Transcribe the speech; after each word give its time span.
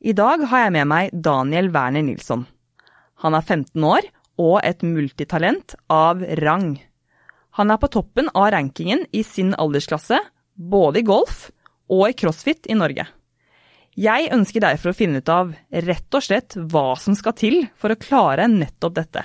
I 0.00 0.14
dag 0.16 0.40
har 0.48 0.62
jeg 0.64 0.72
med 0.72 0.88
meg 0.88 1.10
Daniel 1.12 1.66
Werner 1.74 2.00
Nilsson. 2.00 2.46
Han 3.20 3.34
er 3.36 3.44
15 3.44 3.84
år 3.84 4.06
og 4.40 4.54
et 4.64 4.80
multitalent 4.80 5.74
av 5.92 6.22
rang. 6.40 6.78
Han 7.60 7.68
er 7.68 7.80
på 7.82 7.90
toppen 7.92 8.30
av 8.32 8.46
rankingen 8.54 9.02
i 9.12 9.20
sin 9.26 9.50
aldersklasse, 9.52 10.16
både 10.56 11.02
i 11.02 11.04
golf 11.04 11.50
og 11.92 12.06
i 12.06 12.14
crossfit 12.16 12.70
i 12.72 12.76
Norge. 12.80 13.04
Jeg 14.00 14.30
ønsker 14.32 14.64
derfor 14.64 14.94
å 14.94 14.96
finne 14.96 15.20
ut 15.20 15.28
av 15.28 15.50
rett 15.84 16.16
og 16.16 16.24
slett 16.24 16.56
hva 16.56 16.94
som 16.96 17.18
skal 17.18 17.36
til 17.36 17.58
for 17.76 17.92
å 17.92 17.98
klare 18.00 18.46
nettopp 18.48 18.94
dette. 18.96 19.24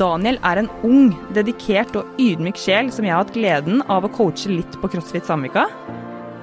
Daniel 0.00 0.38
er 0.48 0.62
en 0.62 0.70
ung, 0.86 1.10
dedikert 1.36 1.92
og 1.98 2.16
ydmyk 2.22 2.56
sjel 2.60 2.88
som 2.94 3.04
jeg 3.04 3.12
har 3.12 3.26
hatt 3.26 3.36
gleden 3.36 3.84
av 3.84 4.06
å 4.06 4.12
coache 4.16 4.48
litt 4.48 4.80
på 4.80 4.88
CrossFit 4.94 5.28
Samvika. 5.28 5.66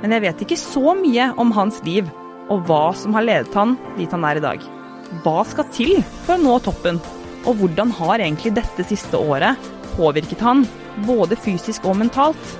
Men 0.03 0.13
jeg 0.13 0.25
vet 0.27 0.45
ikke 0.45 0.59
så 0.61 0.93
mye 0.99 1.31
om 1.41 1.55
hans 1.57 1.81
liv 1.87 2.05
og 2.49 2.65
hva 2.67 2.93
som 2.97 3.15
har 3.15 3.25
ledet 3.25 3.53
han 3.57 3.75
dit 3.97 4.11
han 4.13 4.25
er 4.27 4.39
i 4.39 4.43
dag. 4.43 4.65
Hva 5.25 5.41
skal 5.47 5.69
til 5.73 5.97
for 6.25 6.35
å 6.35 6.41
nå 6.41 6.57
toppen, 6.65 6.99
og 7.45 7.59
hvordan 7.59 7.93
har 7.99 8.21
egentlig 8.21 8.55
dette 8.57 8.85
siste 8.89 9.17
året 9.17 9.59
påvirket 9.95 10.41
han, 10.45 10.65
både 11.05 11.37
fysisk 11.39 11.85
og 11.89 11.99
mentalt? 12.01 12.55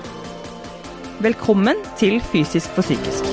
Velkommen 1.24 1.80
til 1.96 2.20
Fysisk 2.32 2.74
for 2.76 2.84
psykisk. 2.84 3.24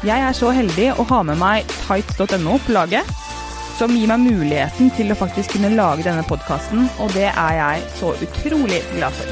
Jeg 0.00 0.16
er 0.24 0.32
så 0.32 0.48
heldig 0.56 0.86
å 0.96 1.04
ha 1.10 1.18
med 1.28 1.36
meg 1.40 1.72
tights.no 1.84 2.56
på 2.64 2.72
laget, 2.72 3.08
som 3.80 3.92
gir 3.96 4.10
meg 4.10 4.20
muligheten 4.20 4.90
til 4.92 5.08
å 5.08 5.16
faktisk 5.16 5.54
kunne 5.56 5.70
lage 5.72 6.04
denne 6.04 6.20
podkasten, 6.28 6.84
og 7.00 7.14
det 7.16 7.30
er 7.30 7.52
jeg 7.56 7.84
så 7.96 8.10
utrolig 8.26 8.80
glad 8.92 9.14
for. 9.16 9.30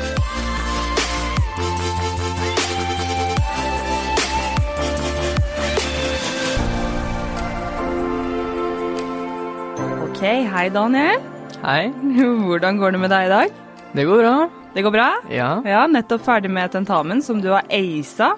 Ok, 10.07 10.23
hei 10.55 10.65
Daniel. 10.73 11.21
Hei. 11.61 11.91
Hvordan 12.49 12.81
går 12.81 12.97
det 12.97 13.03
med 13.05 13.13
deg 13.13 13.29
i 13.29 13.33
dag? 13.35 13.61
Det 13.93 14.07
går 14.09 14.23
bra. 14.23 14.35
Det 14.73 14.87
går 14.87 14.95
bra? 14.97 15.11
Ja. 15.33 15.51
Ja, 15.69 15.85
nettopp 15.91 16.25
ferdig 16.25 16.49
med 16.55 16.73
tentamen 16.73 17.21
som 17.25 17.45
du 17.45 17.51
har 17.53 17.69
aisa. 17.69 18.33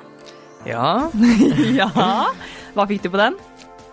Ja. 0.67 1.07
ja. 1.81 1.91
Hva 2.75 2.91
fikk 2.91 3.07
du 3.07 3.13
på 3.15 3.23
den? 3.23 3.39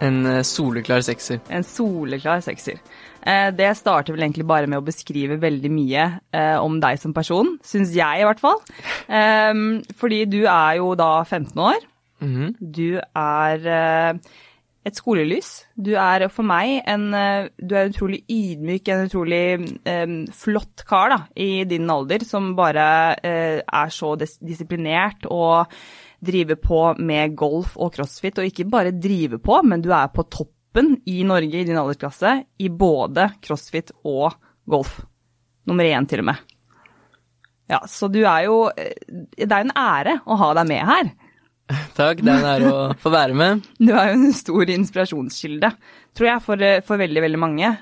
En 0.03 0.26
eh, 0.30 0.44
soleklar 0.45 1.03
sekser. 1.06 1.42
En 1.50 1.66
soleklar 1.66 2.42
sekser. 2.45 2.80
Eh, 3.26 3.50
det 3.56 3.72
starter 3.80 4.14
vel 4.14 4.28
egentlig 4.28 4.48
bare 4.50 4.70
med 4.70 4.80
å 4.80 4.86
beskrive 4.86 5.40
veldig 5.42 5.72
mye 5.73 6.08
eh, 6.36 6.58
om 6.62 6.80
deg 6.84 7.00
som 7.02 7.16
person, 7.17 7.56
syns 7.66 7.95
jeg 7.95 8.22
i 8.22 8.28
hvert 8.28 8.42
fall. 8.44 8.59
Ehm, 9.09 9.81
fordi 9.98 10.25
du 10.30 10.44
er 10.45 10.78
jo 10.81 10.94
da 11.00 11.23
15 11.23 11.64
år. 11.70 11.88
Mhm. 12.18 12.53
Du 12.59 12.98
er 12.98 13.68
et 14.88 14.95
skolelys. 14.98 15.68
Du 15.75 15.92
er 16.00 16.23
for 16.34 16.48
meg 16.48 16.80
en 16.88 17.12
Du 17.59 17.75
er 17.75 17.92
utrolig 17.92 18.23
ydmyk, 18.25 18.88
en 18.90 19.06
utrolig 19.06 20.31
flott 20.34 20.81
kar 20.88 21.12
da, 21.14 21.20
i 21.36 21.64
din 21.70 21.86
alder, 21.94 22.25
som 22.25 22.56
bare 22.56 22.88
er 23.22 23.94
så 23.94 24.16
disiplinert 24.18 25.30
og 25.30 25.68
driver 26.19 26.55
på 26.55 26.81
med 26.99 27.35
golf 27.37 27.75
og 27.77 27.93
crossfit, 27.95 28.39
og 28.39 28.49
ikke 28.49 28.67
bare 28.69 28.95
drive 28.95 29.39
på, 29.43 29.61
men 29.67 29.83
du 29.83 29.91
er 29.93 30.09
på 30.13 30.25
toppen 30.33 30.95
i 31.09 31.21
Norge 31.27 31.61
i 31.61 31.65
din 31.67 31.77
aldersklasse 31.77 32.33
i 32.61 32.69
både 32.69 33.29
crossfit 33.43 33.93
og 34.03 34.33
golf. 34.69 34.99
Nummer 35.67 35.88
én, 35.88 36.07
til 36.09 36.23
og 36.23 36.29
med. 36.31 36.43
Ja, 37.67 37.81
så 37.91 38.07
du 38.07 38.21
er 38.23 38.45
jo 38.45 38.69
Det 38.71 39.49
er 39.49 39.65
en 39.65 39.73
ære 39.75 40.21
å 40.23 40.38
ha 40.39 40.53
deg 40.55 40.69
med 40.69 40.85
her. 40.88 41.09
Takk, 41.97 42.22
det 42.23 42.31
er 42.31 42.38
en 42.38 42.51
ære 42.53 42.69
å 42.72 42.83
få 43.03 43.11
være 43.11 43.35
med. 43.38 43.66
Du 43.79 43.91
er 43.91 44.13
jo 44.13 44.19
en 44.22 44.35
stor 44.35 44.72
inspirasjonskilde, 44.72 45.73
tror 46.16 46.29
jeg, 46.31 46.44
for, 46.45 46.67
for 46.88 47.03
veldig, 47.03 47.25
veldig 47.25 47.41
mange. 47.44 47.73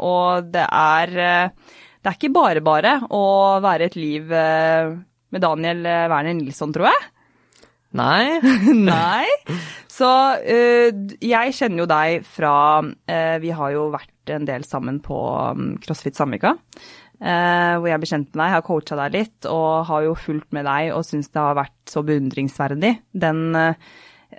Og 0.00 0.48
det 0.54 0.64
er, 0.64 1.12
det 1.52 2.08
er 2.08 2.16
ikke 2.16 2.32
bare 2.32 2.64
bare 2.64 2.94
å 3.12 3.26
være 3.62 3.90
et 3.90 3.98
liv 4.00 4.32
med 4.32 5.44
Daniel 5.44 5.84
Werner 5.84 6.38
Nilsson, 6.38 6.72
tror 6.72 6.88
jeg. 6.88 7.04
Nei. 7.96 8.38
Nei. 8.90 9.26
Så 9.90 10.08
uh, 10.08 11.16
jeg 11.22 11.56
kjenner 11.56 11.84
jo 11.84 11.88
deg 11.88 12.26
fra 12.28 12.52
uh, 12.84 13.36
Vi 13.42 13.52
har 13.56 13.72
jo 13.74 13.88
vært 13.94 14.34
en 14.34 14.46
del 14.48 14.66
sammen 14.66 15.00
på 15.04 15.16
um, 15.56 15.74
CrossFit 15.82 16.18
Samvika. 16.18 16.56
Uh, 17.16 17.78
hvor 17.80 17.88
jeg 17.88 18.02
ble 18.02 18.10
kjent 18.10 18.34
med 18.34 18.42
deg, 18.42 18.54
har 18.56 18.66
coacha 18.66 18.98
deg 19.00 19.14
litt 19.14 19.48
og 19.48 19.86
har 19.88 20.04
jo 20.04 20.16
fulgt 20.20 20.50
med 20.52 20.66
deg 20.68 20.90
og 20.92 21.06
syns 21.08 21.30
det 21.32 21.40
har 21.40 21.56
vært 21.56 21.78
så 21.88 22.02
beundringsverdig. 22.04 22.92
Den 23.16 23.46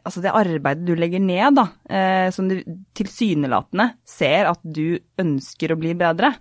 altså 0.08 0.24
det 0.24 0.34
arbeidet 0.36 0.88
du 0.88 0.94
legger 0.98 1.22
ned, 1.24 1.58
da, 1.60 1.66
eh, 1.92 2.28
som 2.34 2.48
du 2.50 2.58
tilsynelatende 2.98 3.90
ser 4.08 4.50
at 4.50 4.62
du 4.64 4.98
ønsker 5.22 5.74
å 5.74 5.80
bli 5.80 5.94
bedre. 6.00 6.32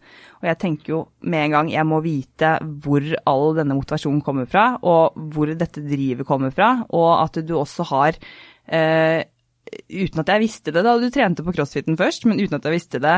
Og 0.40 0.48
jeg 0.50 0.60
tenker 0.62 0.92
jo 0.94 1.00
med 1.26 1.48
en 1.48 1.56
gang 1.56 1.72
jeg 1.74 1.88
må 1.88 2.00
vite 2.04 2.56
hvor 2.84 3.06
all 3.26 3.56
denne 3.58 3.76
motivasjonen 3.78 4.22
kommer 4.24 4.48
fra, 4.50 4.68
og 4.82 5.18
hvor 5.34 5.52
dette 5.52 5.84
drivet 5.84 6.28
kommer 6.28 6.54
fra, 6.54 6.72
og 6.94 7.10
at 7.24 7.40
du 7.46 7.56
også 7.58 7.90
har 7.92 8.20
eh, 8.66 9.22
Uten 9.66 10.20
at 10.22 10.28
jeg 10.30 10.38
visste 10.44 10.70
det 10.70 10.84
da 10.86 10.92
du 10.94 11.08
trente 11.10 11.42
på 11.42 11.50
crossfiten 11.50 11.96
først, 11.98 12.22
men 12.30 12.38
uten 12.38 12.54
at 12.54 12.68
jeg 12.68 12.76
visste 12.76 13.00
det, 13.02 13.16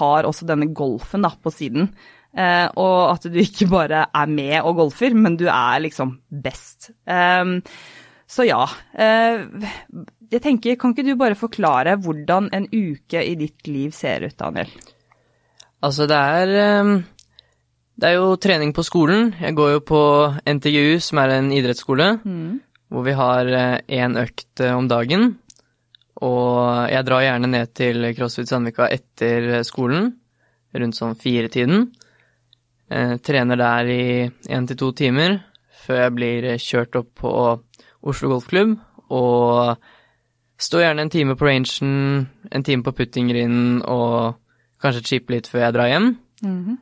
har 0.00 0.26
også 0.26 0.48
denne 0.48 0.66
golfen 0.74 1.22
da 1.22 1.30
på 1.38 1.52
siden. 1.54 1.92
Eh, 2.36 2.66
og 2.76 3.14
at 3.14 3.28
du 3.32 3.38
ikke 3.40 3.68
bare 3.70 4.02
er 4.10 4.32
med 4.32 4.58
og 4.60 4.80
golfer, 4.82 5.14
men 5.16 5.38
du 5.40 5.46
er 5.48 5.78
liksom 5.84 6.16
best. 6.28 6.90
Eh, 7.06 7.54
så 8.26 8.46
ja. 8.46 8.64
Eh, 8.92 9.46
jeg 10.32 10.42
tenker, 10.42 10.76
kan 10.80 10.92
ikke 10.92 11.06
du 11.06 11.14
bare 11.18 11.38
forklare 11.38 11.94
hvordan 12.02 12.50
en 12.54 12.66
uke 12.72 13.22
i 13.22 13.36
ditt 13.38 13.68
liv 13.70 13.94
ser 13.94 14.26
ut, 14.26 14.34
Daniel? 14.38 14.70
Altså, 15.86 16.08
det 16.10 16.16
er 16.18 16.54
ehm, 16.64 16.96
Det 17.96 18.08
er 18.10 18.18
jo 18.18 18.36
trening 18.36 18.74
på 18.76 18.82
skolen. 18.84 19.30
Jeg 19.40 19.54
går 19.56 19.70
jo 19.76 19.80
på 19.80 20.00
NTGU, 20.44 20.98
som 21.00 21.18
er 21.22 21.38
en 21.38 21.52
idrettsskole, 21.54 22.18
mm. 22.20 22.60
hvor 22.92 23.06
vi 23.06 23.14
har 23.16 23.48
én 23.48 24.18
eh, 24.18 24.26
økt 24.26 24.60
eh, 24.60 24.74
om 24.74 24.88
dagen. 24.88 25.38
Og 26.20 26.90
jeg 26.90 27.06
drar 27.06 27.24
gjerne 27.24 27.48
ned 27.52 27.72
til 27.76 28.10
CrossFit 28.16 28.48
Sandvika 28.48 28.88
etter 28.88 29.62
skolen, 29.68 30.14
rundt 30.72 30.96
sånn 30.96 31.16
firetiden. 31.16 31.90
Trener 32.88 33.58
der 33.60 33.90
i 33.92 34.04
én 34.24 34.68
til 34.68 34.78
to 34.80 34.92
timer, 34.96 35.36
før 35.84 36.00
jeg 36.00 36.14
blir 36.16 36.46
kjørt 36.62 36.96
opp 37.02 37.10
på 37.20 37.32
Oslo 38.06 38.30
Golfklubb, 38.32 38.76
og 39.10 39.76
stå 40.58 40.82
gjerne 40.82 41.06
en 41.06 41.12
time 41.12 41.36
på 41.36 41.46
rangen, 41.46 42.26
en 42.50 42.66
time 42.66 42.86
på 42.86 42.94
puttinggrinden 42.96 43.82
og 43.82 44.38
kanskje 44.82 45.04
chippe 45.10 45.34
litt 45.34 45.50
før 45.50 45.66
jeg 45.66 45.76
drar 45.76 45.90
hjem. 45.92 46.08
Mm 46.42 46.60
-hmm. 46.64 46.76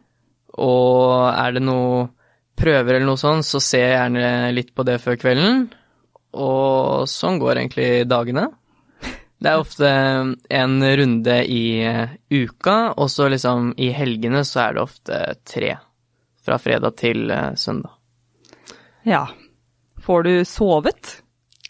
Og 0.58 1.34
er 1.34 1.52
det 1.52 1.62
noe 1.62 2.08
prøver 2.56 2.94
eller 2.94 3.06
noe 3.06 3.18
sånt, 3.18 3.46
så 3.46 3.60
ser 3.60 3.88
jeg 3.88 3.98
gjerne 3.98 4.52
litt 4.54 4.74
på 4.74 4.84
det 4.86 5.00
før 5.02 5.16
kvelden. 5.16 5.72
Og 6.34 7.08
sånn 7.10 7.38
går 7.38 7.58
egentlig 7.58 8.08
dagene. 8.08 8.48
Det 9.38 9.50
er 9.50 9.60
ofte 9.60 9.88
en 10.50 10.96
runde 10.98 11.34
i 11.46 11.84
uka, 12.30 12.94
og 12.96 13.10
så 13.10 13.28
liksom 13.28 13.74
i 13.76 13.90
helgene 13.92 14.44
så 14.44 14.60
er 14.60 14.72
det 14.74 14.82
ofte 14.82 15.18
tre. 15.44 15.76
Fra 16.44 16.58
fredag 16.58 16.96
til 16.96 17.32
søndag. 17.56 17.90
Ja, 19.04 19.26
Får 20.04 20.26
du 20.26 20.34
sovet? 20.48 21.18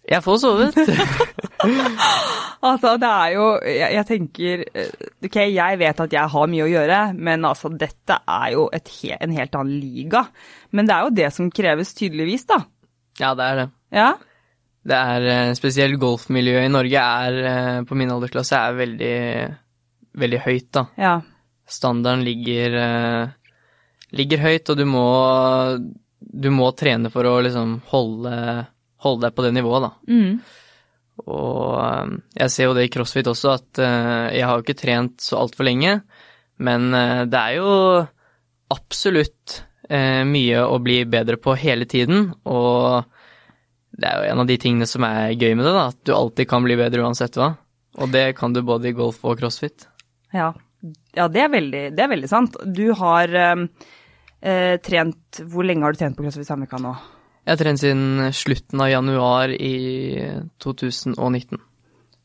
Jeg 0.04 0.20
får 0.20 0.36
sovet. 0.42 0.76
altså, 2.68 2.96
det 3.00 3.08
er 3.08 3.30
jo 3.32 3.46
jeg, 3.64 3.88
jeg, 3.94 4.04
tenker 4.08 4.64
Ok, 5.24 5.38
jeg 5.48 5.78
vet 5.80 6.02
at 6.04 6.16
jeg 6.18 6.32
har 6.34 6.50
mye 6.52 6.66
å 6.66 6.68
gjøre, 6.68 6.98
men 7.16 7.46
altså, 7.48 7.70
dette 7.72 8.18
er 8.20 8.50
jo 8.52 8.66
he, 8.74 9.14
en 9.16 9.32
helt 9.38 9.56
annen 9.56 9.80
liga. 9.80 10.26
Men 10.76 10.90
det 10.90 10.96
er 10.96 11.06
jo 11.06 11.16
det 11.22 11.32
som 11.36 11.50
kreves, 11.54 11.94
tydeligvis, 11.96 12.46
da. 12.50 12.60
Ja, 13.22 13.32
det 13.38 13.48
er 13.48 13.60
det. 13.62 13.66
Ja? 13.94 14.12
Det 14.84 14.96
er 14.98 15.28
eh, 15.32 15.54
Spesielt 15.56 16.00
golfmiljøet 16.02 16.68
i 16.68 16.72
Norge 16.72 17.08
er, 17.24 17.40
eh, 17.48 17.80
på 17.88 17.96
min 17.96 18.12
aldersklasse, 18.12 18.60
er 18.60 18.80
veldig, 18.82 19.16
veldig 20.20 20.44
høyt, 20.44 20.70
da. 20.76 20.86
Ja. 21.00 21.14
Standarden 21.64 22.26
ligger, 22.26 22.76
eh, 22.82 23.60
ligger 24.20 24.44
høyt, 24.44 24.68
og 24.68 24.82
du 24.82 24.84
må 24.90 25.08
du 26.32 26.50
må 26.54 26.70
trene 26.76 27.10
for 27.12 27.26
å 27.28 27.38
liksom 27.44 27.78
holde, 27.90 28.36
holde 29.04 29.26
deg 29.26 29.36
på 29.36 29.44
det 29.44 29.52
nivået, 29.56 29.88
da. 29.88 29.90
Mm. 30.08 30.38
Og 31.24 31.76
um, 31.78 32.16
jeg 32.34 32.50
ser 32.50 32.68
jo 32.68 32.74
det 32.76 32.88
i 32.88 32.92
crossfit 32.92 33.28
også, 33.30 33.54
at 33.54 33.82
uh, 33.82 34.26
jeg 34.34 34.46
har 34.46 34.58
jo 34.58 34.64
ikke 34.64 34.80
trent 34.80 35.22
så 35.22 35.38
altfor 35.44 35.68
lenge, 35.68 36.00
men 36.64 36.90
uh, 36.94 37.22
det 37.30 37.40
er 37.40 37.58
jo 37.60 37.74
absolutt 38.74 39.60
uh, 39.90 40.22
mye 40.26 40.64
å 40.66 40.80
bli 40.82 41.02
bedre 41.10 41.38
på 41.40 41.54
hele 41.60 41.86
tiden, 41.90 42.32
og 42.50 43.06
det 43.94 44.10
er 44.10 44.18
jo 44.18 44.32
en 44.32 44.42
av 44.42 44.50
de 44.50 44.58
tingene 44.58 44.90
som 44.90 45.06
er 45.06 45.36
gøy 45.36 45.54
med 45.54 45.68
det, 45.68 45.74
da, 45.76 45.88
at 45.92 46.00
du 46.02 46.14
alltid 46.16 46.50
kan 46.50 46.66
bli 46.66 46.78
bedre 46.80 47.04
uansett 47.06 47.38
hva. 47.38 47.52
Og 48.02 48.10
det 48.10 48.32
kan 48.40 48.50
du 48.50 48.58
både 48.66 48.90
i 48.90 48.96
golf 48.96 49.20
og 49.22 49.38
crossfit. 49.38 49.86
Ja, 50.34 50.50
Ja, 51.14 51.28
det 51.32 51.40
er 51.40 51.52
veldig, 51.52 51.82
det 51.96 52.02
er 52.02 52.10
veldig 52.10 52.28
sant. 52.28 52.56
Du 52.66 52.90
har 52.98 53.30
eh, 54.44 54.76
trent 54.84 55.40
Hvor 55.50 55.66
lenge 55.66 55.82
har 55.86 55.94
du 55.96 56.00
trent 56.02 56.16
på 56.18 56.24
CrossFit 56.26 56.46
Sandvika 56.48 56.78
nå? 56.82 56.92
Jeg 57.44 57.52
har 57.56 57.60
trent 57.60 57.80
siden 57.82 58.30
slutten 58.32 58.80
av 58.80 58.88
januar 58.92 59.50
i 59.52 59.74
2019. 60.64 61.58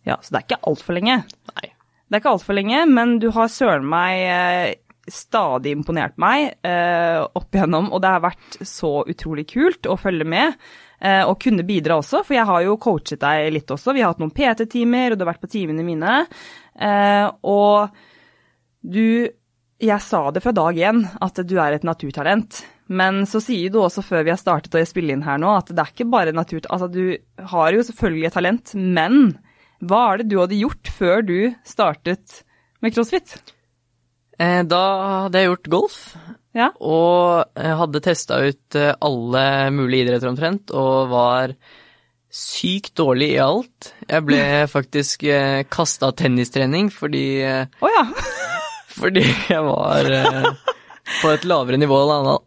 Ja, 0.08 0.16
så 0.24 0.32
det 0.32 0.40
er 0.40 0.46
ikke 0.48 0.62
altfor 0.70 0.96
lenge. 0.96 1.18
Nei. 1.52 1.72
Det 2.10 2.16
er 2.18 2.22
ikke 2.24 2.32
altfor 2.38 2.56
lenge, 2.58 2.86
men 2.90 3.18
du 3.22 3.28
har 3.36 3.50
søren 3.52 3.84
meg 3.92 4.22
eh, 4.24 4.76
stadig 5.12 5.74
imponert 5.76 6.16
meg 6.22 6.54
eh, 6.66 7.20
opp 7.36 7.54
igjennom, 7.58 7.92
og 7.94 8.02
det 8.02 8.14
har 8.16 8.24
vært 8.24 8.60
så 8.66 8.94
utrolig 9.12 9.46
kult 9.52 9.90
å 9.92 9.98
følge 10.00 10.26
med. 10.26 10.56
eh, 11.04 11.22
Og 11.28 11.36
kunne 11.44 11.66
bidra 11.68 12.00
også, 12.00 12.24
for 12.26 12.38
jeg 12.38 12.48
har 12.50 12.64
jo 12.66 12.78
coachet 12.82 13.20
deg 13.22 13.52
litt 13.58 13.76
også. 13.76 13.94
Vi 13.98 14.02
har 14.06 14.14
hatt 14.14 14.24
noen 14.24 14.34
PT-timer, 14.34 15.12
og 15.12 15.20
du 15.20 15.26
har 15.26 15.34
vært 15.34 15.44
på 15.44 15.52
timene 15.52 15.84
mine. 15.86 16.16
Eh, 16.80 17.28
Og 17.44 17.90
du 18.82 19.28
Jeg 19.80 20.02
sa 20.04 20.26
det 20.36 20.42
fra 20.44 20.52
dag 20.56 20.76
én, 20.76 21.04
at 21.24 21.40
du 21.48 21.56
er 21.62 21.78
et 21.78 21.86
naturtalent. 21.88 22.64
Men 22.90 23.22
så 23.30 23.40
sier 23.44 23.70
du 23.72 23.78
også 23.84 24.02
før 24.04 24.26
vi 24.26 24.32
har 24.34 24.40
startet 24.42 24.74
å 24.76 24.82
spille 24.90 25.14
inn 25.14 25.22
her 25.24 25.38
nå, 25.40 25.52
at 25.62 25.70
det 25.72 25.80
er 25.84 25.92
ikke 25.94 26.08
bare 26.10 26.34
natur... 26.36 26.64
Altså, 26.74 26.90
du 26.92 27.16
har 27.52 27.76
jo 27.78 27.86
selvfølgelig 27.86 28.28
et 28.28 28.36
talent, 28.36 28.74
men 28.76 29.20
hva 29.80 30.02
er 30.12 30.22
det 30.24 30.28
du 30.34 30.40
hadde 30.42 30.58
gjort 30.60 30.90
før 30.98 31.22
du 31.24 31.38
startet 31.70 32.42
med 32.84 32.96
crossfit? 32.96 33.38
Eh, 34.42 34.64
Da 34.68 34.82
hadde 35.28 35.40
jeg 35.44 35.52
gjort 35.52 35.70
golf, 35.78 36.00
Ja. 36.58 36.72
og 36.82 37.46
hadde 37.56 38.02
testa 38.04 38.42
ut 38.50 38.76
eh, 38.76 38.92
alle 39.06 39.46
mulige 39.72 40.08
idretter 40.10 40.32
omtrent, 40.34 40.74
og 40.76 41.14
var 41.14 41.54
sykt 42.34 42.96
dårlig 43.00 43.32
i 43.38 43.40
alt. 43.46 43.94
Jeg 44.10 44.26
ble 44.28 44.42
faktisk 44.76 45.24
eh, 45.30 45.62
kasta 45.72 46.10
av 46.10 46.18
tennistrening 46.20 46.90
fordi, 46.92 47.24
eh, 47.46 47.70
Å 47.86 47.94
ja. 47.96 48.04
Fordi 49.00 49.24
jeg 49.50 49.64
var 49.66 50.12
eh, 50.14 50.52
på 51.22 51.32
et 51.34 51.48
lavere 51.50 51.80
nivå 51.82 51.98
enn 52.04 52.14
alle- 52.20 52.40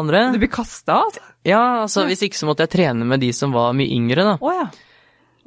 andre. 0.00 0.24
Du 0.34 0.38
blir 0.42 0.50
kasta, 0.52 1.02
altså? 1.04 1.20
Ja, 1.46 1.62
altså 1.84 2.06
hvis 2.08 2.22
ikke 2.26 2.38
så 2.40 2.48
måtte 2.48 2.64
jeg 2.66 2.72
trene 2.74 3.04
med 3.08 3.20
de 3.22 3.28
som 3.36 3.52
var 3.54 3.74
mye 3.76 3.92
yngre, 3.94 4.24
da. 4.26 4.36
Oh, 4.40 4.52
ja. 4.52 4.66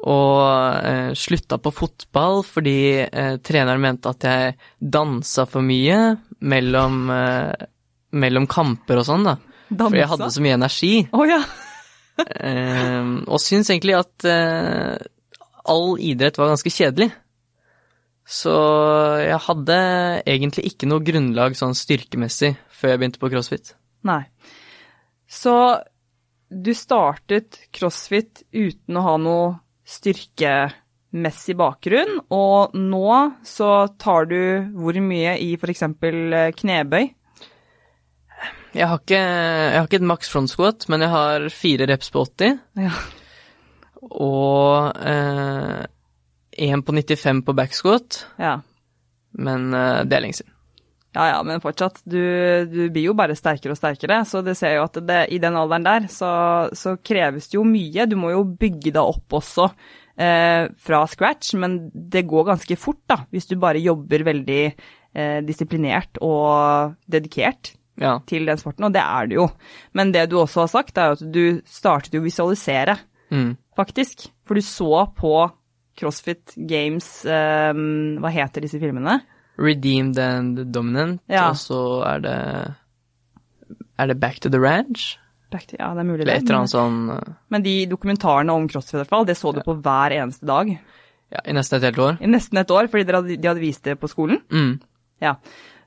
Og 0.01 0.85
eh, 0.87 1.11
slutta 1.17 1.59
på 1.61 1.69
fotball 1.77 2.39
fordi 2.47 2.77
eh, 3.05 3.35
treneren 3.45 3.81
mente 3.83 4.09
at 4.09 4.25
jeg 4.25 4.55
dansa 4.81 5.45
for 5.49 5.61
mye 5.65 5.97
mellom, 6.41 7.01
eh, 7.13 7.67
mellom 8.17 8.47
kamper 8.49 9.01
og 9.01 9.05
sånn, 9.09 9.27
da. 9.29 9.35
Fordi 9.71 10.01
jeg 10.01 10.09
hadde 10.11 10.31
så 10.33 10.41
mye 10.43 10.57
energi. 10.57 10.93
Oh, 11.15 11.25
ja. 11.29 11.41
Eh, 12.21 13.11
og 13.27 13.39
syns 13.41 13.69
egentlig 13.71 13.95
at 13.99 14.25
eh, 14.29 14.97
all 15.71 15.93
idrett 16.01 16.37
var 16.41 16.49
ganske 16.53 16.73
kjedelig. 16.73 17.11
Så 18.31 18.51
jeg 19.19 19.39
hadde 19.43 19.77
egentlig 20.23 20.69
ikke 20.71 20.87
noe 20.87 21.03
grunnlag 21.03 21.57
sånn 21.59 21.75
styrkemessig 21.75 22.53
før 22.71 22.93
jeg 22.93 23.01
begynte 23.01 23.19
på 23.19 23.29
crossfit. 23.33 23.73
Nei. 24.07 24.21
Så 25.27 25.55
du 26.51 26.71
startet 26.75 27.59
crossfit 27.75 28.45
uten 28.55 28.99
å 28.99 29.03
ha 29.05 29.17
noe 29.19 29.51
styrkemessig 29.87 31.57
bakgrunn, 31.59 32.21
og 32.31 32.75
nå 32.75 33.15
så 33.47 33.71
tar 33.99 34.27
du 34.31 34.41
hvor 34.79 34.99
mye 35.03 35.37
i 35.43 35.53
f.eks. 35.59 35.87
knebøy? 36.61 37.11
Jeg 38.71 38.87
har 38.87 38.99
ikke, 39.01 39.19
jeg 39.19 39.75
har 39.75 39.87
ikke 39.87 39.99
et 39.99 40.11
maks 40.13 40.31
front 40.31 40.51
squat, 40.51 40.87
men 40.87 41.03
jeg 41.03 41.11
har 41.11 41.47
fire 41.51 41.87
reps 41.91 42.11
på 42.13 42.23
80. 42.23 42.61
Ja. 42.79 42.93
Og 44.07 45.01
eh, 45.03 45.81
en 46.67 46.83
på 46.85 46.93
95 46.93 47.41
på 47.47 47.55
backscot, 47.57 48.25
Ja. 48.41 48.59
men 49.37 49.73
eh, 49.73 50.03
det 50.05 50.17
er 50.17 50.21
lenge 50.25 50.37
siden. 50.41 50.53
Ja 51.11 51.25
ja, 51.27 51.39
men 51.43 51.59
fortsatt. 51.59 51.97
Du, 52.07 52.15
du 52.71 52.85
blir 52.89 53.09
jo 53.09 53.13
bare 53.19 53.35
sterkere 53.35 53.73
og 53.73 53.79
sterkere, 53.79 54.21
så 54.25 54.39
det 54.45 54.53
ser 54.55 54.77
jo 54.77 54.85
at 54.85 54.95
det, 55.03 55.17
i 55.35 55.41
den 55.43 55.57
alderen 55.59 55.83
der 55.83 56.05
så, 56.07 56.29
så 56.71 56.93
kreves 57.03 57.49
det 57.51 57.57
jo 57.57 57.65
mye. 57.67 58.05
Du 58.07 58.15
må 58.15 58.29
jo 58.31 58.45
bygge 58.47 58.93
deg 58.95 59.01
opp 59.03 59.35
også 59.41 59.65
eh, 60.15 60.69
fra 60.79 61.01
scratch, 61.11 61.51
men 61.59 61.89
det 61.91 62.23
går 62.31 62.47
ganske 62.53 62.77
fort 62.79 63.01
da, 63.11 63.17
hvis 63.35 63.49
du 63.51 63.57
bare 63.59 63.83
jobber 63.83 64.23
veldig 64.29 64.61
eh, 64.71 65.39
disiplinert 65.43 66.21
og 66.23 66.95
dedikert 67.11 67.73
Ja. 67.99 68.15
til 68.25 68.47
den 68.47 68.57
sporten, 68.57 68.87
og 68.87 68.93
det 68.95 69.03
er 69.03 69.27
det 69.27 69.35
jo. 69.35 69.49
Men 69.93 70.13
det 70.15 70.29
du 70.31 70.37
også 70.39 70.63
har 70.63 70.71
sagt, 70.71 70.95
er 70.97 71.11
at 71.17 71.19
du 71.27 71.59
startet 71.67 72.15
jo 72.15 72.21
å 72.23 72.29
visualisere, 72.29 72.95
Mm. 73.31 73.57
faktisk. 73.79 74.29
For 74.47 74.55
du 74.55 74.61
så 74.61 75.05
på 75.15 75.33
CrossFit 75.99 76.53
Games 76.67 77.07
um, 77.25 78.17
Hva 78.23 78.31
heter 78.31 78.61
disse 78.63 78.79
filmene? 78.81 79.19
Redeemed 79.61 80.17
and 80.17 80.61
Dominant, 80.73 81.19
Ja. 81.29 81.49
og 81.51 81.55
så 81.59 81.81
er 82.07 82.19
det 82.23 82.37
Er 83.99 84.07
det 84.07 84.19
Back 84.19 84.39
to 84.41 84.49
the 84.49 84.59
Ranch? 84.59 85.17
Back 85.51 85.67
to- 85.67 85.75
Ja, 85.79 85.93
det 85.93 85.99
er 85.99 86.07
mulig 86.07 86.21
Eller 86.21 86.35
et 86.39 86.43
eller 86.47 86.61
annet 86.61 86.71
sånn 86.73 87.09
eh, 87.17 87.33
Men 87.49 87.61
de 87.65 87.75
dokumentarene 87.91 88.53
om 88.55 88.67
CrossFit, 88.71 88.95
i 88.95 89.01
hvert 89.03 89.09
fall, 89.11 89.25
det 89.27 89.35
så 89.37 89.53
du 89.53 89.59
på 89.65 89.75
hver 89.83 90.15
eneste 90.15 90.45
dag. 90.47 90.71
Ja, 91.31 91.39
i 91.45 91.53
nesten 91.53 91.77
et 91.77 91.83
helt 91.89 91.99
år. 91.99 92.17
I 92.21 92.27
nesten 92.31 92.57
et 92.59 92.71
år, 92.71 92.87
fordi 92.91 93.05
hadde, 93.11 93.35
de 93.39 93.47
hadde 93.47 93.59
vist 93.63 93.83
det 93.83 93.97
på 93.99 94.07
skolen. 94.11 94.39
Mm. 94.51 94.79
Ja. 95.21 95.35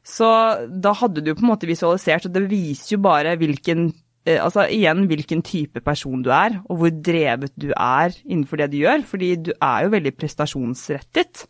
Så 0.04 0.28
da 0.68 0.92
hadde 0.92 1.22
du 1.24 1.34
på 1.34 1.40
en 1.42 1.48
måte 1.50 1.66
visualisert, 1.68 2.26
og 2.28 2.32
det 2.36 2.44
viser 2.50 2.94
jo 2.96 2.98
bare 3.04 3.34
hvilken 3.40 3.90
Altså 4.24 4.64
igjen 4.72 5.02
hvilken 5.10 5.42
type 5.44 5.82
person 5.84 6.22
du 6.24 6.30
er, 6.32 6.54
og 6.64 6.78
hvor 6.80 6.92
drevet 7.04 7.52
du 7.60 7.68
er 7.76 8.14
innenfor 8.24 8.62
det 8.62 8.70
du 8.72 8.78
gjør. 8.80 9.04
Fordi 9.04 9.34
du 9.50 9.52
er 9.58 9.84
jo 9.84 9.92
veldig 9.92 10.14
prestasjonsrettet. 10.16 11.44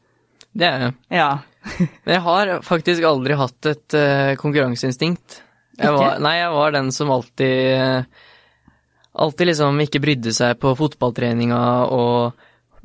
Det 0.54 0.66
er 0.66 0.82
jeg. 0.82 0.94
Ja. 1.14 1.30
Men 2.04 2.12
jeg 2.16 2.22
har 2.26 2.52
faktisk 2.66 3.06
aldri 3.08 3.36
hatt 3.38 3.70
et 3.70 3.96
uh, 3.98 4.34
konkurranseinstinkt. 4.40 5.40
Jeg 5.74 5.90
var, 5.90 6.20
nei, 6.22 6.36
jeg 6.38 6.50
var 6.54 6.74
den 6.76 6.92
som 6.94 7.10
alltid 7.10 7.62
eh, 7.74 8.04
Alltid 9.18 9.48
liksom 9.48 9.80
ikke 9.82 10.00
brydde 10.04 10.30
seg 10.34 10.52
på 10.62 10.70
fotballtreninga 10.78 11.58
og 11.90 12.44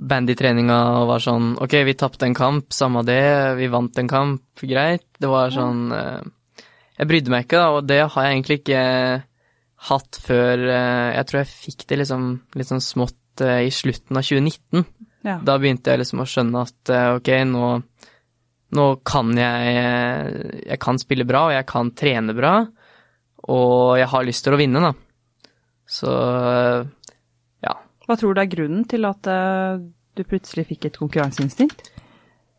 bandytreninga 0.09 0.77
og 0.97 1.05
var 1.11 1.21
sånn 1.21 1.51
Ok, 1.61 1.75
vi 1.85 1.93
tapte 1.93 2.25
en 2.25 2.33
kamp, 2.37 2.73
samme 2.73 3.03
det, 3.05 3.21
vi 3.59 3.69
vant 3.69 4.01
en 4.01 4.09
kamp, 4.09 4.63
greit. 4.65 5.05
Det 5.21 5.29
var 5.29 5.53
sånn 5.53 5.93
uh, 5.93 6.25
Jeg 6.97 7.11
brydde 7.11 7.33
meg 7.33 7.45
ikke, 7.45 7.61
da, 7.61 7.69
og 7.77 7.89
det 7.89 7.99
har 8.01 8.25
jeg 8.25 8.39
egentlig 8.39 8.59
ikke 8.63 8.83
hatt 9.87 10.19
før 10.23 10.65
eh, 10.67 11.09
Jeg 11.15 11.27
tror 11.29 11.39
jeg 11.41 11.51
fikk 11.51 11.85
det 11.89 12.01
liksom 12.01 12.29
litt 12.59 12.69
sånn 12.69 12.83
smått 12.83 13.43
eh, 13.45 13.65
i 13.69 13.73
slutten 13.73 14.19
av 14.19 14.25
2019. 14.27 14.85
ja. 15.27 15.37
Da 15.45 15.57
begynte 15.61 15.93
jeg 15.93 16.01
liksom 16.03 16.23
å 16.23 16.27
skjønne 16.27 16.63
at 16.67 16.93
eh, 16.93 17.11
ok, 17.19 17.31
nå, 17.47 17.69
nå 18.75 18.87
kan 19.07 19.31
jeg 19.39 20.63
Jeg 20.65 20.79
kan 20.83 20.99
spille 21.01 21.27
bra, 21.27 21.47
og 21.47 21.55
jeg 21.55 21.67
kan 21.69 21.93
trene 21.95 22.35
bra, 22.35 22.55
og 23.49 23.99
jeg 24.01 24.09
har 24.11 24.27
lyst 24.27 24.45
til 24.45 24.57
å 24.57 24.59
vinne, 24.59 24.83
da. 24.83 24.91
Så 25.89 26.11
ja. 27.63 27.77
Hva 28.05 28.17
tror 28.19 28.35
du 28.35 28.43
er 28.43 28.51
grunnen 28.51 28.83
til 28.85 29.07
at 29.09 29.25
du 29.25 30.21
plutselig 30.27 30.67
fikk 30.69 30.85
et 30.89 30.99
konkurranseinstinkt? 30.99 31.87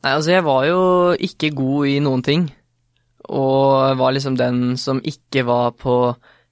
Nei, 0.01 0.15
altså, 0.17 0.33
jeg 0.33 0.43
var 0.49 0.65
jo 0.67 0.81
ikke 1.21 1.53
god 1.55 1.93
i 1.93 2.01
noen 2.03 2.25
ting, 2.27 2.49
og 3.29 4.01
var 4.01 4.17
liksom 4.17 4.41
den 4.41 4.75
som 4.81 4.99
ikke 5.05 5.45
var 5.47 5.77
på 5.79 5.95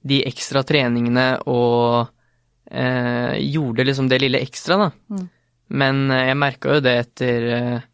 de 0.09 0.23
ekstra 0.29 0.65
treningene 0.67 1.29
og 1.51 2.09
eh, 2.71 3.37
gjorde 3.49 3.87
liksom 3.87 4.09
det 4.11 4.21
lille 4.23 4.43
ekstra, 4.45 4.79
da. 4.87 4.91
Mm. 5.13 5.27
Men 5.79 6.03
eh, 6.11 6.27
jeg 6.31 6.41
merka 6.41 6.77
jo 6.77 6.85
det 6.85 6.95
etter 7.05 7.49
eh, 7.57 7.87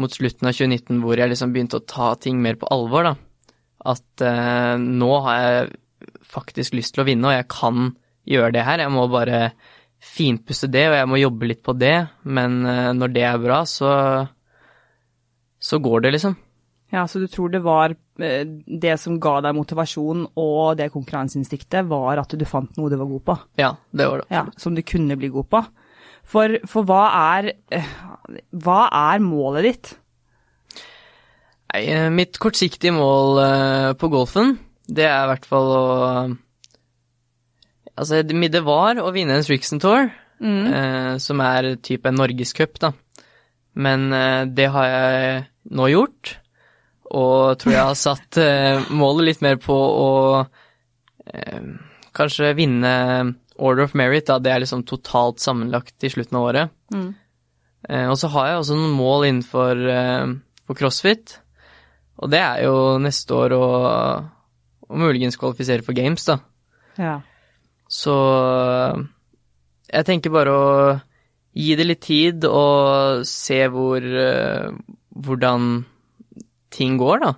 mot 0.00 0.12
slutten 0.12 0.48
av 0.48 0.56
2019 0.56 1.00
hvor 1.02 1.20
jeg 1.20 1.32
liksom 1.32 1.54
begynte 1.54 1.80
å 1.80 1.86
ta 1.88 2.12
ting 2.20 2.40
mer 2.42 2.58
på 2.60 2.70
alvor, 2.72 3.10
da. 3.10 3.14
At 3.86 4.24
eh, 4.24 4.74
nå 4.82 5.10
har 5.26 5.40
jeg 5.42 6.14
faktisk 6.26 6.76
lyst 6.76 6.96
til 6.96 7.04
å 7.04 7.08
vinne, 7.08 7.30
og 7.30 7.36
jeg 7.36 7.48
kan 7.52 7.90
gjøre 8.26 8.54
det 8.56 8.64
her. 8.66 8.82
Jeg 8.82 8.94
må 8.94 9.06
bare 9.10 9.50
finpusse 10.02 10.68
det, 10.70 10.86
og 10.90 10.96
jeg 10.98 11.10
må 11.10 11.20
jobbe 11.20 11.50
litt 11.50 11.62
på 11.66 11.74
det. 11.78 11.96
Men 12.28 12.58
eh, 12.66 12.90
når 12.96 13.14
det 13.14 13.28
er 13.28 13.42
bra, 13.42 13.62
så 13.68 13.92
så 15.66 15.78
går 15.82 16.04
det, 16.04 16.12
liksom. 16.16 16.36
Ja, 16.94 17.06
så 17.08 17.18
du 17.18 17.26
tror 17.30 17.50
det 17.50 17.64
var 17.64 17.96
det 18.16 18.94
som 19.00 19.18
ga 19.20 19.34
deg 19.44 19.56
motivasjon 19.56 20.24
og 20.40 20.78
det 20.78 20.88
konkurranseinstinktet, 20.94 21.86
var 21.90 22.22
at 22.22 22.32
du 22.32 22.44
fant 22.48 22.78
noe 22.78 22.90
du 22.92 22.96
var 22.96 23.10
god 23.10 23.24
på? 23.26 23.36
Ja, 23.60 23.74
det 23.90 24.08
var 24.08 24.22
det. 24.22 24.28
Ja, 24.32 24.46
som 24.60 24.76
du 24.76 24.82
kunne 24.86 25.18
bli 25.20 25.30
god 25.34 25.50
på. 25.52 25.62
For, 26.26 26.56
for 26.66 26.82
hva 26.88 27.04
er 27.36 27.52
eh, 27.70 27.90
Hva 28.50 28.88
er 28.90 29.20
målet 29.22 29.66
ditt? 29.68 29.90
Nei, 31.70 31.84
eh, 31.86 32.08
mitt 32.10 32.40
kortsiktige 32.42 32.94
mål 32.96 33.38
eh, 33.44 33.92
på 34.00 34.10
golfen, 34.10 34.56
det 34.90 35.06
er 35.06 35.22
i 35.22 35.30
hvert 35.34 35.46
fall 35.46 35.72
å 35.76 35.86
Altså, 37.96 38.20
det 38.20 38.60
var 38.60 38.98
å 39.00 39.08
vinne 39.08 39.38
en 39.38 39.44
Strixon 39.46 39.80
Tour, 39.80 40.10
mm. 40.44 41.16
som 41.16 41.38
er 41.40 41.78
type 41.80 42.04
en 42.10 42.18
norgescup, 42.20 42.74
da. 42.76 42.90
Men 43.76 44.08
eh, 44.12 44.48
det 44.48 44.70
har 44.72 44.88
jeg 44.88 45.44
nå 45.76 45.88
gjort, 45.92 46.36
og 47.10 47.58
tror 47.60 47.74
jeg 47.74 47.88
har 47.90 47.98
satt 47.98 48.38
eh, 48.42 48.88
målet 48.90 49.30
litt 49.30 49.44
mer 49.44 49.60
på 49.62 49.74
å 49.76 50.10
eh, 50.42 51.68
kanskje 52.16 52.54
vinne 52.58 52.94
Order 53.56 53.86
of 53.86 53.94
Merit, 53.96 54.26
da. 54.28 54.38
Det 54.42 54.52
er 54.52 54.62
liksom 54.64 54.84
totalt 54.88 55.40
sammenlagt 55.40 56.04
i 56.04 56.10
slutten 56.12 56.38
av 56.38 56.48
året. 56.50 56.74
Mm. 56.92 57.08
Eh, 57.88 58.06
og 58.10 58.18
så 58.20 58.30
har 58.34 58.50
jeg 58.50 58.60
også 58.60 58.76
noen 58.78 58.96
mål 58.98 59.28
innenfor 59.30 59.82
eh, 59.92 60.34
crossfit. 60.74 61.38
Og 62.20 62.32
det 62.32 62.42
er 62.42 62.64
jo 62.66 62.96
neste 63.02 63.36
år 63.36 63.54
å, 63.56 63.64
å 64.88 65.00
muligens 65.00 65.38
kvalifisere 65.40 65.84
for 65.86 65.96
games, 65.96 66.26
da. 66.28 66.40
Ja. 67.00 67.16
Så 67.92 68.14
jeg 69.86 70.06
tenker 70.08 70.32
bare 70.34 70.52
å 70.52 70.70
gi 71.56 71.74
det 71.78 71.86
litt 71.86 72.02
tid 72.04 72.44
og 72.48 73.22
se 73.28 73.62
hvor 73.72 74.04
eh, 74.04 74.72
hvordan 75.16 75.84
ting 76.70 76.96
går, 76.98 77.20
da. 77.22 77.34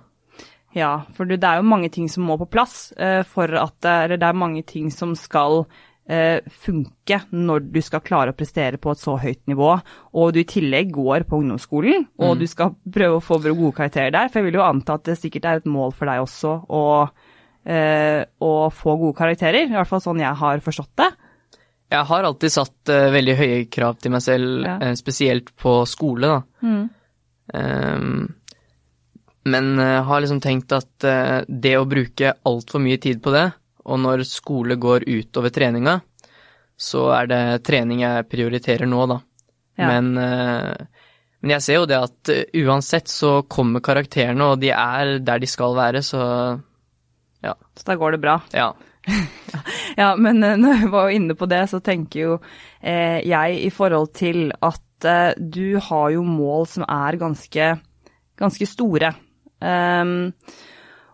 Ja, 0.75 0.91
for 1.17 1.25
det 1.25 1.41
er 1.43 1.57
jo 1.57 1.65
mange 1.65 1.89
ting 1.91 2.07
som 2.09 2.23
må 2.29 2.35
på 2.37 2.45
plass 2.49 2.91
eh, 2.97 3.23
for 3.25 3.49
at 3.57 3.85
Eller 3.89 4.17
det 4.21 4.27
er 4.27 4.33
mange 4.37 4.61
ting 4.63 4.91
som 4.93 5.15
skal 5.17 5.63
eh, 6.07 6.41
funke 6.61 7.17
når 7.31 7.71
du 7.73 7.79
skal 7.81 8.01
klare 8.05 8.31
å 8.33 8.37
prestere 8.37 8.77
på 8.77 8.91
et 8.93 9.01
så 9.01 9.15
høyt 9.17 9.41
nivå, 9.49 9.71
og 10.13 10.33
du 10.33 10.39
i 10.39 10.45
tillegg 10.49 10.91
går 10.93 11.25
på 11.29 11.39
ungdomsskolen, 11.41 12.05
og 12.19 12.35
Mm. 12.35 12.39
du 12.39 12.45
skal 12.47 12.75
prøve 12.95 13.17
å 13.17 13.23
få 13.25 13.39
gode 13.41 13.73
karakterer 13.77 14.11
der. 14.11 14.29
For 14.29 14.39
jeg 14.39 14.45
vil 14.51 14.59
jo 14.59 14.65
anta 14.67 14.93
at 14.99 15.03
det 15.09 15.17
sikkert 15.17 15.45
er 15.45 15.55
et 15.63 15.65
mål 15.65 15.91
for 15.97 16.05
deg 16.05 16.21
også 16.21 16.53
å, 16.69 16.83
eh, 17.65 18.25
å 18.41 18.53
få 18.73 18.97
gode 18.99 19.17
karakterer. 19.17 19.65
I 19.65 19.73
hvert 19.73 19.87
fall 19.89 20.01
sånn 20.05 20.19
jeg 20.21 20.35
har 20.37 20.59
forstått 20.59 20.93
det. 21.01 21.09
Jeg 21.89 22.05
har 22.05 22.23
alltid 22.23 22.51
satt 22.53 22.89
eh, 22.93 23.09
veldig 23.09 23.35
høye 23.37 23.59
krav 23.73 23.97
til 24.01 24.11
meg 24.13 24.21
selv, 24.21 24.63
Ja. 24.65 24.77
eh, 24.81 24.93
spesielt 24.93 25.49
på 25.57 25.79
skole, 25.89 26.21
da. 26.29 26.41
Ehm, 27.53 28.27
men 29.51 29.79
eh, 29.79 29.99
har 30.05 30.21
liksom 30.21 30.41
tenkt 30.43 30.73
at 30.75 31.07
eh, 31.07 31.41
det 31.47 31.75
å 31.79 31.87
bruke 31.89 32.35
altfor 32.47 32.83
mye 32.83 32.99
tid 33.01 33.21
på 33.23 33.33
det, 33.35 33.47
og 33.89 34.01
når 34.03 34.25
skole 34.27 34.77
går 34.79 35.07
utover 35.09 35.53
treninga, 35.53 35.99
så 36.79 37.09
er 37.17 37.29
det 37.31 37.41
trening 37.67 38.05
jeg 38.05 38.27
prioriterer 38.31 38.87
nå, 38.87 39.05
da. 39.11 39.19
Ja. 39.79 39.91
Men, 39.91 40.11
eh, 40.17 41.05
men 41.39 41.55
jeg 41.55 41.65
ser 41.65 41.79
jo 41.79 41.87
det 41.89 41.99
at 41.99 42.33
uansett 42.59 43.11
så 43.11 43.39
kommer 43.47 43.83
karakterene, 43.83 44.51
og 44.53 44.61
de 44.63 44.73
er 44.75 45.17
der 45.23 45.41
de 45.41 45.49
skal 45.49 45.77
være, 45.77 46.03
så 46.03 46.21
ja. 47.39 47.53
Så 47.75 47.87
da 47.87 47.95
går 47.95 48.17
det 48.17 48.23
bra. 48.23 48.41
ja. 48.53 48.73
Ja, 49.97 50.13
men 50.15 50.39
når 50.39 50.83
jeg 50.83 50.91
var 50.93 51.11
inne 51.13 51.35
på 51.37 51.47
det, 51.49 51.63
så 51.71 51.79
tenker 51.83 52.19
jo 52.21 52.35
eh, 52.79 53.19
jeg 53.25 53.57
i 53.65 53.71
forhold 53.73 54.11
til 54.17 54.51
at 54.53 55.07
eh, 55.07 55.33
du 55.39 55.79
har 55.81 56.11
jo 56.13 56.23
mål 56.25 56.67
som 56.69 56.85
er 56.85 57.17
ganske, 57.19 57.71
ganske 58.39 58.67
store. 58.69 59.13
Ehm, 59.65 60.33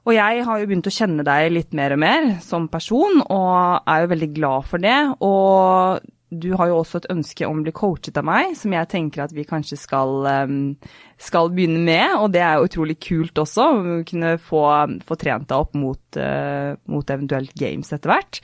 og 0.05 0.13
jeg 0.13 0.43
har 0.45 0.59
jo 0.59 0.67
begynt 0.69 0.89
å 0.89 0.93
kjenne 0.93 1.25
deg 1.25 1.53
litt 1.53 1.71
mer 1.77 1.95
og 1.95 2.01
mer 2.03 2.27
som 2.45 2.67
person, 2.69 3.23
og 3.25 3.87
er 3.89 4.03
jo 4.03 4.11
veldig 4.11 4.29
glad 4.35 4.67
for 4.69 4.83
det. 4.83 4.99
Og 5.25 6.05
du 6.35 6.51
har 6.57 6.69
jo 6.69 6.79
også 6.81 7.01
et 7.01 7.09
ønske 7.13 7.47
om 7.47 7.61
å 7.61 7.65
bli 7.65 7.73
coachet 7.75 8.17
av 8.19 8.25
meg, 8.27 8.53
som 8.59 8.73
jeg 8.75 8.89
tenker 8.91 9.23
at 9.23 9.33
vi 9.33 9.45
kanskje 9.47 9.77
skal, 9.79 10.13
ehm, 10.29 10.75
skal 11.21 11.49
begynne 11.53 11.81
med. 11.85 12.17
Og 12.19 12.31
det 12.33 12.41
er 12.41 12.57
jo 12.57 12.69
utrolig 12.69 12.99
kult 13.01 13.41
også, 13.41 13.65
å 13.65 13.99
kunne 14.05 14.35
få, 14.41 14.63
få 15.05 15.19
trent 15.21 15.49
deg 15.49 15.57
opp 15.57 15.75
mot, 15.79 16.17
eh, 16.17 16.75
mot 16.91 17.05
eventuelt 17.05 17.53
games 17.57 17.93
etter 17.93 18.13
hvert. 18.13 18.41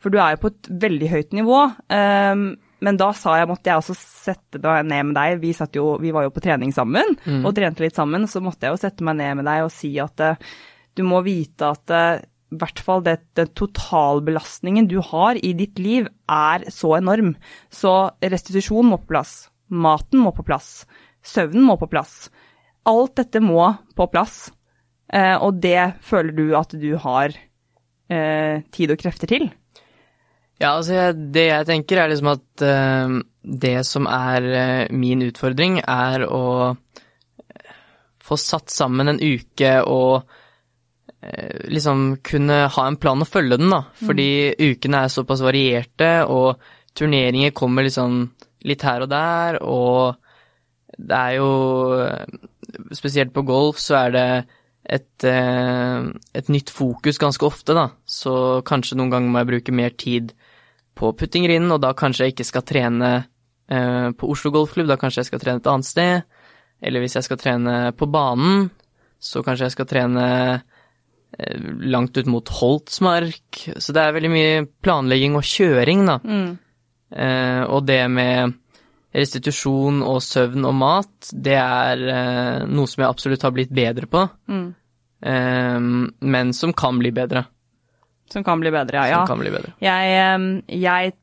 For 0.00 0.10
du 0.10 0.18
er 0.18 0.34
jo 0.34 0.44
på 0.44 0.52
et 0.52 0.70
veldig 0.88 1.10
høyt 1.10 1.32
nivå. 1.32 1.60
ehm, 1.90 2.56
men 2.84 2.98
da 3.00 3.10
sa 3.16 3.38
jeg, 3.38 3.48
måtte 3.48 3.70
jeg 3.70 3.80
også 3.80 3.96
sette 3.96 4.60
meg 4.62 4.84
ned 4.90 5.10
med 5.10 5.16
deg. 5.16 5.40
Vi, 5.42 5.54
satt 5.56 5.76
jo, 5.78 5.94
vi 6.02 6.12
var 6.14 6.26
jo 6.26 6.34
på 6.34 6.42
trening 6.44 6.74
sammen 6.74 7.16
og 7.46 7.54
trente 7.56 7.84
litt 7.84 7.96
sammen. 7.96 8.28
Så 8.30 8.42
måtte 8.44 8.66
jeg 8.66 8.74
jo 8.74 8.82
sette 8.82 9.06
meg 9.06 9.18
ned 9.20 9.40
med 9.40 9.48
deg 9.48 9.64
og 9.64 9.72
si 9.72 9.94
at 10.02 10.20
uh, 10.20 10.52
du 10.94 11.04
må 11.06 11.22
vite 11.26 11.70
at 11.72 11.94
uh, 11.94 12.20
i 12.54 12.58
hvert 12.60 12.82
fall 12.84 13.02
det, 13.06 13.16
den 13.38 13.50
totalbelastningen 13.56 14.86
du 14.90 14.98
har 15.02 15.40
i 15.40 15.54
ditt 15.56 15.80
liv, 15.82 16.10
er 16.30 16.68
så 16.70 16.92
enorm. 17.00 17.32
Så 17.72 17.94
restitusjon 18.22 18.92
må 18.92 19.00
på 19.02 19.14
plass. 19.14 19.34
Maten 19.72 20.20
må 20.22 20.34
på 20.36 20.44
plass. 20.46 20.84
Søvnen 21.24 21.64
må 21.66 21.78
på 21.80 21.88
plass. 21.90 22.28
Alt 22.86 23.16
dette 23.22 23.40
må 23.42 23.64
på 23.96 24.10
plass. 24.12 24.52
Uh, 25.08 25.40
og 25.40 25.58
det 25.64 25.96
føler 26.04 26.36
du 26.36 26.46
at 26.58 26.76
du 26.76 26.94
har 27.00 27.34
tid 28.14 28.92
og 28.92 28.98
krefter 29.00 29.30
til. 29.30 29.46
Ja, 30.62 30.76
altså 30.76 30.94
jeg, 30.94 31.16
det 31.34 31.48
jeg 31.48 31.66
tenker 31.68 32.00
er 32.00 32.10
liksom 32.12 32.30
at 32.30 32.64
uh, 32.64 33.18
det 33.42 33.76
som 33.88 34.06
er 34.10 34.46
uh, 34.46 34.94
min 34.94 35.24
utfordring, 35.26 35.80
er 35.82 36.26
å 36.28 36.44
eh, 36.70 37.74
få 38.22 38.38
satt 38.40 38.72
sammen 38.72 39.12
en 39.12 39.22
uke 39.22 39.76
og 39.84 40.40
liksom 41.72 42.18
kunne 42.20 42.66
ha 42.68 42.82
en 42.84 42.98
plan 43.00 43.22
og 43.24 43.28
følge 43.30 43.56
den, 43.56 43.70
da. 43.72 43.78
Fordi 43.96 44.52
ukene 44.60 45.06
er 45.06 45.12
såpass 45.12 45.40
varierte, 45.40 46.10
og 46.28 46.60
turneringer 46.92 47.54
kommer 47.56 47.86
liksom 47.86 48.18
litt 48.68 48.84
her 48.84 49.06
og 49.06 49.08
der, 49.08 49.56
og 49.64 50.98
det 51.00 51.16
er 51.16 51.38
jo 51.38 51.48
Spesielt 52.92 53.32
på 53.32 53.44
golf 53.48 53.80
så 53.80 53.96
er 54.02 54.12
det 54.12 54.26
et, 54.84 55.24
et 55.24 56.52
nytt 56.52 56.72
fokus 56.74 57.16
ganske 57.22 57.48
ofte, 57.48 57.72
da. 57.72 57.86
Så 58.04 58.60
kanskje 58.68 58.98
noen 59.00 59.14
ganger 59.14 59.32
må 59.32 59.40
jeg 59.40 59.50
bruke 59.54 59.76
mer 59.80 59.96
tid 59.96 60.34
på 60.94 61.12
puttinggrinden, 61.18 61.72
og 61.74 61.82
da 61.82 61.92
kanskje 61.96 62.28
jeg 62.28 62.34
ikke 62.34 62.48
skal 62.48 62.64
trene 62.66 63.10
eh, 63.18 64.08
på 64.16 64.30
Oslo 64.30 64.52
Golfklubb, 64.54 64.88
da 64.90 64.98
kanskje 65.00 65.22
jeg 65.22 65.30
skal 65.32 65.42
trene 65.42 65.62
et 65.62 65.70
annet 65.70 65.88
sted. 65.88 66.40
Eller 66.84 67.04
hvis 67.04 67.16
jeg 67.18 67.26
skal 67.26 67.40
trene 67.40 67.76
på 67.96 68.08
banen, 68.10 68.68
så 69.22 69.42
kanskje 69.44 69.68
jeg 69.68 69.76
skal 69.76 69.88
trene 69.90 70.26
eh, 70.54 71.70
langt 71.94 72.18
ut 72.18 72.30
mot 72.30 72.52
Holtsmark. 72.60 73.64
Så 73.78 73.94
det 73.96 74.02
er 74.02 74.18
veldig 74.18 74.32
mye 74.32 74.66
planlegging 74.84 75.38
og 75.38 75.48
kjøring, 75.48 76.04
da. 76.10 76.18
Eh, 77.14 77.62
og 77.64 77.88
det 77.88 78.02
med 78.10 78.60
restitusjon 79.14 80.02
og 80.02 80.22
søvn 80.26 80.66
og 80.66 80.74
mat, 80.74 81.28
det 81.30 81.54
er 81.54 82.00
noe 82.66 82.90
som 82.90 83.04
jeg 83.04 83.12
absolutt 83.12 83.44
har 83.46 83.52
blitt 83.54 83.74
bedre 83.74 84.10
på. 84.10 84.26
Mm. 84.50 84.72
men 86.20 86.50
som 86.52 86.74
kan 86.76 86.98
bli 87.00 87.08
bedre. 87.14 87.46
Som 88.32 88.44
kan 88.46 88.60
bli 88.62 88.72
bedre, 88.72 89.04
ja. 89.08 89.22
Som 89.22 89.34
kan 89.34 89.42
bli 89.42 89.52
bedre. 89.52 89.74
Jeg, 89.84 90.62
jeg 90.72 91.14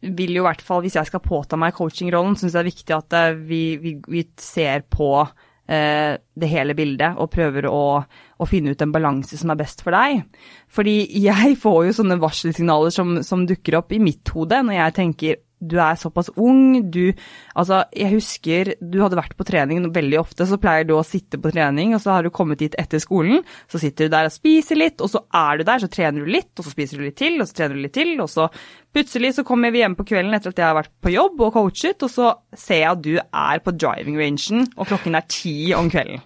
vil 0.00 0.34
jo 0.38 0.44
i 0.44 0.48
hvert 0.48 0.64
fall, 0.64 0.82
hvis 0.84 0.96
jeg 0.96 1.08
skal 1.10 1.22
påta 1.24 1.58
meg 1.60 1.76
coachingrollen, 1.76 2.36
syns 2.38 2.56
det 2.56 2.62
er 2.62 2.70
viktig 2.70 2.96
at 2.96 3.16
eh, 3.16 3.38
vi, 3.50 3.62
vi, 3.82 3.94
vi 4.08 4.24
ser 4.40 4.84
på 4.88 5.10
eh, 5.20 6.16
det 6.16 6.50
hele 6.50 6.76
bildet 6.78 7.20
og 7.20 7.30
prøver 7.34 7.68
å, 7.68 7.84
å 8.00 8.48
finne 8.48 8.72
ut 8.72 8.84
en 8.84 8.94
balanse 8.94 9.38
som 9.40 9.52
er 9.52 9.60
best 9.60 9.84
for 9.84 9.96
deg. 9.96 10.24
Fordi 10.72 10.96
jeg 11.20 11.58
får 11.60 11.84
jo 11.88 11.98
sånne 12.00 12.20
varselsignaler 12.22 12.94
som, 12.94 13.18
som 13.26 13.44
dukker 13.48 13.80
opp 13.80 13.92
i 13.96 14.02
mitt 14.02 14.32
hode 14.34 14.62
når 14.64 14.78
jeg 14.78 14.98
tenker 15.02 15.40
du 15.60 15.76
er 15.80 15.98
såpass 16.00 16.30
ung, 16.40 16.90
du 16.90 17.12
Altså, 17.58 17.82
jeg 17.96 18.14
husker 18.14 18.72
du 18.80 19.00
hadde 19.02 19.18
vært 19.18 19.34
på 19.36 19.44
trening 19.44 19.82
veldig 19.92 20.18
ofte, 20.20 20.46
så 20.48 20.56
pleier 20.60 20.86
du 20.88 20.94
å 20.96 21.04
sitte 21.04 21.38
på 21.40 21.50
trening, 21.52 21.92
og 21.96 22.00
så 22.02 22.14
har 22.14 22.24
du 22.24 22.30
kommet 22.32 22.60
dit 22.62 22.74
etter 22.80 23.02
skolen, 23.02 23.42
så 23.68 23.80
sitter 23.82 24.08
du 24.08 24.14
der 24.14 24.28
og 24.30 24.34
spiser 24.34 24.78
litt, 24.78 25.02
og 25.02 25.10
så 25.12 25.22
er 25.36 25.60
du 25.60 25.66
der, 25.68 25.82
så 25.82 25.90
trener 25.92 26.24
du 26.24 26.30
litt, 26.30 26.52
og 26.56 26.64
så 26.64 26.72
spiser 26.72 27.00
du 27.00 27.06
litt 27.08 27.18
til, 27.20 27.36
og 27.40 27.48
så 27.50 27.58
trener 27.58 27.76
du 27.76 27.84
litt 27.84 27.96
til, 27.96 28.14
og 28.22 28.30
så 28.32 28.48
plutselig 28.94 29.34
så 29.36 29.44
kommer 29.46 29.74
vi 29.74 29.82
hjem 29.82 29.96
på 29.98 30.06
kvelden 30.08 30.36
etter 30.36 30.54
at 30.54 30.62
jeg 30.62 30.68
har 30.68 30.78
vært 30.78 30.94
på 31.02 31.12
jobb 31.12 31.44
og 31.46 31.52
coachet, 31.58 32.06
og 32.06 32.14
så 32.14 32.32
ser 32.56 32.82
jeg 32.84 32.90
at 32.94 33.04
du 33.04 33.12
er 33.18 33.64
på 33.64 33.76
driving 33.76 34.18
rangen, 34.20 34.66
og 34.76 34.90
klokken 34.90 35.18
er 35.18 35.28
ti 35.30 35.56
om 35.76 35.90
kvelden. 35.92 36.22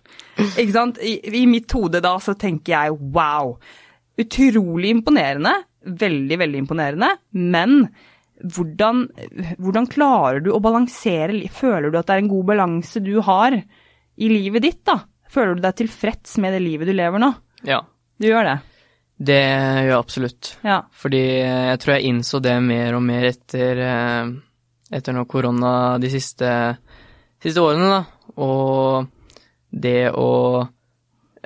Ikke 0.53 0.73
sant? 0.75 1.03
I, 1.03 1.19
I 1.43 1.45
mitt 1.51 1.73
hode 1.75 2.03
da 2.05 2.17
så 2.23 2.37
tenker 2.39 2.77
jeg 2.77 2.99
wow. 3.15 3.55
Utrolig 4.21 4.91
imponerende. 4.95 5.55
Veldig, 5.85 6.39
veldig 6.41 6.61
imponerende. 6.65 7.11
Men 7.35 7.89
hvordan, 8.43 9.05
hvordan 9.63 9.87
klarer 9.89 10.41
du 10.43 10.51
å 10.53 10.61
balansere 10.63 11.37
Føler 11.55 11.91
du 11.93 11.99
at 12.01 12.09
det 12.09 12.17
er 12.17 12.23
en 12.25 12.31
god 12.33 12.47
balanse 12.51 13.01
du 13.05 13.21
har 13.23 13.55
i 13.55 14.29
livet 14.31 14.63
ditt, 14.63 14.81
da? 14.87 14.99
Føler 15.31 15.55
du 15.57 15.63
deg 15.65 15.77
tilfreds 15.81 16.37
med 16.43 16.55
det 16.55 16.63
livet 16.63 16.87
du 16.91 16.95
lever 16.95 17.23
nå? 17.23 17.33
Ja, 17.67 17.81
Du 18.19 18.27
gjør 18.29 18.45
det? 18.51 18.57
det 19.25 19.39
gjør 19.41 19.87
jeg 19.89 19.95
absolutt. 19.97 20.49
Ja. 20.67 20.81
Fordi 20.91 21.23
jeg 21.23 21.79
tror 21.81 21.95
jeg 21.95 22.09
innså 22.11 22.41
det 22.43 22.55
mer 22.63 22.97
og 22.99 23.03
mer 23.07 23.29
etter, 23.31 23.79
eh, 23.79 24.31
etter 24.99 25.15
nå 25.15 25.23
korona 25.31 25.71
de 26.03 26.11
siste, 26.11 26.51
siste 27.43 27.63
årene, 27.63 27.89
da. 27.95 28.33
Og 28.43 29.07
det 29.71 30.11
å 30.11 30.67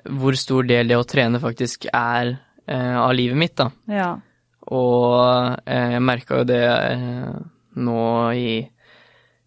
Hvor 0.09 0.37
stor 0.41 0.65
del 0.65 0.89
det 0.89 0.97
å 0.97 1.05
trene 1.05 1.41
faktisk 1.43 1.87
er 1.93 2.31
eh, 2.67 2.97
av 2.97 3.13
livet 3.13 3.37
mitt, 3.37 3.57
da. 3.61 3.69
Ja. 3.93 4.11
Og 4.75 5.59
eh, 5.65 5.95
jeg 5.95 6.05
merka 6.05 6.41
jo 6.41 6.49
det 6.49 6.63
eh, 6.65 7.37
nå 7.81 8.01
i 8.37 8.49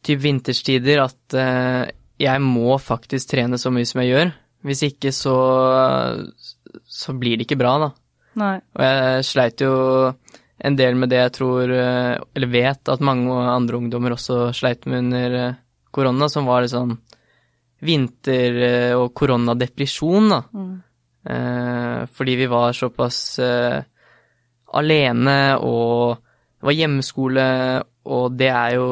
typ 0.01 0.21
vinterstider 0.23 1.03
at 1.03 1.37
eh, 1.37 1.91
jeg 2.21 2.41
må 2.41 2.77
faktisk 2.81 3.33
trene 3.33 3.59
så 3.61 3.71
mye 3.73 3.89
som 3.89 4.01
jeg 4.01 4.13
gjør. 4.13 4.31
Hvis 4.65 4.83
ikke 4.85 5.13
så, 5.13 5.35
så 6.85 7.15
blir 7.17 7.37
det 7.37 7.47
ikke 7.47 7.59
bra, 7.61 7.77
da. 7.81 7.89
Nei. 8.41 8.55
Og 8.77 8.83
jeg 8.85 9.25
sleit 9.27 9.63
jo 9.65 9.73
en 10.61 10.77
del 10.77 10.99
med 11.01 11.09
det 11.09 11.17
jeg 11.17 11.33
tror, 11.39 11.71
eller 11.73 12.51
vet 12.53 12.91
at 12.93 13.01
mange 13.01 13.33
andre 13.33 13.79
ungdommer 13.79 14.13
også 14.13 14.51
sleit 14.53 14.85
med 14.85 15.07
under 15.07 15.55
korona, 15.89 16.29
som 16.29 16.45
var 16.45 16.61
litt 16.61 16.75
sånn 16.75 16.93
vinter- 17.81 18.93
og 18.99 19.09
koronadepresjon, 19.17 20.29
da. 20.29 20.41
Eh, 21.25 22.05
fordi 22.13 22.37
vi 22.37 22.47
var 22.53 22.77
såpass 22.77 23.39
alene, 24.73 25.57
og 25.59 26.17
det 26.17 26.67
var 26.69 26.77
hjemmeskole, 26.77 27.45
og 28.05 28.37
det 28.39 28.49
er 28.53 28.75
jo 28.77 28.87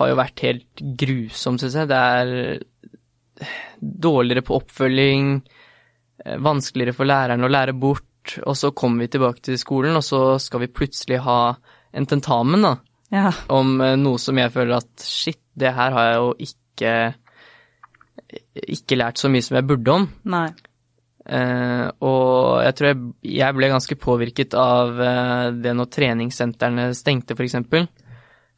har 0.00 0.08
jo 0.08 0.16
vært 0.16 0.40
helt 0.46 0.80
grusomt, 0.96 1.60
syns 1.60 1.74
jeg. 1.76 1.88
Det 1.90 1.96
er 1.96 3.50
dårligere 3.80 4.42
på 4.46 4.56
oppfølging. 4.60 5.42
eh, 6.24 6.36
vanskeligere 6.36 6.92
for 6.92 7.08
læreren 7.08 7.44
å 7.44 7.48
lære 7.48 7.72
bort, 7.80 8.34
og 8.44 8.52
så 8.56 8.70
kommer 8.76 9.06
vi 9.06 9.08
tilbake 9.14 9.40
til 9.40 9.56
skolen, 9.58 9.96
og 9.96 10.02
så 10.04 10.38
skal 10.38 10.60
vi 10.60 10.66
plutselig 10.68 11.20
ha 11.24 11.54
en 11.94 12.06
tentamen, 12.06 12.60
da, 12.62 12.76
Ja. 13.10 13.30
om 13.48 13.80
eh, 13.80 13.96
noe 13.96 14.18
som 14.18 14.36
jeg 14.36 14.52
føler 14.52 14.76
at 14.76 15.00
shit, 15.00 15.40
det 15.56 15.72
her 15.74 15.90
har 15.92 16.04
jeg 16.10 16.16
jo 16.20 16.34
ikke 16.38 17.14
ikke 18.70 18.96
lært 19.00 19.18
så 19.18 19.28
mye 19.32 19.42
som 19.42 19.56
jeg 19.56 19.66
burde 19.66 19.88
om. 19.92 20.08
Nei. 20.24 20.48
Eh, 21.28 21.86
og 22.00 22.62
jeg 22.64 22.76
tror 22.76 22.90
jeg, 22.90 23.00
jeg 23.36 23.56
ble 23.56 23.70
ganske 23.72 23.96
påvirket 24.00 24.56
av 24.58 24.94
uh, 24.96 25.48
det 25.52 25.74
når 25.76 25.90
treningssentrene 25.92 26.90
stengte, 26.96 27.36
f.eks. 27.36 27.40
For 27.40 27.48
eksempel. 27.48 27.88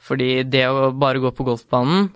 Fordi 0.02 0.31
det 0.49 0.66
å 0.71 0.90
bare 0.99 1.23
gå 1.23 1.31
på 1.35 1.47
golfbanen 1.47 2.09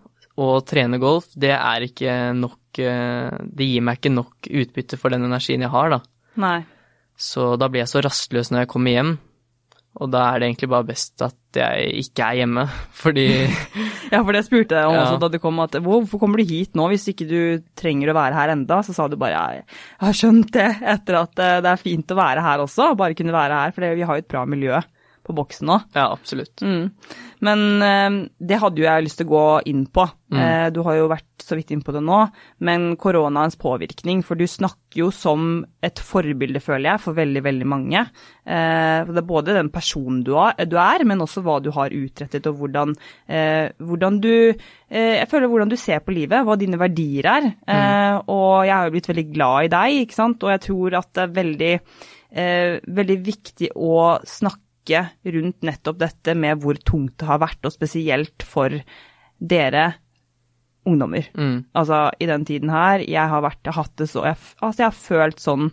og 0.43 0.67
trene 0.69 1.01
golf, 1.03 1.29
det 1.39 1.55
er 1.55 1.87
ikke 1.87 2.15
nok 2.37 2.81
uh, 2.83 3.37
Det 3.47 3.69
gir 3.69 3.85
meg 3.85 4.01
ikke 4.01 4.15
nok 4.15 4.51
utbytte 4.51 4.99
for 5.01 5.15
den 5.15 5.27
energien 5.29 5.65
jeg 5.65 5.73
har, 5.73 5.97
da. 5.97 6.01
Nei. 6.43 6.59
Så 7.17 7.55
da 7.57 7.71
blir 7.73 7.85
jeg 7.85 7.95
så 7.95 8.05
rastløs 8.05 8.53
når 8.53 8.65
jeg 8.65 8.73
kommer 8.75 8.93
hjem. 8.93 9.17
Og 9.97 10.11
da 10.13 10.27
er 10.35 10.43
det 10.43 10.49
egentlig 10.51 10.69
bare 10.69 10.85
best 10.91 11.23
at 11.25 11.57
jeg 11.57 11.93
ikke 12.03 12.25
er 12.27 12.39
hjemme, 12.43 12.67
fordi 13.03 13.27
Ja, 14.13 14.21
for 14.23 14.33
det 14.37 14.43
spurte 14.47 14.77
jeg 14.79 14.87
om 14.91 14.95
Ja. 14.95 15.05
også 15.07 15.21
da 15.23 15.31
du 15.33 15.39
kom, 15.43 15.59
at 15.65 15.79
hvorfor 15.83 16.21
kommer 16.23 16.39
du 16.43 16.45
hit 16.47 16.77
nå 16.79 16.85
hvis 16.93 17.09
ikke 17.11 17.27
du 17.31 17.39
trenger 17.81 18.13
å 18.13 18.17
være 18.19 18.37
her 18.39 18.53
enda? 18.55 18.83
Så 18.87 18.93
sa 18.95 19.09
du 19.09 19.17
bare 19.19 19.33
jeg 19.57 19.65
har 20.05 20.13
skjønt 20.21 20.53
det 20.55 20.69
etter 20.95 21.19
at 21.23 21.41
eh, 21.43 21.57
det 21.65 21.73
er 21.73 21.81
fint 21.81 22.13
å 22.13 22.19
være 22.21 22.45
her 22.45 22.63
også, 22.67 22.93
bare 23.01 23.17
kunne 23.19 23.35
være 23.35 23.63
her, 23.65 23.73
for 23.75 23.89
vi 23.97 24.05
har 24.07 24.21
jo 24.21 24.25
et 24.27 24.31
bra 24.31 24.45
miljø 24.47 24.83
på 25.27 25.35
boksen 25.35 25.67
nå. 25.67 25.81
Ja, 25.97 26.05
absolutt. 26.15 26.61
Mm. 26.63 26.93
Men 27.45 27.83
eh, 27.85 28.21
det 28.39 28.61
hadde 28.63 28.81
jo 28.81 28.87
jeg 28.89 29.07
lyst 29.07 29.21
til 29.21 29.29
å 29.29 29.35
gå 29.35 29.47
inn 29.73 29.85
på. 29.93 30.07
Eh, 30.37 30.69
du 30.75 30.81
har 30.87 30.97
jo 30.99 31.11
vært 31.11 31.45
så 31.45 31.55
vidt 31.59 31.71
inn 31.71 31.83
på 31.85 31.93
det 31.95 32.01
nå, 32.03 32.19
men 32.67 32.87
koronaens 32.99 33.59
påvirkning, 33.61 34.23
for 34.27 34.39
du 34.39 34.47
snakker 34.51 35.05
jo 35.05 35.11
som 35.15 35.61
et 35.85 36.01
forbilde, 36.03 36.63
føler 36.65 36.91
jeg, 36.91 37.03
for 37.05 37.19
veldig, 37.19 37.43
veldig 37.47 37.69
mange. 37.71 38.03
Eh, 38.43 39.07
det 39.07 39.23
er 39.23 39.29
både 39.29 39.55
den 39.59 39.71
personen 39.75 40.25
du 40.27 40.35
er, 40.41 40.59
du 40.67 40.77
men 41.07 41.23
også 41.23 41.45
hva 41.47 41.61
du 41.63 41.71
har 41.77 41.95
utrettet, 41.95 42.49
og 42.51 42.59
hvordan, 42.61 42.95
hvordan 43.79 44.19
du 44.23 44.33
eh, 44.89 45.17
Jeg 45.21 45.29
føler 45.31 45.51
hvordan 45.51 45.71
du 45.71 45.77
ser 45.81 46.03
på 46.05 46.15
livet, 46.15 46.45
hva 46.47 46.57
dine 46.59 46.79
verdier 46.81 47.31
er. 47.31 47.49
Eh, 47.67 48.19
og 48.27 48.67
jeg 48.67 48.75
har 48.75 48.87
jo 48.87 48.95
blitt 48.97 49.11
veldig 49.11 49.27
glad 49.33 49.69
i 49.69 49.73
deg, 49.77 50.03
ikke 50.05 50.19
sant, 50.19 50.43
og 50.43 50.55
jeg 50.55 50.65
tror 50.69 51.01
at 51.01 51.11
det 51.15 51.25
er 51.25 51.35
veldig, 51.41 51.73
eh, 52.31 52.79
veldig 53.01 53.19
viktig 53.27 53.73
å 53.77 53.97
snakke 54.27 54.66
rundt 54.95 55.67
nettopp 55.67 55.99
dette 56.01 56.35
med 56.39 56.63
hvor 56.63 56.79
tungt 56.87 57.17
det 57.21 57.29
har 57.29 57.43
vært, 57.43 57.63
og 57.67 57.75
spesielt 57.75 58.47
for 58.47 58.75
dere 59.37 59.87
ungdommer. 60.87 61.27
Mm. 61.35 61.67
Altså, 61.77 62.07
i 62.23 62.29
den 62.31 62.47
tiden 62.47 62.71
her, 62.71 63.03
jeg 63.03 63.33
har 63.33 63.43
vært, 63.45 63.63
jeg 63.65 63.75
har 63.75 63.87
hatt 63.87 63.99
det 63.99 64.09
så, 64.13 64.25
jeg, 64.29 64.39
altså, 64.61 64.83
jeg 64.83 64.89
har 64.89 64.99
følt 65.01 65.43
sånn 65.43 65.71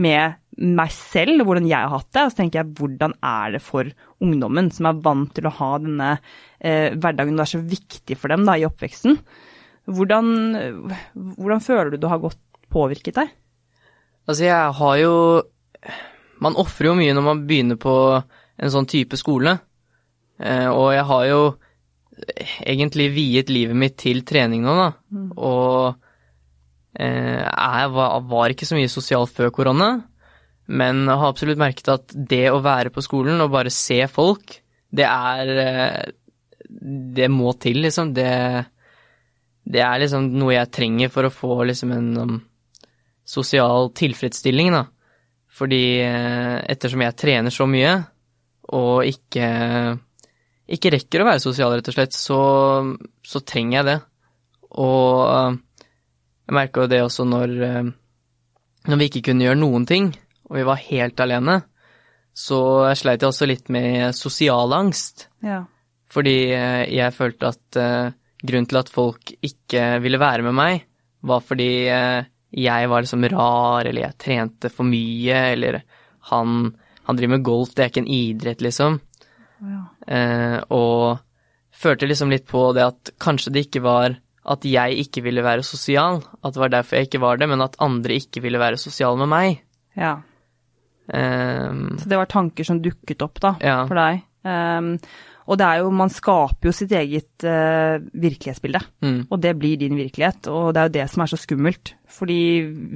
med 0.00 0.36
meg 0.60 0.92
selv, 0.92 1.42
hvordan 1.46 1.66
jeg 1.66 1.78
har 1.80 1.94
hatt 1.94 2.10
det, 2.12 2.24
og 2.24 2.32
så 2.32 2.40
tenker 2.42 2.60
jeg, 2.60 2.72
hvordan 2.78 3.14
er 3.24 3.54
det 3.56 3.62
for 3.64 3.88
ungdommen 4.22 4.68
som 4.74 4.90
er 4.90 5.00
vant 5.02 5.32
til 5.36 5.48
å 5.48 5.54
ha 5.56 5.70
denne 5.82 6.10
eh, 6.12 6.92
hverdagen, 6.92 7.38
det 7.38 7.46
er 7.46 7.52
så 7.54 7.62
viktig 7.64 8.18
for 8.20 8.32
dem 8.32 8.44
da, 8.46 8.58
i 8.58 8.66
oppveksten. 8.68 9.16
Hvordan, 9.90 10.28
hvordan 11.40 11.64
føler 11.64 11.94
du 11.94 12.02
du 12.02 12.10
har 12.10 12.20
gått 12.22 12.38
påvirket 12.70 13.16
deg? 13.16 13.32
Altså, 14.28 14.44
jeg 14.44 14.76
har 14.78 14.98
jo 15.00 15.14
Man 16.40 16.54
ofrer 16.60 16.90
jo 16.90 16.98
mye 16.98 17.14
når 17.16 17.24
man 17.24 17.40
begynner 17.48 17.76
på 17.80 17.94
en 18.60 18.72
sånn 18.72 18.88
type 18.90 19.18
skole. 19.18 19.56
Eh, 20.40 20.68
og 20.68 20.92
jeg 20.94 21.06
har 21.08 21.26
jo 21.28 21.42
egentlig 22.66 23.10
viet 23.14 23.50
livet 23.52 23.76
mitt 23.76 23.98
til 24.00 24.22
trening 24.28 24.64
nå, 24.64 24.76
da. 24.76 24.88
Og 25.40 27.00
eh, 27.00 27.42
jeg 27.44 27.92
var, 27.96 28.20
var 28.30 28.52
ikke 28.52 28.68
så 28.68 28.78
mye 28.78 28.92
sosial 28.92 29.28
før 29.30 29.52
korona, 29.54 29.90
men 30.70 31.06
har 31.08 31.30
absolutt 31.30 31.60
merket 31.60 31.90
at 31.90 32.12
det 32.14 32.46
å 32.52 32.62
være 32.62 32.92
på 32.94 33.02
skolen 33.04 33.40
og 33.42 33.52
bare 33.54 33.72
se 33.74 34.04
folk, 34.10 34.60
det 34.90 35.06
er 35.06 35.56
eh, 35.64 36.12
Det 36.70 37.26
må 37.30 37.52
til, 37.58 37.80
liksom. 37.82 38.12
Det, 38.14 38.30
det 39.66 39.80
er 39.82 39.98
liksom 40.02 40.28
noe 40.38 40.54
jeg 40.54 40.70
trenger 40.70 41.10
for 41.10 41.26
å 41.26 41.32
få 41.34 41.64
liksom 41.66 41.92
en 41.94 42.10
um, 42.18 42.36
sosial 43.26 43.90
tilfredsstilling, 43.98 44.70
da. 44.74 44.84
Fordi 45.50 45.82
eh, 46.04 46.58
ettersom 46.70 47.02
jeg 47.02 47.18
trener 47.18 47.54
så 47.54 47.66
mye, 47.66 47.96
og 48.76 49.06
ikke, 49.08 49.46
ikke 50.70 50.92
rekker 50.94 51.22
å 51.22 51.26
være 51.30 51.42
sosial, 51.42 51.74
rett 51.74 51.90
og 51.90 51.96
slett, 51.96 52.14
så, 52.16 52.40
så 53.26 53.42
trenger 53.42 53.80
jeg 53.80 53.88
det. 53.88 53.98
Og 54.78 55.24
eh, 55.26 55.58
jeg 56.46 56.56
merka 56.56 56.84
jo 56.84 56.92
det 56.92 57.02
også 57.02 57.26
når, 57.26 57.56
eh, 57.66 57.90
når 58.90 59.00
vi 59.00 59.10
ikke 59.10 59.24
kunne 59.30 59.48
gjøre 59.48 59.62
noen 59.62 59.86
ting, 59.90 60.12
og 60.50 60.58
vi 60.58 60.66
var 60.66 60.84
helt 60.86 61.22
alene, 61.22 61.60
så 62.30 62.60
jeg 62.92 63.00
sleit 63.00 63.24
jeg 63.24 63.32
også 63.32 63.48
litt 63.50 63.70
med 63.74 64.14
sosial 64.16 64.74
angst. 64.76 65.26
Ja. 65.46 65.64
Fordi 66.10 66.38
eh, 66.54 66.84
jeg 66.94 67.16
følte 67.16 67.50
at 67.50 67.80
grunnen 68.40 68.68
til 68.70 68.80
at 68.80 68.92
folk 68.92 69.34
ikke 69.44 69.98
ville 70.02 70.20
være 70.20 70.46
med 70.46 70.56
meg, 70.56 70.86
var 71.26 71.42
fordi 71.44 71.72
jeg 72.50 72.88
var 72.88 73.04
liksom 73.04 73.26
rar, 73.28 73.84
eller 73.84 74.06
jeg 74.06 74.16
trente 74.22 74.70
for 74.72 74.88
mye, 74.88 75.42
eller 75.52 75.82
han, 76.30 76.70
han 77.06 77.16
driver 77.16 77.36
med 77.36 77.44
golf, 77.46 77.74
det 77.74 77.84
er 77.84 77.90
ikke 77.92 78.02
en 78.04 78.14
idrett, 78.14 78.60
liksom. 78.64 79.00
Ja. 79.60 79.80
Eh, 80.08 80.58
og 80.70 81.18
følte 81.80 82.08
liksom 82.08 82.30
litt 82.32 82.46
på 82.46 82.72
det 82.76 82.84
at 82.84 83.10
kanskje 83.20 83.52
det 83.52 83.66
ikke 83.68 83.82
var 83.84 84.18
at 84.50 84.64
jeg 84.64 84.96
ikke 85.02 85.22
ville 85.22 85.42
være 85.44 85.62
sosial, 85.62 86.22
at 86.42 86.54
det 86.54 86.60
var 86.62 86.72
derfor 86.72 86.96
jeg 86.96 87.08
ikke 87.10 87.20
var 87.20 87.36
det, 87.40 87.48
men 87.48 87.60
at 87.60 87.76
andre 87.78 88.16
ikke 88.16 88.40
ville 88.42 88.58
være 88.58 88.78
sosiale 88.80 89.16
med 89.20 89.28
meg. 89.28 89.60
ja. 89.96 90.18
Um, 91.12 91.96
Så 91.98 92.06
det 92.08 92.16
var 92.20 92.26
tanker 92.30 92.62
som 92.64 92.78
dukket 92.82 93.22
opp 93.22 93.40
da, 93.42 93.56
Ja. 93.60 93.84
for 93.86 93.94
deg. 93.98 94.22
Ehm, 94.44 95.00
og 95.48 95.58
det 95.58 95.66
er 95.66 95.80
jo, 95.80 95.90
man 95.94 96.12
skaper 96.12 96.68
jo 96.68 96.74
sitt 96.76 96.92
eget 96.94 97.46
uh, 97.46 97.96
virkelighetsbilde, 98.12 98.82
mm, 99.02 99.16
og 99.30 99.40
det 99.42 99.54
blir 99.58 99.80
din 99.80 99.96
virkelighet. 99.98 100.46
Og 100.52 100.70
det 100.74 100.82
er 100.82 100.90
jo 100.90 100.96
det 100.98 101.06
som 101.10 101.24
er 101.24 101.32
så 101.32 101.40
skummelt, 101.40 101.94
fordi 102.10 102.40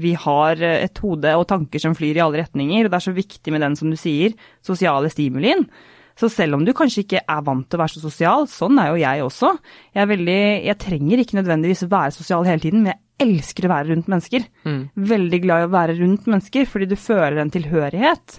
vi 0.05 0.13
har 0.19 0.61
eh, 0.61 0.85
et 0.85 1.01
hode 1.03 1.33
og 1.39 1.49
tanker 1.51 1.83
som 1.83 1.97
flyr 1.97 2.21
i 2.21 2.23
alle 2.25 2.45
retninger, 2.45 2.85
og 2.85 2.93
det 2.93 3.01
er 3.01 3.07
så 3.09 3.17
viktig 3.17 3.55
med 3.55 3.65
den, 3.65 3.77
som 3.79 3.91
du 3.91 3.99
sier, 3.99 4.37
sosiale 4.65 5.11
stimulien. 5.13 5.67
Så 6.15 6.29
selv 6.31 6.55
om 6.55 6.63
du 6.63 6.71
kanskje 6.77 7.03
ikke 7.03 7.25
er 7.27 7.41
vant 7.47 7.67
til 7.67 7.79
å 7.79 7.83
være 7.83 7.97
så 7.97 8.05
sosial, 8.05 8.47
sånn 8.51 8.79
er 8.79 8.93
jo 8.93 9.01
jeg 9.03 9.25
også. 9.25 9.51
Jeg, 9.91 10.03
er 10.05 10.11
veldig, 10.13 10.43
jeg 10.69 10.81
trenger 10.85 11.23
ikke 11.23 11.39
nødvendigvis 11.41 11.83
å 11.87 11.91
være 11.91 12.15
sosial 12.15 12.47
hele 12.47 12.63
tiden, 12.63 12.85
men 12.85 12.93
jeg 12.95 13.27
elsker 13.27 13.67
å 13.67 13.73
være 13.73 13.91
rundt 13.91 14.13
mennesker. 14.13 14.47
mm, 14.67 14.79
Veldig 15.11 15.41
glad 15.43 15.65
i 15.65 15.67
å 15.67 15.75
være 15.75 15.99
rundt 15.99 16.31
mennesker, 16.31 16.71
fordi 16.71 16.91
du 16.93 16.97
føler 17.01 17.43
en 17.43 17.51
tilhørighet. 17.55 18.39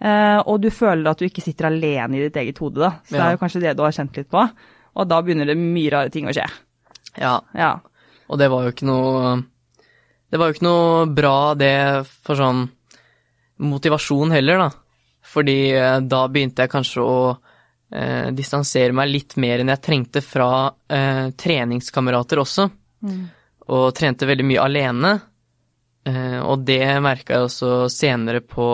Eh, 0.00 0.40
og 0.42 0.60
du 0.62 0.70
føler 0.74 1.06
at 1.10 1.20
du 1.20 1.26
ikke 1.28 1.44
sitter 1.44 1.68
alene 1.70 2.18
i 2.18 2.24
ditt 2.26 2.36
eget 2.40 2.58
hode, 2.62 2.80
da. 2.82 2.90
Så 3.06 3.14
det 3.16 3.22
er 3.24 3.36
jo 3.36 3.40
kanskje 3.42 3.62
det 3.62 3.74
du 3.78 3.82
har 3.86 3.94
kjent 3.94 4.16
litt 4.18 4.30
på. 4.32 4.42
Og 4.94 5.08
da 5.10 5.20
begynner 5.22 5.48
det 5.48 5.56
mye 5.58 5.90
rare 5.94 6.12
ting 6.14 6.28
å 6.30 6.34
skje. 6.34 6.46
ja, 7.18 7.40
Ja. 7.54 7.74
Og 8.28 8.38
det 8.40 8.48
var 8.48 8.64
jo 8.64 8.70
ikke 8.72 8.86
noe 8.88 9.42
Det 10.32 10.38
var 10.40 10.48
jo 10.48 10.54
ikke 10.54 10.64
noe 10.64 11.06
bra 11.12 11.54
det 11.54 12.06
for 12.24 12.34
sånn 12.40 12.62
motivasjon 13.60 14.32
heller, 14.34 14.58
da. 14.64 14.70
Fordi 15.24 15.58
eh, 15.76 15.98
da 16.00 16.22
begynte 16.28 16.64
jeg 16.64 16.72
kanskje 16.72 17.04
å 17.04 17.18
eh, 17.92 18.30
distansere 18.34 18.92
meg 18.96 19.12
litt 19.12 19.36
mer 19.36 19.60
enn 19.62 19.70
jeg 19.70 19.82
trengte 19.84 20.22
fra 20.24 20.72
eh, 20.88 21.28
treningskamerater 21.38 22.40
også. 22.42 22.66
Og 23.68 23.94
trente 23.96 24.26
veldig 24.26 24.44
mye 24.48 24.64
alene. 24.64 25.12
Eh, 26.04 26.40
og 26.42 26.64
det 26.66 26.82
merka 27.04 27.38
jeg 27.38 27.46
også 27.48 27.70
senere 27.92 28.40
på, 28.44 28.66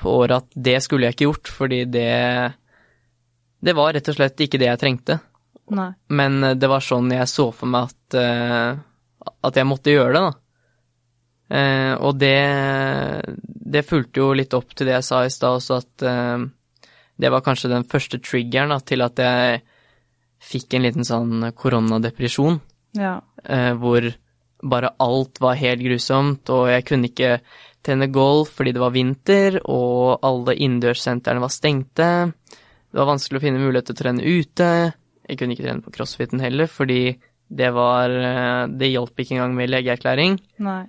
på 0.00 0.16
året 0.20 0.42
at 0.42 0.56
det 0.66 0.78
skulle 0.84 1.08
jeg 1.08 1.16
ikke 1.16 1.28
gjort, 1.30 1.50
fordi 1.60 1.84
det 1.84 2.54
Det 3.64 3.72
var 3.72 3.94
rett 3.96 4.08
og 4.08 4.16
slett 4.18 4.40
ikke 4.44 4.58
det 4.60 4.66
jeg 4.68 4.80
trengte. 4.80 5.14
Nei. 5.72 5.90
Men 6.12 6.42
eh, 6.44 6.56
det 6.58 6.68
var 6.68 6.84
sånn 6.84 7.12
jeg 7.14 7.28
så 7.30 7.48
for 7.56 7.70
meg 7.70 7.88
at, 7.88 8.16
eh, 8.20 8.74
at 9.48 9.56
jeg 9.56 9.68
måtte 9.68 9.94
gjøre 9.94 10.12
det, 10.12 10.24
da. 10.26 10.32
Uh, 11.54 11.94
og 12.00 12.16
det, 12.16 12.40
det 13.44 13.82
fulgte 13.84 14.22
jo 14.22 14.30
litt 14.34 14.54
opp 14.56 14.72
til 14.72 14.88
det 14.88 14.94
jeg 14.94 15.06
sa 15.06 15.18
i 15.26 15.32
stad 15.32 15.58
også, 15.58 15.76
at 15.82 16.04
uh, 16.08 16.40
det 17.20 17.30
var 17.30 17.44
kanskje 17.44 17.70
den 17.70 17.84
første 17.86 18.18
triggeren 18.24 18.72
da, 18.72 18.78
til 18.80 19.04
at 19.04 19.20
jeg 19.20 19.60
fikk 20.44 20.74
en 20.74 20.86
liten 20.86 21.08
sånn 21.08 21.50
koronadepresjon, 21.56 22.60
Ja. 22.96 23.18
Uh, 23.44 23.72
hvor 23.76 24.08
bare 24.64 24.94
alt 25.04 25.40
var 25.44 25.60
helt 25.60 25.84
grusomt, 25.84 26.48
og 26.48 26.70
jeg 26.72 26.86
kunne 26.88 27.10
ikke 27.10 27.36
trene 27.84 28.08
golf 28.12 28.54
fordi 28.58 28.72
det 28.74 28.82
var 28.82 28.94
vinter, 28.94 29.60
og 29.70 30.24
alle 30.24 30.56
innendørssentrene 30.56 31.42
var 31.42 31.52
stengte. 31.52 32.10
Det 32.90 33.00
var 33.00 33.10
vanskelig 33.10 33.40
å 33.40 33.44
finne 33.44 33.62
mulighet 33.62 33.90
til 33.90 33.96
å 33.96 34.00
trene 34.00 34.24
ute. 34.24 34.70
Jeg 35.24 35.40
kunne 35.40 35.56
ikke 35.56 35.66
trene 35.66 35.84
på 35.84 35.94
crossfiten 35.94 36.42
heller, 36.42 36.68
fordi 36.70 37.16
det 37.54 37.70
var 37.76 38.10
eh, 38.10 38.66
Det 38.72 38.88
hjalp 38.88 39.20
ikke 39.20 39.36
engang 39.36 39.56
med 39.56 39.70
legeerklæring. 39.72 40.38
Nei. 40.64 40.84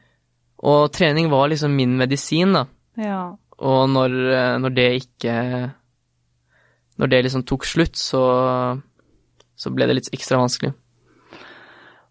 Og 0.66 0.88
trening 0.96 1.28
var 1.30 1.50
liksom 1.52 1.76
min 1.76 1.98
medisin, 2.00 2.56
da. 2.56 2.66
Ja. 3.00 3.36
Og 3.60 3.90
når, 3.92 4.16
eh, 4.32 4.56
når 4.64 4.76
det 4.76 4.90
ikke 5.02 5.36
Når 6.96 7.12
det 7.12 7.24
liksom 7.26 7.44
tok 7.44 7.66
slutt, 7.68 7.98
så, 8.00 8.24
så 9.56 9.72
ble 9.76 9.88
det 9.90 9.98
litt 9.98 10.14
ekstra 10.16 10.40
vanskelig. 10.40 10.72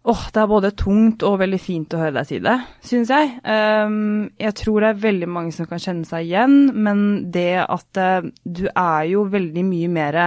Åh, 0.05 0.23
det 0.29 0.37
er 0.37 0.49
både 0.49 0.69
tungt 0.77 1.23
og 1.25 1.39
veldig 1.41 1.57
fint 1.57 1.93
å 1.95 1.99
høre 2.03 2.19
deg 2.19 2.27
si 2.29 2.37
det, 2.43 2.55
syns 2.85 3.09
jeg. 3.09 3.31
Um, 3.41 4.27
jeg 4.37 4.53
tror 4.59 4.83
det 4.83 4.91
er 4.91 4.99
veldig 5.01 5.29
mange 5.33 5.55
som 5.55 5.65
kan 5.69 5.81
kjenne 5.81 6.05
seg 6.05 6.27
igjen, 6.27 6.59
men 6.77 6.99
det 7.33 7.63
at 7.63 8.01
uh, 8.01 8.27
du 8.45 8.67
er 8.69 9.07
jo 9.09 9.23
veldig 9.33 9.63
mye 9.65 9.89
mer 9.89 10.19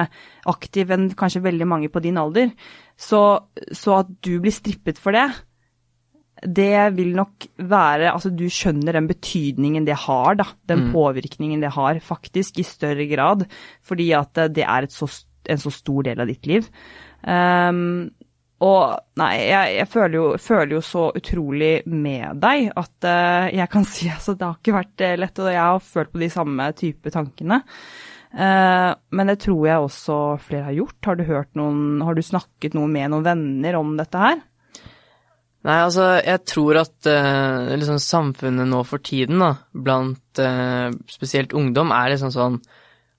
aktiv 0.50 0.90
enn 0.94 1.12
kanskje 1.18 1.44
veldig 1.46 1.68
mange 1.70 1.92
på 1.94 2.02
din 2.02 2.18
alder, 2.18 2.50
så, 2.98 3.22
så 3.70 4.00
at 4.00 4.10
du 4.26 4.32
blir 4.42 4.56
strippet 4.56 4.98
for 4.98 5.14
det, 5.14 5.28
det 6.42 6.94
vil 6.94 7.14
nok 7.18 7.48
være 7.66 8.12
Altså, 8.12 8.30
du 8.30 8.46
skjønner 8.50 8.94
den 8.94 9.08
betydningen 9.10 9.86
det 9.86 9.96
har, 10.06 10.38
da. 10.38 10.46
Den 10.70 10.88
mm. 10.88 10.92
påvirkningen 10.94 11.62
det 11.62 11.72
har, 11.74 11.98
faktisk, 12.04 12.58
i 12.58 12.66
større 12.66 13.06
grad. 13.10 13.46
Fordi 13.82 14.10
at 14.14 14.38
det 14.54 14.66
er 14.66 14.86
så, 14.92 15.08
en 15.48 15.58
så 15.62 15.72
stor 15.74 16.06
del 16.06 16.22
av 16.22 16.30
ditt 16.30 16.46
liv. 16.46 16.68
Um, 17.22 18.10
og 18.58 19.20
nei, 19.20 19.34
jeg, 19.46 19.74
jeg 19.76 19.86
føler, 19.92 20.14
jo, 20.16 20.24
føler, 20.42 20.72
jo, 20.74 20.82
så 20.82 21.04
utrolig 21.14 21.72
med 21.86 22.40
deg 22.42 22.72
at 22.74 23.06
uh, 23.06 23.46
jeg 23.54 23.70
kan 23.70 23.86
si 23.92 24.10
altså 24.10 24.34
det 24.34 24.46
har 24.48 24.58
ikke 24.58 24.76
vært 24.80 25.04
eh, 25.06 25.16
lett, 25.20 25.42
og 25.42 25.50
jeg 25.52 25.62
har 25.62 25.88
følt 25.92 26.12
på 26.14 26.22
de 26.24 26.30
samme 26.32 26.68
type 26.78 27.14
tankene. 27.14 27.62
Uh, 28.28 28.90
men 29.14 29.30
det 29.30 29.38
tror 29.46 29.62
jeg 29.64 29.86
også 29.86 30.18
flere 30.42 30.66
har 30.66 30.76
gjort. 30.76 30.98
Har 31.06 31.16
du 31.20 31.24
noen, 31.60 32.02
har 32.04 32.18
du 32.18 32.24
snakket 32.24 32.74
noe 32.76 32.90
med 32.90 33.14
noen 33.14 33.28
venner 33.28 33.78
om 33.78 33.94
dette 33.98 34.24
her? 34.24 34.42
Nei, 35.68 35.78
altså, 35.84 36.10
jeg 36.22 36.42
tror 36.50 36.82
at 36.82 37.08
uh, 37.10 37.70
liksom 37.78 38.02
samfunnet 38.02 38.68
nå 38.68 38.82
for 38.86 39.02
tiden, 39.02 39.38
da, 39.42 39.54
blant 39.70 40.42
spesielt 41.10 41.54
ungdom, 41.56 41.94
er 41.94 42.12
liksom 42.12 42.34
sånn 42.34 42.60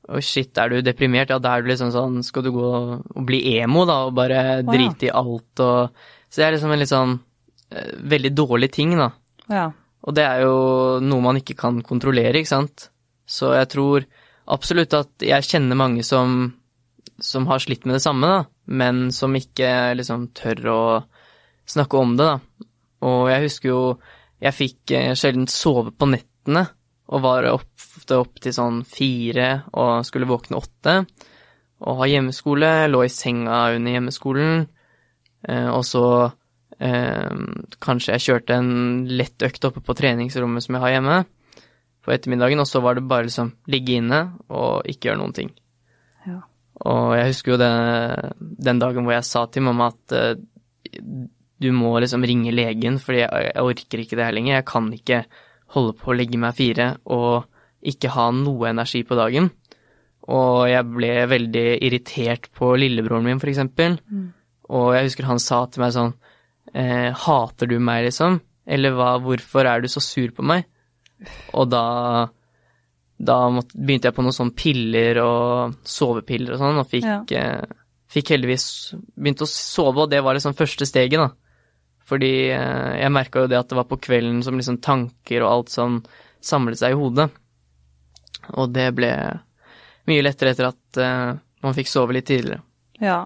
Oi, 0.10 0.22
shit, 0.26 0.58
er 0.58 0.72
du 0.72 0.80
deprimert? 0.82 1.30
Ja, 1.30 1.38
da 1.42 1.54
er 1.56 1.64
du 1.64 1.70
liksom 1.70 1.92
sånn 1.94 2.22
Skal 2.26 2.46
du 2.48 2.54
gå 2.56 2.70
og 2.70 3.26
bli 3.28 3.44
emo, 3.60 3.86
da, 3.90 4.02
og 4.08 4.16
bare 4.18 4.60
oh, 4.60 4.70
drite 4.70 5.10
i 5.10 5.14
alt 5.14 5.62
og 5.62 6.08
Så 6.30 6.42
det 6.42 6.48
er 6.48 6.56
liksom 6.56 6.74
en 6.74 6.82
litt 6.82 6.92
sånn 6.92 7.18
eh, 7.70 7.92
veldig 8.14 8.32
dårlig 8.38 8.72
ting, 8.74 8.96
da. 8.98 9.12
Ja. 9.50 9.68
Og 10.06 10.16
det 10.18 10.26
er 10.26 10.46
jo 10.46 10.56
noe 11.04 11.26
man 11.26 11.40
ikke 11.42 11.58
kan 11.60 11.82
kontrollere, 11.86 12.38
ikke 12.40 12.54
sant. 12.54 12.90
Så 13.30 13.52
jeg 13.58 13.70
tror 13.74 14.06
absolutt 14.50 14.96
at 14.98 15.26
jeg 15.26 15.46
kjenner 15.46 15.78
mange 15.78 16.06
som, 16.06 16.54
som 17.22 17.46
har 17.50 17.62
slitt 17.62 17.86
med 17.86 17.98
det 17.98 18.04
samme, 18.06 18.30
da, 18.30 18.40
men 18.70 19.10
som 19.14 19.36
ikke 19.38 19.98
liksom 19.98 20.30
tør 20.38 20.70
å 20.74 20.82
snakke 21.70 22.02
om 22.02 22.16
det, 22.18 22.30
da. 22.30 22.66
Og 23.10 23.30
jeg 23.32 23.46
husker 23.46 23.72
jo 23.72 23.82
jeg 24.40 24.56
fikk 24.56 24.94
eh, 24.96 25.14
sjelden 25.20 25.50
sove 25.52 25.92
på 25.92 26.08
nettene 26.10 26.66
og 27.10 27.24
var 27.24 27.48
ofte 27.52 28.20
opp 28.22 28.38
til 28.44 28.54
sånn 28.54 28.84
fire 28.88 29.50
og 29.74 30.06
skulle 30.06 30.30
våkne 30.30 30.60
åtte. 30.60 30.96
Og 31.80 32.02
ha 32.02 32.10
hjemmeskole, 32.12 32.70
lå 32.92 33.06
i 33.06 33.12
senga 33.14 33.70
under 33.76 33.96
hjemmeskolen. 33.96 34.68
Eh, 35.48 35.70
og 35.72 35.82
så 35.88 36.06
eh, 36.78 37.32
kanskje 37.82 38.16
jeg 38.16 38.26
kjørte 38.28 38.60
en 38.60 38.72
lett 39.10 39.48
økt 39.48 39.66
oppe 39.70 39.84
på 39.86 39.96
treningsrommet 39.98 40.66
som 40.66 40.78
jeg 40.78 40.86
har 40.86 40.96
hjemme 40.98 41.24
på 42.06 42.14
ettermiddagen, 42.14 42.62
og 42.62 42.68
så 42.70 42.84
var 42.84 42.96
det 42.96 43.08
bare 43.10 43.28
liksom 43.28 43.54
ligge 43.72 43.98
inne 44.00 44.22
og 44.48 44.88
ikke 44.88 45.10
gjøre 45.10 45.22
noen 45.22 45.36
ting. 45.36 45.52
Ja. 46.28 46.40
Og 46.90 47.16
jeg 47.18 47.34
husker 47.34 47.56
jo 47.56 47.60
det, 47.60 47.74
den 48.70 48.80
dagen 48.80 49.08
hvor 49.08 49.18
jeg 49.18 49.28
sa 49.28 49.46
til 49.52 49.66
mamma 49.66 49.92
at 49.92 50.16
eh, 50.16 50.34
du 51.60 51.72
må 51.76 51.92
liksom 52.00 52.24
ringe 52.24 52.54
legen, 52.56 53.02
fordi 53.04 53.26
jeg, 53.26 53.48
jeg 53.50 53.70
orker 53.72 54.04
ikke 54.04 54.20
det 54.20 54.28
her 54.28 54.36
lenger. 54.36 54.60
Jeg 54.60 54.68
kan 54.70 54.94
ikke 54.96 55.24
holde 55.76 55.96
på 56.00 56.12
å 56.12 56.18
legge 56.18 56.40
meg 56.42 56.58
fire 56.58 56.92
og 57.06 57.48
ikke 57.80 58.12
ha 58.16 58.30
noe 58.36 58.72
energi 58.72 59.04
på 59.08 59.18
dagen. 59.20 59.50
Og 60.30 60.66
jeg 60.70 60.86
ble 60.90 61.14
veldig 61.32 61.68
irritert 61.86 62.50
på 62.56 62.74
lillebroren 62.78 63.26
min, 63.26 63.40
for 63.42 63.50
eksempel. 63.52 63.98
Mm. 64.10 64.28
Og 64.78 64.92
jeg 64.94 65.08
husker 65.08 65.30
han 65.30 65.42
sa 65.42 65.64
til 65.72 65.82
meg 65.82 65.96
sånn 65.96 66.12
eh, 66.74 67.10
Hater 67.24 67.70
du 67.70 67.80
meg, 67.82 68.04
liksom? 68.10 68.42
Eller 68.70 68.94
hva, 68.94 69.16
hvorfor 69.24 69.66
er 69.66 69.82
du 69.82 69.90
så 69.90 70.04
sur 70.04 70.34
på 70.36 70.46
meg? 70.46 70.68
Og 71.58 71.72
da 71.72 71.86
da 73.20 73.36
måtte, 73.52 73.76
begynte 73.76 74.08
jeg 74.08 74.16
på 74.16 74.24
noen 74.24 74.36
sånne 74.36 74.56
piller 74.56 75.20
og 75.20 75.80
sovepiller 75.84 76.56
og 76.56 76.62
sånn, 76.62 76.80
og 76.80 76.88
fikk, 76.88 77.08
ja. 77.36 77.42
eh, 77.42 77.96
fikk 78.10 78.32
heldigvis 78.36 78.68
begynt 79.12 79.44
å 79.44 79.50
sove, 79.50 80.06
og 80.06 80.14
det 80.14 80.22
var 80.24 80.38
liksom 80.38 80.56
første 80.56 80.88
steget, 80.88 81.20
da. 81.20 81.34
Fordi 82.10 82.34
eh, 82.56 82.94
jeg 83.04 83.14
merka 83.14 83.44
jo 83.44 83.52
det 83.52 83.60
at 83.60 83.70
det 83.70 83.78
var 83.78 83.90
på 83.90 84.00
kvelden 84.02 84.42
som 84.46 84.58
liksom 84.58 84.80
tanker 84.82 85.46
og 85.46 85.52
alt 85.52 85.74
sånn 85.74 86.02
samlet 86.42 86.82
seg 86.82 86.96
i 86.96 87.00
hodet. 87.00 87.30
Og 88.58 88.72
det 88.74 88.88
ble 88.98 89.12
mye 90.10 90.24
lettere 90.26 90.56
etter 90.56 90.72
at 90.72 91.00
uh, 91.02 91.36
man 91.62 91.76
fikk 91.78 91.90
sove 91.92 92.16
litt 92.16 92.26
tidligere. 92.30 92.64
Ja, 93.04 93.20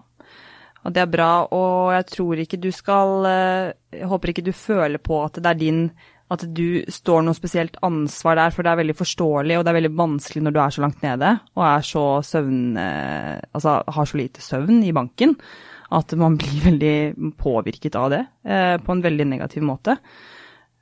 og 0.84 0.96
det 0.96 1.04
er 1.04 1.12
bra. 1.14 1.30
Og 1.56 1.94
jeg 1.96 2.08
tror 2.12 2.42
ikke 2.44 2.60
du 2.60 2.68
skal 2.76 3.24
uh, 3.24 3.70
Jeg 3.94 4.10
håper 4.10 4.34
ikke 4.34 4.44
du 4.44 4.52
føler 4.52 5.00
på 5.00 5.22
at 5.24 5.40
det 5.40 5.54
er 5.54 5.62
din 5.62 5.84
At 6.34 6.44
du 6.58 6.84
står 6.92 7.24
noe 7.24 7.38
spesielt 7.38 7.78
ansvar 7.86 8.36
der, 8.42 8.52
for 8.52 8.66
det 8.66 8.74
er 8.74 8.82
veldig 8.82 8.98
forståelig, 9.00 9.60
og 9.60 9.64
det 9.64 9.72
er 9.72 9.80
veldig 9.80 9.94
vanskelig 10.02 10.44
når 10.44 10.56
du 10.56 10.60
er 10.64 10.76
så 10.76 10.84
langt 10.84 11.06
nede 11.06 11.36
og 11.54 11.64
er 11.70 11.86
så 11.88 12.06
søvn... 12.26 12.64
Altså 12.80 13.78
har 13.96 14.10
så 14.10 14.20
lite 14.20 14.44
søvn 14.44 14.82
i 14.84 14.96
banken 14.96 15.38
at 15.94 16.16
man 16.20 16.38
blir 16.42 16.62
veldig 16.70 17.34
påvirket 17.40 17.98
av 18.00 18.14
det 18.14 18.24
eh, 18.46 18.78
på 18.82 18.96
en 18.96 19.04
veldig 19.04 19.28
negativ 19.34 19.66
måte. 19.66 19.98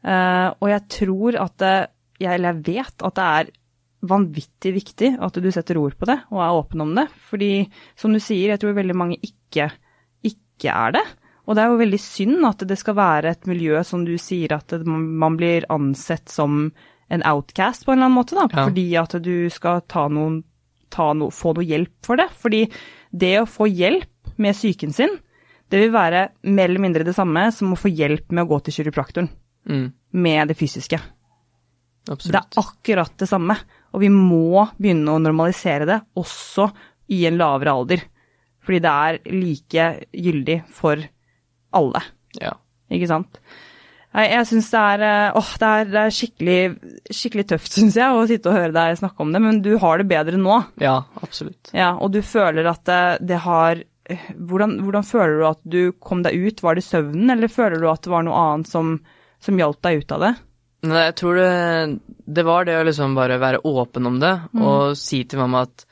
Eh, 0.02 0.48
og 0.58 0.70
jeg 0.72 0.86
tror 0.98 1.40
at 1.42 1.58
det, 1.62 1.76
jeg, 2.22 2.36
eller 2.36 2.54
jeg 2.54 2.64
vet 2.70 3.08
at 3.08 3.18
det 3.18 3.32
er 3.40 3.52
vanvittig 4.02 4.72
viktig 4.74 5.12
at 5.22 5.36
du 5.38 5.50
setter 5.54 5.78
ord 5.78 5.94
på 6.00 6.08
det 6.10 6.18
og 6.34 6.42
er 6.42 6.58
åpen 6.58 6.86
om 6.86 6.94
det. 6.98 7.08
Fordi 7.30 7.54
som 8.00 8.14
du 8.14 8.22
sier, 8.22 8.54
jeg 8.54 8.62
tror 8.62 8.78
veldig 8.78 8.98
mange 8.98 9.20
ikke, 9.26 9.70
ikke 10.26 10.74
er 10.74 10.98
det. 10.98 11.06
Og 11.50 11.58
det 11.58 11.64
er 11.64 11.74
jo 11.74 11.82
veldig 11.82 12.00
synd 12.02 12.48
at 12.48 12.64
det 12.70 12.78
skal 12.80 12.98
være 12.98 13.34
et 13.34 13.50
miljø 13.50 13.82
som 13.86 14.06
du 14.08 14.14
sier 14.22 14.54
at 14.56 14.74
man 14.86 15.38
blir 15.40 15.66
ansett 15.74 16.30
som 16.32 16.70
en 17.12 17.26
outcast 17.28 17.84
på 17.84 17.92
en 17.92 18.00
eller 18.00 18.08
annen 18.08 18.20
måte, 18.22 18.38
da. 18.38 18.48
Ja. 18.48 18.66
Fordi 18.70 18.88
at 19.02 19.16
du 19.26 19.36
skal 19.52 19.84
ta 19.92 20.06
noen, 20.08 20.42
ta 20.94 21.12
no, 21.18 21.28
få 21.34 21.56
noe 21.58 21.68
hjelp 21.68 21.94
for 22.08 22.22
det. 22.22 22.30
Fordi 22.40 22.62
det 23.12 23.34
å 23.42 23.50
få 23.50 23.68
hjelp 23.68 24.11
med 24.42 24.58
psyken 24.58 24.96
sin, 24.96 25.16
det 25.72 25.80
vil 25.80 25.94
være 25.94 26.26
mer 26.52 26.68
eller 26.68 26.84
mindre 26.84 27.08
det 27.08 27.16
samme 27.16 27.46
som 27.56 27.72
å 27.72 27.80
få 27.80 27.92
hjelp 27.92 28.34
med 28.36 28.44
å 28.44 28.50
gå 28.50 28.60
til 28.66 28.80
kiropraktoren. 28.80 29.30
Mm. 29.70 29.88
Med 30.20 30.52
det 30.52 30.58
fysiske. 30.60 31.00
Absolutt. 32.10 32.34
Det 32.34 32.40
er 32.42 32.64
akkurat 32.64 33.14
det 33.22 33.30
samme. 33.30 33.56
Og 33.96 34.04
vi 34.04 34.10
må 34.12 34.66
begynne 34.78 35.16
å 35.16 35.22
normalisere 35.22 35.88
det, 35.88 36.00
også 36.20 36.68
i 37.14 37.24
en 37.30 37.40
lavere 37.40 37.76
alder. 37.76 38.06
Fordi 38.62 38.80
det 38.84 38.94
er 39.08 39.20
like 39.32 39.88
gyldig 40.12 40.62
for 40.76 41.02
alle. 41.78 42.04
Ja. 42.42 42.56
Ikke 42.92 43.10
sant? 43.10 43.40
Jeg 44.12 44.44
syns 44.50 44.68
det 44.74 44.80
er 44.80 45.04
eh, 45.08 45.38
Åh, 45.40 45.52
det 45.62 45.68
er, 45.68 45.86
det 45.88 46.00
er 46.02 46.16
skikkelig, 46.16 46.58
skikkelig 47.16 47.46
tøft, 47.54 47.72
syns 47.78 47.96
jeg, 47.96 48.12
å 48.12 48.26
sitte 48.28 48.52
og 48.52 48.58
høre 48.58 48.74
deg 48.76 48.98
snakke 49.00 49.24
om 49.24 49.32
det, 49.32 49.40
men 49.40 49.62
du 49.64 49.72
har 49.80 50.02
det 50.02 50.08
bedre 50.10 50.40
nå. 50.40 50.58
Ja, 50.84 50.98
absolutt. 51.24 51.72
Ja, 51.72 51.94
Og 51.96 52.12
du 52.12 52.20
føler 52.26 52.68
at 52.74 52.84
det, 52.90 53.04
det 53.30 53.40
har 53.46 53.86
hvordan, 54.38 54.78
hvordan, 54.86 55.08
føler 55.08 55.36
du 55.38 55.48
at 55.50 55.62
du 55.64 55.82
kom 56.04 56.22
deg 56.26 56.38
ut? 56.38 56.64
Var 56.64 56.78
det 56.78 56.86
søvnen, 56.86 57.34
eller 57.34 57.52
føler 57.52 57.82
du 57.82 57.90
at 57.92 58.04
det 58.06 58.14
var 58.14 58.26
noe 58.28 58.40
annet 58.46 58.72
som, 58.72 58.96
som 59.44 59.60
hjalp 59.60 59.82
deg 59.86 60.04
ut 60.04 60.16
av 60.18 60.26
det? 60.26 60.32
Nei, 60.90 61.02
jeg 61.10 61.18
tror 61.20 61.38
det, 61.38 61.50
det 62.26 62.46
var 62.48 62.66
det 62.66 62.80
å 62.80 62.86
liksom 62.88 63.14
bare 63.18 63.38
være 63.42 63.62
åpen 63.70 64.10
om 64.10 64.18
det, 64.22 64.34
mm. 64.50 64.64
og 64.66 64.96
si 64.98 65.22
til 65.30 65.44
mamma 65.44 65.66
at 65.68 65.86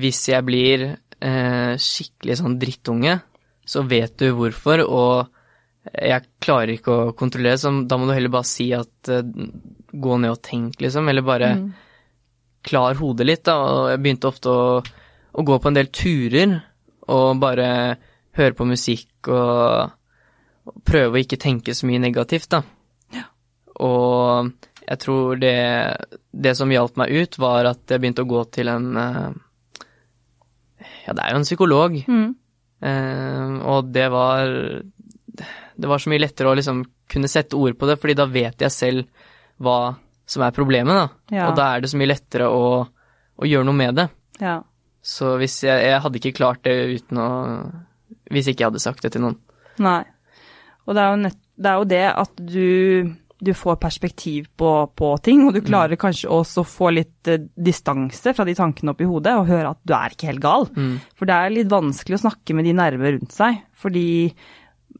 hvis 0.00 0.22
jeg 0.30 0.46
blir 0.46 0.86
eh, 0.88 1.74
skikkelig 1.76 2.38
sånn 2.40 2.56
drittunge, 2.60 3.18
så 3.68 3.84
vet 3.86 4.16
du 4.22 4.30
hvorfor, 4.38 4.82
og 4.86 5.90
jeg 5.90 6.26
klarer 6.42 6.74
ikke 6.74 6.94
å 6.94 7.12
kontrollere 7.16 7.58
så 7.60 7.72
da 7.88 7.98
må 7.98 8.08
du 8.08 8.14
heller 8.14 8.32
bare 8.32 8.48
si 8.48 8.70
at 8.76 9.12
eh, 9.12 9.20
gå 9.90 10.16
ned 10.22 10.32
og 10.32 10.42
tenk, 10.46 10.80
liksom, 10.80 11.10
eller 11.10 11.26
bare 11.26 11.52
mm. 11.58 11.68
klar 12.64 12.96
hodet 13.00 13.28
litt, 13.28 13.44
da, 13.44 13.58
og 13.60 13.92
jeg 13.92 14.02
begynte 14.04 14.30
ofte 14.30 14.56
å, 14.56 14.80
å 14.80 15.46
gå 15.46 15.60
på 15.60 15.70
en 15.70 15.76
del 15.76 15.92
turer 15.92 16.58
og 17.10 17.40
bare 17.42 17.70
høre 18.38 18.56
på 18.56 18.66
musikk 18.68 19.30
og, 19.32 19.90
og 20.70 20.82
prøve 20.86 21.16
å 21.18 21.22
ikke 21.22 21.40
tenke 21.40 21.74
så 21.76 21.88
mye 21.88 22.02
negativt, 22.02 22.50
da. 22.54 22.62
Ja. 23.16 23.26
Og 23.82 24.52
jeg 24.90 25.02
tror 25.04 25.38
det, 25.38 25.56
det 26.32 26.56
som 26.58 26.72
hjalp 26.72 26.98
meg 27.00 27.12
ut, 27.14 27.38
var 27.42 27.68
at 27.70 27.82
jeg 27.90 28.02
begynte 28.02 28.24
å 28.26 28.30
gå 28.30 28.44
til 28.54 28.70
en 28.72 28.88
eh, 28.98 29.30
Ja, 31.06 31.14
det 31.14 31.24
er 31.24 31.34
jo 31.34 31.40
en 31.40 31.46
psykolog. 31.46 31.98
Mm. 32.10 32.30
Eh, 32.80 33.52
og 33.68 33.90
det 33.92 34.06
var 34.08 34.48
Det 35.76 35.88
var 35.90 36.00
så 36.00 36.10
mye 36.12 36.22
lettere 36.22 36.48
å 36.48 36.56
liksom 36.56 36.84
kunne 37.10 37.30
sette 37.30 37.58
ord 37.58 37.76
på 37.78 37.88
det, 37.90 37.98
fordi 37.98 38.14
da 38.18 38.26
vet 38.30 38.62
jeg 38.62 38.74
selv 38.74 39.28
hva 39.60 39.96
som 40.30 40.44
er 40.46 40.54
problemet, 40.54 40.94
da. 40.94 41.34
Ja. 41.34 41.48
Og 41.50 41.56
da 41.58 41.72
er 41.74 41.82
det 41.82 41.90
så 41.90 41.98
mye 41.98 42.12
lettere 42.12 42.46
å, 42.46 42.84
å 42.86 43.48
gjøre 43.48 43.66
noe 43.66 43.78
med 43.78 43.98
det. 43.98 44.06
Ja. 44.38 44.60
Så 45.00 45.34
hvis 45.40 45.62
jeg, 45.64 45.86
jeg 45.88 46.02
hadde 46.04 46.20
ikke 46.20 46.36
klart 46.36 46.62
det 46.66 46.76
uten 47.00 47.20
å 47.20 47.28
Hvis 48.30 48.50
ikke 48.50 48.64
jeg 48.64 48.72
hadde 48.72 48.82
sagt 48.82 49.04
det 49.06 49.14
til 49.14 49.24
noen. 49.24 49.38
Nei. 49.80 50.02
Og 50.86 50.96
det 50.96 51.02
er 51.02 51.10
jo, 51.10 51.18
nett, 51.24 51.40
det, 51.56 51.70
er 51.70 51.78
jo 51.78 51.88
det, 51.88 52.04
at 52.22 52.40
du, 52.50 53.10
du 53.40 53.50
får 53.56 53.78
perspektiv 53.82 54.48
på, 54.58 54.70
på, 54.98 55.10
ting, 55.24 55.44
og 55.46 55.54
du 55.54 55.60
klarer 55.64 55.94
mm. 55.96 56.00
kanskje 56.02 56.30
også 56.34 56.64
å 56.64 56.68
få 56.68 56.92
litt 56.94 57.30
uh, 57.30 57.40
distanse 57.54 58.34
fra 58.36 58.46
de 58.48 58.56
tankene 58.58 58.94
oppi 58.94 59.08
hodet, 59.08 59.36
og 59.38 59.50
høre 59.50 59.74
at 59.74 59.80
du 59.86 59.94
er 59.96 60.16
ikke 60.16 60.30
helt 60.32 60.44
gal. 60.44 60.66
Mm. 60.74 60.96
For 61.18 61.30
det 61.30 61.36
er 61.36 61.54
litt 61.54 61.70
vanskelig 61.72 62.18
å 62.18 62.24
snakke 62.26 62.56
med 62.58 62.66
de 62.66 62.76
nerver 62.80 63.16
rundt 63.16 63.36
seg, 63.36 63.62
fordi 63.78 64.08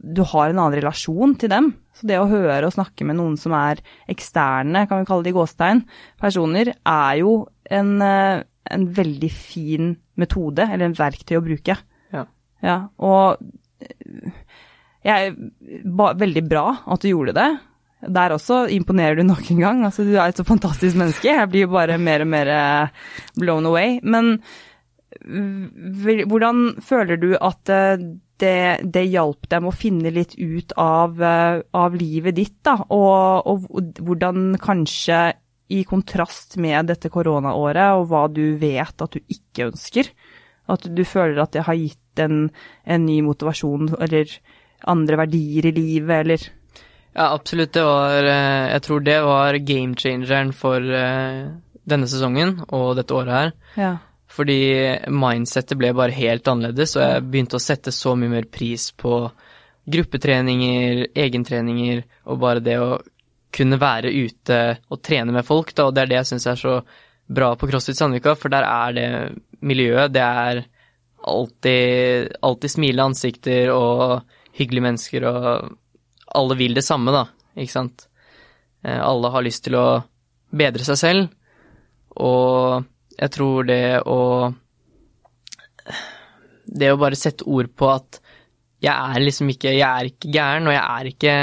du 0.00 0.22
har 0.24 0.50
en 0.50 0.60
annen 0.60 0.78
relasjon 0.78 1.34
til 1.40 1.50
dem. 1.52 1.72
Så 1.96 2.08
det 2.08 2.20
å 2.20 2.28
høre 2.30 2.68
og 2.68 2.74
snakke 2.74 3.04
med 3.08 3.18
noen 3.18 3.36
som 3.40 3.52
er 3.56 3.82
eksterne, 4.10 4.86
kan 4.88 5.02
vi 5.02 5.08
kalle 5.08 5.26
det 5.26 5.34
i 5.34 5.36
gåstegn, 5.36 5.82
personer, 6.22 6.72
er 6.78 7.18
jo 7.20 7.34
en, 7.70 7.90
eh, 8.02 8.44
en 8.74 8.86
veldig 8.96 9.30
fin 9.34 9.94
metode, 10.20 10.66
eller 10.66 10.88
en 10.88 10.96
verktøy 10.98 11.38
å 11.38 11.44
bruke. 11.44 11.76
Ja. 12.14 12.24
Ja, 12.64 12.76
og 13.00 13.40
eh, 13.80 14.30
jeg, 15.06 15.34
ba, 15.84 16.12
veldig 16.20 16.44
bra 16.48 16.64
at 16.92 17.04
du 17.04 17.10
gjorde 17.12 17.36
det. 17.38 17.50
Der 18.00 18.32
også 18.32 18.62
imponerer 18.72 19.18
du 19.18 19.24
nok 19.28 19.50
en 19.52 19.60
gang. 19.60 19.84
Altså, 19.88 20.06
du 20.08 20.14
er 20.16 20.30
et 20.30 20.40
så 20.40 20.46
fantastisk 20.48 20.96
menneske. 21.00 21.28
Jeg 21.28 21.52
blir 21.52 21.70
bare 21.72 21.98
mer 22.00 22.24
og 22.24 22.32
mer 22.32 22.50
eh, 22.54 23.06
blown 23.40 23.68
away. 23.68 23.98
Men 24.02 24.38
hvordan 25.20 26.80
føler 26.86 27.20
du 27.20 27.34
at 27.36 27.72
eh, 27.72 28.04
det, 28.40 28.56
det 28.88 29.04
hjalp 29.12 29.48
dem 29.52 29.66
å 29.68 29.74
finne 29.74 30.12
litt 30.14 30.32
ut 30.38 30.72
av, 30.80 31.18
av 31.20 31.96
livet 31.98 32.38
ditt, 32.38 32.56
da? 32.64 32.78
Og, 32.88 33.50
og 33.52 34.00
hvordan 34.00 34.54
kanskje 34.62 35.18
i 35.70 35.84
kontrast 35.86 36.56
med 36.60 36.90
dette 36.90 37.10
koronaåret 37.12 37.98
og 37.98 38.08
hva 38.10 38.26
du 38.32 38.56
vet 38.60 39.02
at 39.04 39.14
du 39.14 39.20
ikke 39.30 39.68
ønsker, 39.70 40.10
at 40.70 40.86
du 40.86 41.02
føler 41.06 41.42
at 41.42 41.54
det 41.54 41.66
har 41.66 41.78
gitt 41.78 42.22
en, 42.22 42.48
en 42.84 43.06
ny 43.06 43.20
motivasjon 43.26 43.94
eller 44.00 44.32
andre 44.90 45.20
verdier 45.24 45.70
i 45.70 45.76
livet, 45.76 46.16
eller 46.24 46.48
Ja, 47.10 47.32
absolutt. 47.34 47.72
Det 47.74 47.82
var 47.82 48.22
eh, 48.22 48.70
Jeg 48.70 48.82
tror 48.86 49.00
det 49.02 49.18
var 49.26 49.58
game 49.66 49.98
changeren 49.98 50.52
for 50.54 50.78
eh, 50.78 51.48
denne 51.82 52.08
sesongen 52.10 52.60
og 52.68 52.94
dette 52.98 53.14
året 53.14 53.34
her. 53.34 53.52
Ja. 53.76 53.92
Fordi 54.30 54.60
mindsettet 55.10 55.78
ble 55.78 55.90
bare 55.96 56.14
helt 56.14 56.46
annerledes, 56.48 56.94
og 56.96 57.02
jeg 57.02 57.24
begynte 57.32 57.58
å 57.58 57.62
sette 57.62 57.90
så 57.94 58.14
mye 58.14 58.30
mer 58.30 58.46
pris 58.46 58.90
på 58.94 59.24
gruppetreninger, 59.90 61.08
egentreninger, 61.18 62.04
og 62.30 62.38
bare 62.44 62.62
det 62.62 62.76
å 62.78 62.92
kunne 63.54 63.78
være 63.80 64.12
ute 64.12 64.58
og 64.90 65.00
trene 65.02 65.34
med 65.34 65.46
folk, 65.46 65.72
da, 65.74 65.88
og 65.88 65.94
det 65.94 66.04
er 66.04 66.10
det 66.12 66.20
jeg 66.20 66.30
syns 66.32 66.46
er 66.50 66.60
så 66.60 66.74
bra 67.30 67.52
på 67.58 67.68
CrossFit 67.70 67.98
Sandvika, 67.98 68.34
for 68.38 68.52
der 68.52 68.66
er 68.66 68.94
det 68.96 69.08
miljøet, 69.62 70.12
det 70.14 70.22
er 70.22 70.62
alltid, 71.30 72.30
alltid 72.42 72.72
smilende 72.72 73.10
ansikter 73.12 73.72
og 73.74 74.22
hyggelige 74.56 74.86
mennesker, 74.86 75.26
og 75.28 75.76
alle 76.34 76.56
vil 76.58 76.74
det 76.78 76.86
samme, 76.86 77.12
da, 77.14 77.26
ikke 77.58 77.74
sant. 77.74 78.06
Eh, 78.82 79.00
Alle 79.02 79.30
har 79.34 79.44
lyst 79.44 79.66
til 79.66 79.76
å 79.76 80.02
bedre 80.50 80.86
seg 80.86 80.98
selv, 80.98 81.28
og 82.16 82.86
jeg 83.20 83.30
tror 83.34 83.66
det 83.68 84.00
å 84.08 84.20
Det 86.70 86.88
å 86.92 86.98
bare 86.98 87.18
sette 87.18 87.44
ord 87.50 87.68
på 87.74 87.88
at 87.90 88.20
jeg 88.80 88.94
er 88.94 89.20
liksom 89.20 89.50
ikke 89.52 89.72
Jeg 89.74 89.86
er 89.86 90.08
ikke 90.08 90.30
gæren, 90.32 90.68
og 90.68 90.74
jeg 90.74 90.84
er 90.84 91.10
ikke 91.10 91.34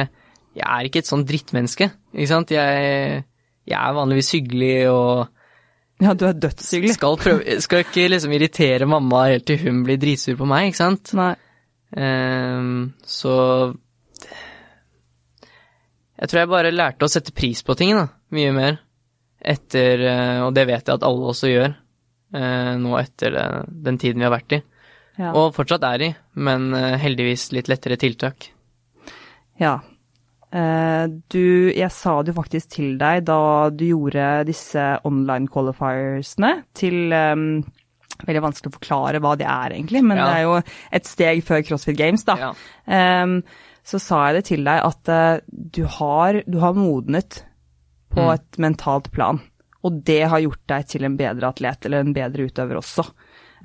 Jeg 0.58 0.68
er 0.68 0.88
ikke 0.88 1.04
et 1.04 1.10
sånn 1.10 1.26
drittmenneske, 1.28 1.90
ikke 2.16 2.30
sant. 2.32 2.54
Jeg, 2.56 3.24
jeg 3.68 3.78
er 3.78 3.98
vanligvis 3.98 4.32
hyggelig 4.34 4.78
og 4.92 5.28
ja, 5.98 6.14
du 6.14 6.28
er 6.28 6.38
dødshyggelig. 6.38 6.94
skal, 6.94 7.18
prøve, 7.18 7.58
skal 7.64 7.82
ikke 7.82 8.06
liksom 8.12 8.34
irritere 8.38 8.86
mamma 8.90 9.24
helt 9.32 9.48
til 9.50 9.58
hun 9.64 9.82
blir 9.86 9.98
dritsur 10.02 10.38
på 10.38 10.48
meg, 10.50 10.70
ikke 10.70 10.82
sant. 10.82 11.14
Nei. 11.18 11.34
Um, 11.88 12.92
så 13.08 13.34
Jeg 16.18 16.28
tror 16.28 16.42
jeg 16.42 16.50
bare 16.52 16.74
lærte 16.74 17.08
å 17.08 17.12
sette 17.12 17.34
pris 17.34 17.64
på 17.66 17.78
ting, 17.80 17.96
da. 17.98 18.08
Mye 18.36 18.54
mer. 18.54 18.80
Etter 19.38 20.02
eh, 20.04 20.40
Og 20.44 20.50
det 20.58 20.66
vet 20.68 20.90
jeg 20.90 20.98
at 20.98 21.06
alle 21.06 21.30
også 21.32 21.50
gjør. 21.50 21.76
Uh, 22.36 22.74
nå 22.82 22.98
etter 23.00 23.34
det, 23.34 23.46
den 23.86 24.00
tiden 24.02 24.22
vi 24.22 24.28
har 24.28 24.34
vært 24.34 24.58
i. 24.58 24.62
Ja. 25.18 25.32
Og 25.34 25.54
fortsatt 25.56 25.86
er 25.88 26.04
i, 26.06 26.10
men 26.38 26.70
eh, 26.78 26.96
heldigvis 27.02 27.48
litt 27.56 27.70
lettere 27.72 27.98
tiltak. 27.98 28.52
Ja. 29.58 29.80
Eh, 30.54 31.06
du, 31.34 31.72
jeg 31.76 31.92
sa 31.92 32.22
det 32.24 32.32
jo 32.32 32.38
faktisk 32.38 32.70
til 32.78 32.94
deg 33.02 33.26
da 33.28 33.40
du 33.70 33.84
gjorde 33.90 34.46
disse 34.48 34.80
online 35.04 35.50
qualifiersene 35.52 36.54
til 36.78 37.12
um, 37.12 37.50
Veldig 38.24 38.42
vanskelig 38.42 38.72
å 38.72 38.76
forklare 38.80 39.20
hva 39.22 39.36
det 39.38 39.46
er, 39.46 39.76
egentlig, 39.76 40.00
men 40.08 40.18
Ja. 40.18 40.24
det 40.26 40.38
er 40.40 40.46
jo 40.48 40.54
et 40.98 41.06
steg 41.06 41.44
før 41.46 41.60
CrossFit 41.68 41.98
Games, 42.00 42.24
da. 42.26 42.38
Ja. 42.40 42.54
Um, 43.22 43.44
så 43.86 44.00
sa 44.02 44.22
jeg 44.32 44.40
det 44.40 44.46
til 44.48 44.64
deg 44.66 44.82
at 44.88 45.12
uh, 45.14 45.44
du, 45.52 45.84
har, 46.00 46.40
du 46.48 46.58
har 46.64 46.74
modnet 46.74 47.44
på 48.10 48.24
Mm. 48.24 48.32
et 48.34 48.58
mentalt 48.64 49.12
plan. 49.14 49.38
Og 49.86 50.00
det 50.08 50.24
har 50.32 50.40
gjort 50.42 50.64
deg 50.72 50.88
til 50.90 51.06
en 51.06 51.18
bedre 51.20 51.52
atlet, 51.52 51.86
eller 51.86 52.00
en 52.08 52.16
bedre 52.16 52.48
utøver 52.50 52.80
også. 52.80 53.04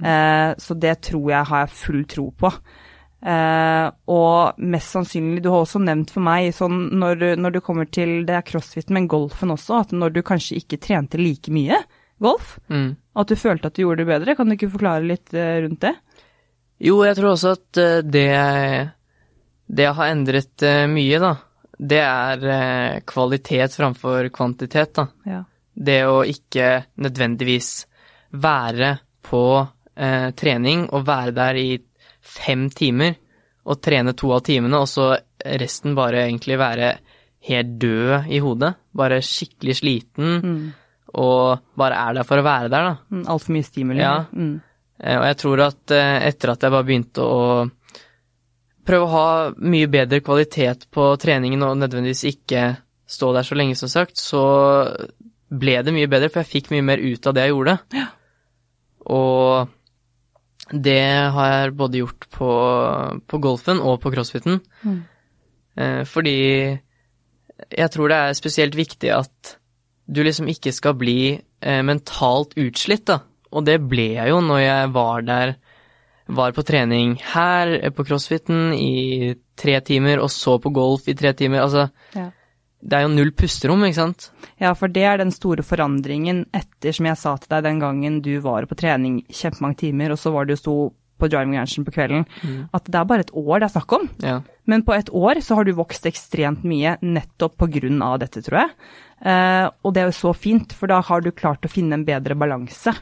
Eh, 0.05 0.53
så 0.61 0.75
det 0.79 0.99
tror 1.09 1.31
jeg 1.31 1.49
har 1.49 1.63
jeg 1.65 1.73
full 1.79 2.05
tro 2.05 2.27
på. 2.37 2.51
Eh, 3.23 3.87
og 4.11 4.59
mest 4.59 4.97
sannsynlig, 4.97 5.43
du 5.45 5.51
har 5.53 5.63
også 5.63 5.79
nevnt 5.83 6.11
for 6.11 6.25
meg, 6.27 6.49
sånn 6.57 6.89
når, 6.99 7.37
når 7.39 7.53
du 7.55 7.61
kommer 7.63 7.87
til 7.87 8.25
det 8.27 8.35
er 8.35 8.47
crossfit, 8.49 8.91
men 8.91 9.07
golfen 9.11 9.53
også, 9.55 9.77
at 9.85 9.93
når 9.95 10.17
du 10.17 10.23
kanskje 10.27 10.59
ikke 10.59 10.81
trente 10.83 11.21
like 11.21 11.53
mye 11.55 11.79
golf, 12.23 12.57
Mm. 12.71 12.97
at 13.19 13.29
du 13.31 13.35
følte 13.39 13.67
at 13.71 13.75
du 13.75 13.83
gjorde 13.85 14.03
det 14.05 14.11
bedre. 14.11 14.35
Kan 14.39 14.49
du 14.51 14.55
ikke 14.57 14.71
forklare 14.75 15.07
litt 15.07 15.33
eh, 15.35 15.61
rundt 15.65 15.81
det? 15.87 15.95
Jo, 16.83 17.01
jeg 17.07 17.15
tror 17.19 17.33
også 17.37 17.53
at 17.55 17.79
eh, 17.79 18.01
det 18.03 18.91
Det 19.73 19.87
har 19.95 20.11
endret 20.13 20.63
mye, 20.91 21.19
da. 21.23 21.37
Det 21.79 21.99
er 22.03 23.01
kvalitet 23.09 23.73
framfor 23.79 24.29
kvantitet, 24.35 24.93
da. 24.99 25.07
Ja. 25.27 25.45
det 25.75 26.03
å 26.07 26.19
ikke 26.29 26.85
nødvendigvis 27.01 27.87
være 28.35 28.99
på 29.25 29.41
eh, 29.97 30.31
trening 30.37 30.85
og 30.93 31.07
være 31.09 31.33
der 31.33 31.55
i 31.57 31.79
fem 32.33 32.69
timer 32.73 33.15
og 33.69 33.79
trene 33.85 34.15
to 34.19 34.33
av 34.35 34.43
timene, 34.47 34.81
og 34.83 34.89
så 34.91 35.13
resten 35.61 35.95
bare 35.99 36.25
egentlig 36.27 36.57
være 36.59 36.93
helt 37.49 37.77
død 37.83 38.31
i 38.33 38.39
hodet. 38.43 38.73
Bare 38.95 39.21
skikkelig 39.23 39.77
sliten, 39.81 40.41
Mm. 40.43 40.73
og 41.15 41.61
bare 41.79 41.95
er 42.09 42.15
der 42.15 42.25
for 42.27 42.39
å 42.41 42.47
være 42.47 42.71
der, 42.73 42.89
da. 42.89 42.97
Mm, 43.11 43.25
Altfor 43.29 43.53
mye 43.57 43.67
stimuli. 43.67 44.01
Ja. 44.03 44.25
Mm. 44.33 44.61
Eh, 45.03 45.19
Og 45.19 45.25
jeg 45.27 45.37
tror 45.43 45.61
at 45.67 45.91
eh, 45.91 46.29
etter 46.29 46.51
at 46.55 46.63
jeg 46.63 46.71
bare 46.71 46.85
begynte 46.89 47.23
å 47.27 47.71
prøve 48.87 49.07
å 49.07 49.13
ha 49.13 49.27
mye 49.59 49.87
bedre 49.91 50.21
kvalitet 50.21 50.89
på 50.91 51.17
treningen 51.23 51.63
og 51.63 51.77
nødvendigvis 51.79 52.25
ikke 52.33 52.65
stå 53.07 53.33
der 53.35 53.43
så 53.47 53.55
lenge, 53.59 53.77
som 53.77 53.89
sagt, 53.89 54.17
så 54.19 54.43
ble 55.53 55.83
det 55.85 55.93
mye 55.95 56.09
bedre, 56.11 56.31
for 56.33 56.43
jeg 56.43 56.51
fikk 56.63 56.71
mye 56.73 56.83
mer 56.83 56.99
ut 56.99 57.27
av 57.29 57.35
det 57.37 57.43
jeg 57.47 57.53
gjorde. 57.55 57.79
Ja. 57.95 58.07
Og 59.13 59.69
det 60.73 61.01
har 61.35 61.49
jeg 61.53 61.75
både 61.77 62.01
gjort 62.01 62.27
på, 62.33 62.51
på 63.29 63.41
golfen 63.45 63.81
og 63.85 64.01
på 64.03 64.13
crossfiten. 64.15 64.61
Mm. 64.83 65.01
Eh, 65.77 66.03
Fordi 66.09 66.37
jeg 67.69 67.91
tror 67.95 68.09
det 68.11 68.17
er 68.19 68.39
spesielt 68.39 68.77
viktig 68.77 69.13
at 69.15 69.57
du 70.13 70.23
liksom 70.25 70.49
ikke 70.51 70.73
skal 70.75 70.97
bli 70.99 71.35
eh, 71.37 71.83
mentalt 71.87 72.57
utslitt, 72.59 73.07
da. 73.09 73.21
Og 73.53 73.67
det 73.69 73.79
ble 73.85 74.15
jeg 74.17 74.33
jo 74.33 74.41
når 74.45 74.63
jeg 74.65 74.93
var 74.95 75.27
der, 75.29 75.55
var 76.33 76.55
på 76.57 76.65
trening 76.65 77.19
her 77.35 77.77
eh, 77.79 77.93
på 77.93 78.05
crossfiten 78.09 78.73
i 78.75 79.35
tre 79.59 79.79
timer, 79.85 80.23
og 80.25 80.33
så 80.33 80.57
på 80.59 80.73
golf 80.75 81.09
i 81.09 81.17
tre 81.19 81.35
timer. 81.37 81.63
Altså, 81.67 81.89
Ja. 82.17 82.31
Det 82.83 82.99
er 82.99 83.05
jo 83.05 83.13
null 83.13 83.31
pusterom, 83.39 83.85
ikke 83.87 83.99
sant? 84.01 84.31
Ja, 84.61 84.73
for 84.79 84.91
det 84.91 85.05
er 85.07 85.21
den 85.21 85.31
store 85.35 85.63
forandringen 85.67 86.45
etter, 86.55 86.95
som 86.97 87.07
jeg 87.07 87.21
sa 87.21 87.37
til 87.39 87.53
deg 87.55 87.69
den 87.69 87.79
gangen 87.83 88.19
du 88.25 88.33
var 88.43 88.67
på 88.67 88.79
trening 88.79 89.21
kjempemange 89.31 89.79
timer, 89.85 90.15
og 90.15 90.19
så 90.19 90.35
var 90.35 90.49
du 90.49 90.57
sto 90.59 90.77
på 91.23 91.29
driving 91.31 91.55
ranchen 91.55 91.87
på 91.87 91.95
kvelden, 91.95 92.25
at 92.75 92.89
det 92.91 92.99
er 92.99 93.07
bare 93.07 93.23
et 93.23 93.31
år 93.39 93.63
det 93.63 93.69
er 93.69 93.75
snakk 93.77 93.95
om. 93.95 94.09
Ja. 94.25 94.41
Men 94.67 94.83
på 94.83 94.95
et 94.97 95.11
år 95.15 95.39
så 95.45 95.59
har 95.59 95.67
du 95.67 95.77
vokst 95.79 96.09
ekstremt 96.11 96.65
mye 96.67 96.97
nettopp 97.03 97.55
på 97.63 97.69
grunn 97.79 98.03
av 98.03 98.19
dette, 98.25 98.43
tror 98.43 98.65
jeg. 98.65 98.73
Eh, 99.31 99.67
og 99.71 99.95
det 99.95 100.03
er 100.03 100.11
jo 100.11 100.19
så 100.19 100.33
fint, 100.35 100.75
for 100.75 100.91
da 100.91 100.99
har 101.07 101.23
du 101.23 101.31
klart 101.31 101.63
å 101.63 101.71
finne 101.71 101.99
en 101.99 102.07
bedre 102.09 102.35
balanse. 102.39 102.97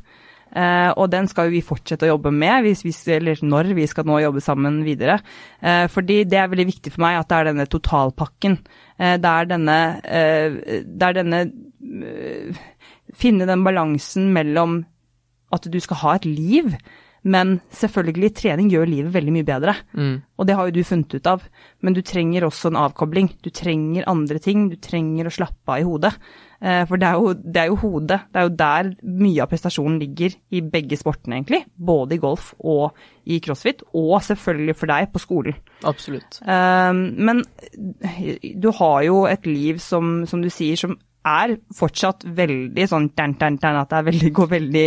Eh, 0.50 0.90
og 0.96 1.10
den 1.12 1.28
skal 1.30 1.48
jo 1.48 1.54
vi 1.54 1.62
fortsette 1.64 2.08
å 2.08 2.14
jobbe 2.14 2.32
med, 2.34 2.66
hvis 2.66 2.82
vi, 2.86 2.94
eller 3.14 3.42
når 3.46 3.72
vi 3.78 3.86
skal 3.90 4.08
nå 4.08 4.18
jobbe 4.24 4.42
sammen 4.44 4.80
videre. 4.86 5.20
Eh, 5.62 5.86
fordi 5.92 6.22
det 6.28 6.40
er 6.40 6.50
veldig 6.50 6.68
viktig 6.72 6.94
for 6.94 7.06
meg 7.06 7.20
at 7.20 7.30
det 7.30 7.38
er 7.38 7.50
denne 7.52 7.68
totalpakken. 7.70 8.56
Eh, 8.98 9.16
det 9.22 9.34
er 9.34 9.50
denne, 9.50 9.78
det 10.00 11.10
er 11.10 11.20
denne 11.20 11.44
Finne 13.16 13.46
den 13.48 13.62
balansen 13.66 14.28
mellom 14.30 14.76
at 15.50 15.64
du 15.66 15.78
skal 15.82 15.98
ha 16.04 16.12
et 16.14 16.26
liv, 16.28 16.68
men 17.26 17.56
selvfølgelig, 17.74 18.30
trening 18.38 18.68
gjør 18.72 18.86
livet 18.88 19.12
veldig 19.12 19.32
mye 19.34 19.46
bedre. 19.48 19.74
Mm. 19.92 20.12
Og 20.38 20.46
det 20.46 20.56
har 20.56 20.68
jo 20.68 20.76
du 20.76 20.86
funnet 20.86 21.16
ut 21.16 21.26
av. 21.28 21.42
Men 21.84 21.96
du 21.96 22.00
trenger 22.06 22.46
også 22.46 22.70
en 22.70 22.78
avkobling. 22.80 23.28
Du 23.44 23.50
trenger 23.52 24.08
andre 24.08 24.40
ting. 24.40 24.68
Du 24.70 24.78
trenger 24.80 25.28
å 25.28 25.34
slappe 25.34 25.74
av 25.74 25.82
i 25.82 25.88
hodet. 25.88 26.14
Eh, 26.62 26.82
for 26.88 27.00
det 27.00 27.08
er, 27.08 27.16
jo, 27.16 27.32
det 27.34 27.56
er 27.62 27.68
jo 27.70 27.76
hodet. 27.80 28.18
Det 28.32 28.36
er 28.40 28.48
jo 28.48 28.54
der 28.60 28.90
mye 29.24 29.42
av 29.44 29.48
prestasjonen 29.48 29.98
ligger 30.02 30.34
i 30.52 30.60
begge 30.60 30.98
sportene, 31.00 31.38
egentlig. 31.40 31.62
Både 31.76 32.16
i 32.18 32.20
golf 32.20 32.50
og 32.60 32.92
i 33.24 33.38
crossfit. 33.40 33.80
Og 33.96 34.18
selvfølgelig 34.26 34.74
for 34.76 34.92
deg 34.92 35.08
på 35.14 35.22
skolen. 35.22 35.56
Absolutt. 35.88 36.40
Eh, 36.44 36.92
men 36.92 37.40
du 38.60 38.70
har 38.76 39.02
jo 39.06 39.22
et 39.30 39.46
liv 39.48 39.78
som, 39.80 40.20
som 40.28 40.42
du 40.44 40.50
sier, 40.52 40.76
som 40.80 40.98
er 41.26 41.56
fortsatt 41.76 42.22
veldig 42.24 42.84
sånn 42.88 43.10
tern, 43.12 43.34
tern, 43.40 43.58
tern, 43.60 43.76
at 43.82 43.90
det 43.92 44.04
veldig, 44.06 44.30
går 44.38 44.46
veldig 44.54 44.84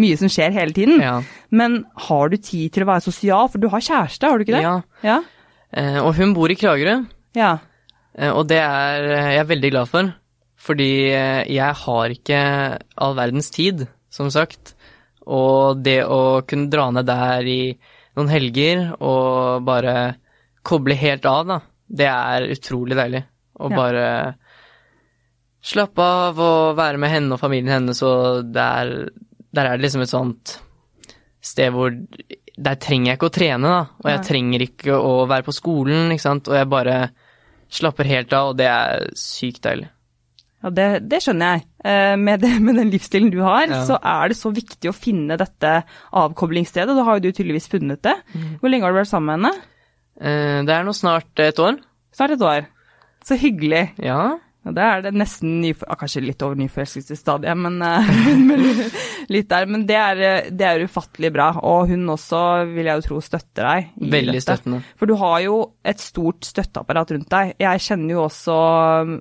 mye 0.00 0.16
som 0.20 0.30
skjer 0.32 0.54
hele 0.56 0.72
tiden. 0.76 1.00
Ja. 1.04 1.18
Men 1.52 1.82
har 2.08 2.32
du 2.32 2.36
tid 2.40 2.72
til 2.72 2.84
å 2.86 2.90
være 2.92 3.04
sosial? 3.04 3.50
For 3.52 3.60
du 3.60 3.68
har 3.72 3.84
kjæreste, 3.84 4.28
har 4.30 4.38
du 4.40 4.46
ikke 4.46 4.56
det? 4.56 4.62
Ja. 4.64 4.76
Ja. 5.04 5.18
Eh, 5.76 5.98
og 6.00 6.14
hun 6.16 6.32
bor 6.36 6.52
i 6.52 6.56
Kragerø, 6.56 7.00
Ja. 7.36 7.58
eh, 8.16 8.30
og 8.32 8.46
det 8.48 8.60
er 8.62 9.10
eh, 9.10 9.32
jeg 9.36 9.42
er 9.44 9.50
veldig 9.52 9.70
glad 9.74 9.90
for. 9.92 10.12
Fordi 10.66 10.90
eh, 11.14 11.42
jeg 11.54 11.78
har 11.84 12.14
ikke 12.14 12.40
all 12.98 13.14
verdens 13.18 13.52
tid, 13.54 13.86
som 14.10 14.30
sagt. 14.34 14.74
Og 15.26 15.78
det 15.82 16.00
å 16.06 16.42
kunne 16.46 16.70
dra 16.70 16.88
ned 16.94 17.06
der 17.06 17.46
i 17.50 17.60
noen 18.16 18.30
helger 18.32 18.88
og 19.04 19.62
bare 19.66 20.16
koble 20.66 20.96
helt 20.98 21.26
av, 21.30 21.46
da, 21.46 21.60
det 21.86 22.08
er 22.10 22.48
utrolig 22.54 22.98
deilig. 22.98 23.22
Å 23.56 23.70
Ja. 23.70 23.76
bare 23.76 24.06
slappe 25.66 26.02
av 26.02 26.38
og 26.42 26.76
være 26.78 26.98
med 27.02 27.10
henne 27.10 27.34
og 27.34 27.40
familien 27.42 27.72
hennes, 27.74 28.02
og 28.06 28.52
der, 28.54 29.10
der 29.54 29.66
er 29.70 29.76
det 29.76 29.86
liksom 29.86 30.02
et 30.04 30.12
sånt 30.12 30.56
sted 31.42 31.72
hvor 31.74 31.94
Der 32.56 32.78
trenger 32.80 33.10
jeg 33.10 33.18
ikke 33.18 33.28
å 33.28 33.34
trene, 33.36 33.68
da, 33.68 33.80
og 34.00 34.06
jeg 34.08 34.20
trenger 34.24 34.62
ikke 34.64 34.94
å 34.96 35.26
være 35.28 35.44
på 35.44 35.52
skolen, 35.52 36.06
ikke 36.14 36.22
sant, 36.24 36.48
og 36.48 36.56
jeg 36.56 36.68
bare 36.72 36.94
slapper 37.68 38.08
helt 38.08 38.32
av, 38.32 38.54
og 38.54 38.56
det 38.56 38.64
er 38.70 39.10
sykt 39.12 39.60
deilig. 39.66 39.90
Ja, 40.66 40.70
det, 40.74 40.86
det 41.06 41.20
skjønner 41.22 41.52
jeg. 41.54 41.64
Eh, 41.86 42.16
Med, 42.18 42.40
det, 42.42 42.50
med 42.60 42.74
den 42.80 42.90
livsstilen 42.90 43.30
du 43.30 43.38
har, 43.46 43.68
Ja. 43.70 43.84
så 43.86 43.96
er 44.02 44.32
det 44.32 44.36
så 44.40 44.50
viktig 44.50 44.90
å 44.90 44.94
finne 44.96 45.36
dette 45.38 45.76
avkoblingsstedet. 46.12 46.96
Da 46.98 47.04
har 47.06 47.20
jo 47.20 47.28
du 47.28 47.32
tydeligvis 47.36 47.68
funnet 47.70 48.02
det. 48.02 48.16
Mm. 48.34 48.56
Hvor 48.58 48.72
lenge 48.72 48.82
har 48.88 48.92
du 48.96 48.98
vært 48.98 49.12
sammen 49.12 49.38
med 49.40 49.52
henne? 49.54 49.68
Eh, 50.18 50.64
Det 50.66 50.74
er 50.74 50.82
nå 50.88 50.94
snart 50.96 51.38
et 51.44 51.58
år. 51.62 51.78
Snart 52.16 52.34
et 52.34 52.42
år. 52.42 52.66
Så 53.26 53.38
hyggelig. 53.38 53.84
Ja. 54.02 54.38
Ja, 54.66 54.72
det 54.74 54.82
er 54.82 55.02
det 55.06 55.12
nesten 55.14 55.60
nyfor... 55.62 55.86
ah, 55.92 55.94
kanskje 56.00 56.24
litt 56.26 56.42
over 56.42 56.58
nyforelskelsesstadiet, 56.58 57.54
men, 57.62 57.76
eh, 57.86 58.08
men 58.42 58.64
litt 59.34 59.46
der. 59.52 59.68
Men 59.70 59.84
det 59.86 59.94
er, 59.94 60.22
eh, 60.26 60.48
det 60.50 60.66
er 60.66 60.82
ufattelig 60.88 61.30
bra. 61.36 61.52
Og 61.62 61.92
hun 61.92 62.02
også, 62.10 62.40
vil 62.74 62.88
jeg 62.90 62.98
jo 62.98 63.04
tro, 63.06 63.20
støtter 63.22 63.62
deg 63.68 64.10
Veldig 64.16 64.42
støttende. 64.42 64.80
For 64.98 65.06
du 65.06 65.14
har 65.20 65.36
jo 65.44 65.60
et 65.86 66.02
stort 66.02 66.48
støtteapparat 66.50 67.14
rundt 67.14 67.30
deg. 67.30 67.52
Jeg 67.62 67.84
kjenner 67.86 68.16
jo 68.16 68.24
også 68.26 68.56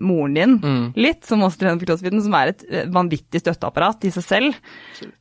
moren 0.01 0.33
din 0.39 0.55
Mm. 0.65 0.93
litt, 0.97 1.21
som 1.29 1.43
også 1.45 1.59
trener 1.61 1.77
på 1.77 1.85
CrossFiten, 1.91 2.21
som 2.25 2.33
er 2.39 2.53
et 2.55 2.65
eh, 2.71 2.85
vanvittig 2.89 3.43
støtteapparat 3.43 4.05
i 4.09 4.11
seg 4.15 4.25
selv. 4.25 4.57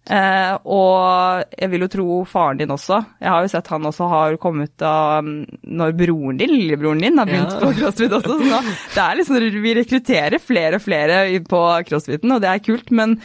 Eh, 0.09 0.55
og 0.65 1.45
jeg 1.59 1.71
vil 1.73 1.85
jo 1.85 1.91
tro 1.93 2.07
faren 2.29 2.61
din 2.61 2.73
også. 2.73 3.03
Jeg 3.21 3.29
har 3.33 3.45
jo 3.45 3.53
sett 3.53 3.69
han 3.73 3.89
også 3.93 4.09
har 4.09 4.37
kommet 4.41 4.81
av 4.89 5.21
mm, 5.25 5.61
når 5.81 5.95
broren 6.01 6.41
din, 6.41 6.53
lillebroren 6.55 7.05
din, 7.05 7.19
har 7.21 7.29
begynt 7.29 7.53
Ja. 7.53 7.61
på 7.61 7.75
CrossFit 7.77 8.17
også. 8.23 8.41
Så 8.41 8.63
det 8.95 9.05
er 9.05 9.21
liksom, 9.21 9.41
vi 9.65 9.75
rekrutterer 9.83 10.13
flere 10.43 10.79
og 10.79 10.85
flere 10.85 11.19
på 11.49 11.65
CrossFiten, 11.89 12.33
og 12.35 12.43
det 12.45 12.51
er 12.51 12.63
kult. 12.65 12.91
Men, 12.95 13.17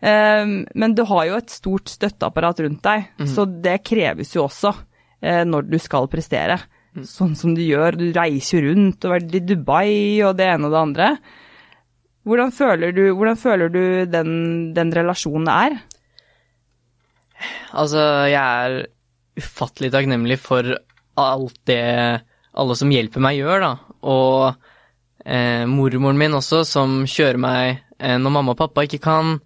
eh, 0.00 0.44
men 0.74 0.96
du 0.96 1.04
har 1.08 1.26
jo 1.28 1.38
et 1.38 1.54
stort 1.54 1.92
støtteapparat 1.92 2.64
rundt 2.66 2.82
deg, 2.86 3.08
så 3.28 3.46
det 3.48 3.80
kreves 3.86 4.34
jo 4.36 4.46
også 4.46 4.74
eh, 5.22 5.44
når 5.44 5.70
du 5.70 5.78
skal 5.82 6.10
prestere. 6.12 6.60
Sånn 7.06 7.36
som 7.38 7.52
du 7.54 7.60
gjør. 7.62 7.98
Du 7.98 8.08
reiser 8.16 8.58
jo 8.58 8.72
rundt 8.72 9.04
og 9.04 9.12
har 9.12 9.20
vært 9.20 9.36
i 9.38 9.44
Dubai 9.46 9.92
og 10.26 10.34
det 10.38 10.48
ene 10.50 10.66
og 10.66 10.74
det 10.74 10.80
andre. 10.80 11.10
Hvordan 12.28 12.50
føler 12.52 12.92
du, 12.92 13.04
hvordan 13.14 13.38
føler 13.40 13.70
du 13.72 13.82
den, 14.10 14.32
den 14.76 14.90
relasjonen 14.96 15.48
er? 15.52 15.76
Altså, 17.72 18.02
jeg 18.28 18.40
er 18.40 18.88
ufattelig 19.38 19.92
takknemlig 19.94 20.40
for 20.42 20.74
alt 21.18 21.60
det 21.70 21.84
alle 22.58 22.76
som 22.78 22.90
hjelper 22.90 23.22
meg, 23.22 23.38
gjør, 23.38 23.62
da. 23.62 23.70
Og 24.10 24.58
eh, 25.28 25.64
mormoren 25.68 26.18
min 26.18 26.36
også, 26.38 26.64
som 26.66 27.02
kjører 27.08 27.40
meg 27.40 27.82
eh, 28.00 28.16
når 28.16 28.34
mamma 28.34 28.56
og 28.56 28.60
pappa 28.60 28.86
ikke 28.88 29.02
kan. 29.04 29.36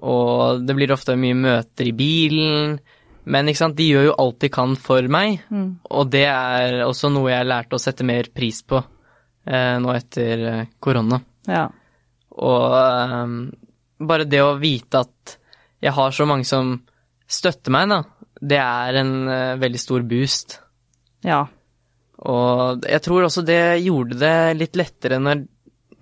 Og 0.00 0.64
det 0.64 0.76
blir 0.76 0.92
ofte 0.94 1.16
mye 1.20 1.36
møter 1.38 1.90
i 1.90 1.96
bilen. 1.96 2.78
Men 3.30 3.50
ikke 3.50 3.62
sant, 3.62 3.76
de 3.78 3.88
gjør 3.90 4.08
jo 4.08 4.16
alt 4.22 4.40
de 4.42 4.50
kan 4.52 4.76
for 4.80 5.06
meg. 5.12 5.42
Og 5.92 6.08
det 6.12 6.24
er 6.26 6.80
også 6.86 7.10
noe 7.12 7.30
jeg 7.32 7.48
lærte 7.48 7.76
å 7.76 7.82
sette 7.82 8.06
mer 8.06 8.30
pris 8.34 8.62
på 8.64 8.80
eh, 8.80 9.76
nå 9.82 9.92
etter 9.94 10.46
eh, 10.52 10.70
korona. 10.80 11.20
Ja. 11.48 11.66
Og 12.40 12.76
ehm, 12.78 13.36
bare 14.00 14.28
det 14.28 14.40
å 14.44 14.56
vite 14.60 15.04
at 15.04 15.36
jeg 15.80 15.94
har 15.96 16.16
så 16.16 16.26
mange 16.28 16.48
som 16.48 16.74
støtter 17.30 17.72
meg, 17.72 17.92
da, 17.92 18.00
det 18.40 18.60
er 18.60 19.00
en 19.02 19.14
eh, 19.28 19.56
veldig 19.60 19.80
stor 19.80 20.04
boost. 20.08 20.58
Ja. 21.26 21.44
Og 22.28 22.84
jeg 22.84 23.02
tror 23.04 23.26
også 23.26 23.44
det 23.46 23.80
gjorde 23.84 24.18
det 24.20 24.36
litt 24.58 24.76
lettere 24.76 25.20
når, 25.22 25.44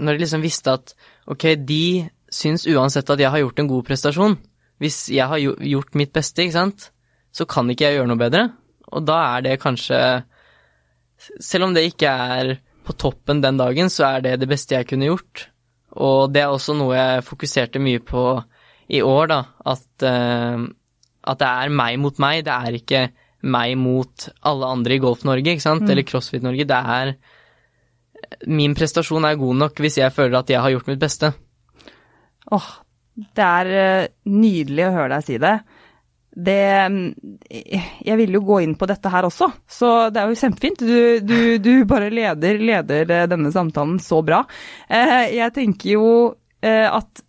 når 0.02 0.16
de 0.16 0.24
liksom 0.24 0.42
visste 0.42 0.74
at 0.74 0.94
ok, 1.30 1.52
de 1.62 2.08
syns 2.32 2.66
uansett 2.68 3.10
at 3.10 3.20
jeg 3.22 3.30
har 3.30 3.42
gjort 3.44 3.62
en 3.62 3.70
god 3.70 3.86
prestasjon. 3.86 4.38
Hvis 4.82 5.08
jeg 5.10 5.26
har 5.30 5.38
gjort 5.42 5.98
mitt 5.98 6.12
beste, 6.14 6.44
ikke 6.44 6.56
sant, 6.56 6.88
så 7.34 7.46
kan 7.50 7.70
ikke 7.70 7.86
jeg 7.86 7.98
gjøre 7.98 8.10
noe 8.10 8.20
bedre. 8.20 8.42
Og 8.94 9.04
da 9.06 9.18
er 9.36 9.46
det 9.46 9.60
kanskje 9.62 10.00
Selv 11.42 11.66
om 11.66 11.72
det 11.74 11.82
ikke 11.88 12.06
er 12.06 12.52
på 12.86 12.94
toppen 12.94 13.40
den 13.42 13.56
dagen, 13.58 13.88
så 13.90 14.04
er 14.06 14.20
det 14.22 14.36
det 14.38 14.46
beste 14.46 14.76
jeg 14.76 14.86
kunne 14.86 15.08
gjort. 15.08 15.48
Og 15.98 16.30
det 16.30 16.44
er 16.44 16.52
også 16.52 16.76
noe 16.78 16.94
jeg 16.94 17.24
fokuserte 17.26 17.82
mye 17.82 17.98
på 17.98 18.22
i 18.94 19.00
år, 19.02 19.26
da. 19.32 19.38
At, 19.66 19.88
uh, 20.06 20.62
at 21.26 21.40
det 21.42 21.48
er 21.48 21.74
meg 21.74 21.98
mot 21.98 22.20
meg. 22.22 22.44
Det 22.46 22.54
er 22.54 22.78
ikke 22.78 23.02
meg 23.42 23.76
mot 23.78 24.28
alle 24.48 24.66
andre 24.66 24.96
i 24.96 25.02
Golf-Norge, 25.02 25.54
ikke 25.54 25.62
sant, 25.62 25.86
eller 25.88 26.06
CrossFit-Norge. 26.06 26.66
Det 26.66 26.78
er 26.98 27.12
Min 28.50 28.74
prestasjon 28.74 29.24
er 29.24 29.36
god 29.38 29.56
nok 29.60 29.78
hvis 29.80 30.00
jeg 30.00 30.12
føler 30.12 30.40
at 30.40 30.48
jeg 30.50 30.60
har 30.60 30.72
gjort 30.74 30.88
mitt 30.90 30.98
beste. 31.00 31.30
Åh, 32.52 32.66
det 33.14 33.44
er 33.44 33.70
eh, 33.78 34.08
nydelig 34.30 34.88
å 34.88 34.94
høre 34.96 35.12
deg 35.14 35.26
si 35.26 35.36
det. 35.42 35.52
Det 36.38 36.58
mm, 36.92 36.98
Jeg 38.06 38.16
ville 38.20 38.38
jo 38.38 38.44
gå 38.46 38.58
inn 38.62 38.74
på 38.78 38.86
dette 38.90 39.10
her 39.10 39.26
også, 39.26 39.48
så 39.70 39.92
det 40.14 40.20
er 40.20 40.28
jo 40.32 40.40
kjempefint. 40.42 40.82
Du, 40.82 40.98
du, 41.24 41.38
du 41.62 41.72
bare 41.88 42.10
leder, 42.14 42.58
leder 42.58 43.14
eh, 43.20 43.24
denne 43.30 43.54
samtalen 43.54 43.98
så 44.02 44.20
bra. 44.26 44.42
Eh, 44.90 45.34
Jeg 45.38 45.54
tenker 45.56 45.94
jo 45.94 46.10
at 46.68 47.24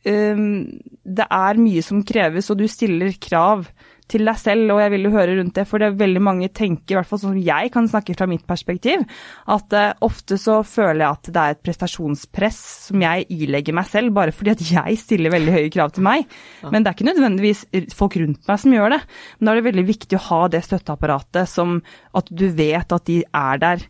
det 0.00 1.24
er 1.28 1.58
mye 1.60 1.82
som 1.84 1.98
kreves, 2.08 2.46
og 2.48 2.56
du 2.56 2.64
stiller 2.72 3.12
krav 3.20 3.66
til 4.10 4.26
deg 4.26 4.38
selv, 4.40 4.72
og 4.74 4.80
jeg 4.82 4.92
vil 4.94 5.06
jo 5.06 5.12
høre 5.14 5.36
rundt 5.38 5.54
det, 5.56 5.64
for 5.70 5.80
det 5.80 5.90
er 5.90 6.00
veldig 6.00 6.22
mange 6.26 6.48
tenker, 6.52 6.94
i 6.94 6.98
hvert 6.98 7.08
fall 7.08 7.22
sånn 7.22 7.36
som 7.36 7.44
jeg 7.46 7.70
kan 7.74 7.88
snakke 7.90 8.16
fra 8.18 8.28
mitt 8.30 8.46
perspektiv, 8.48 9.04
at 9.50 9.76
uh, 9.76 9.92
ofte 10.06 10.38
så 10.40 10.60
føler 10.66 11.04
jeg 11.04 11.10
at 11.10 11.30
det 11.30 11.44
er 11.44 11.54
et 11.54 11.62
prestasjonspress 11.66 12.60
som 12.88 13.04
jeg 13.06 13.28
ilegger 13.30 13.76
meg 13.76 13.88
selv, 13.90 14.14
bare 14.16 14.34
fordi 14.34 14.54
at 14.54 14.66
jeg 14.70 14.98
stiller 15.00 15.34
veldig 15.34 15.54
høye 15.54 15.70
krav 15.72 15.94
til 15.94 16.06
meg. 16.06 16.26
Men 16.66 16.82
det 16.82 16.90
er 16.90 16.98
ikke 16.98 17.08
nødvendigvis 17.10 17.64
folk 17.96 18.18
rundt 18.20 18.50
meg 18.50 18.60
som 18.62 18.74
gjør 18.74 18.96
det. 18.96 19.00
Men 19.38 19.46
da 19.46 19.52
er 19.52 19.60
det 19.60 19.68
veldig 19.70 19.86
viktig 19.88 20.18
å 20.18 20.26
ha 20.26 20.42
det 20.52 20.64
støtteapparatet 20.66 21.50
som 21.50 21.78
at 22.16 22.30
du 22.30 22.46
vet 22.56 22.96
at 22.96 23.08
de 23.08 23.22
er 23.24 23.62
der 23.62 23.88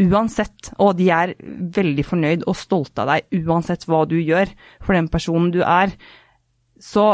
uansett, 0.00 0.72
og 0.82 0.96
de 0.98 1.06
er 1.14 1.34
veldig 1.74 2.04
fornøyd 2.06 2.48
og 2.50 2.58
stolte 2.58 3.04
av 3.04 3.12
deg 3.12 3.44
uansett 3.46 3.86
hva 3.86 4.02
du 4.10 4.16
gjør 4.18 4.50
for 4.82 4.96
den 4.96 5.10
personen 5.12 5.52
du 5.54 5.60
er. 5.62 5.94
Så 6.82 7.12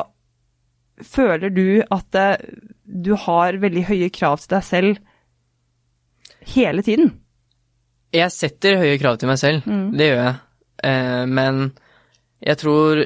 føler 1.07 1.53
du 1.55 1.83
at 1.91 2.19
eh, 2.19 2.37
du 2.85 3.15
har 3.19 3.59
veldig 3.63 3.85
høye 3.89 4.11
krav 4.15 4.41
til 4.43 4.55
deg 4.57 4.67
selv 4.67 4.99
hele 6.55 6.85
tiden? 6.87 7.13
Jeg 8.15 8.33
setter 8.35 8.81
høye 8.81 8.99
krav 8.99 9.21
til 9.21 9.31
meg 9.31 9.39
selv, 9.39 9.67
det 9.95 10.09
gjør 10.11 10.23
jeg. 10.25 10.37
Eh, 10.91 11.25
men 11.31 11.63
jeg 12.41 12.57
tror 12.59 13.03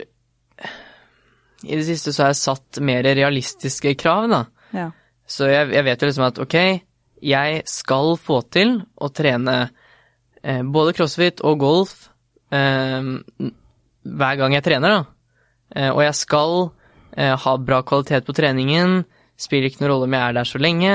I 1.65 1.79
det 1.81 1.85
siste 1.89 2.13
så 2.15 2.23
har 2.23 2.33
jeg 2.33 2.43
satt 2.43 2.81
mer 2.85 3.03
realistiske 3.05 3.95
krav, 4.01 4.29
da. 4.31 4.43
Ja. 4.77 4.89
Så 5.27 5.49
jeg, 5.49 5.73
jeg 5.73 5.85
vet 5.87 6.03
jo 6.03 6.09
liksom 6.11 6.27
at 6.27 6.41
ok, 6.45 6.57
jeg 7.25 7.63
skal 7.71 8.17
få 8.21 8.43
til 8.53 8.77
å 9.01 9.09
trene 9.17 9.57
eh, 10.43 10.63
både 10.63 10.95
crossfit 10.97 11.45
og 11.45 11.61
golf 11.65 11.95
hver 12.55 14.37
gang 14.39 14.53
jeg 14.55 14.63
trener, 14.63 14.93
da. 14.95 15.87
Og 15.91 16.05
jeg 16.05 16.15
skal 16.15 16.53
eh, 17.17 17.35
ha 17.39 17.57
bra 17.59 17.83
kvalitet 17.87 18.27
på 18.27 18.35
treningen, 18.37 19.03
spiller 19.41 19.71
ikke 19.71 19.83
noen 19.83 19.93
rolle 19.95 20.09
om 20.09 20.17
jeg 20.17 20.29
er 20.29 20.37
der 20.39 20.49
så 20.51 20.61
lenge, 20.63 20.95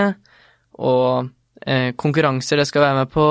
og 0.80 1.30
eh, 1.66 1.92
konkurranser 2.00 2.62
det 2.62 2.68
skal 2.70 2.86
være 2.86 3.00
med 3.02 3.14
på, 3.14 3.28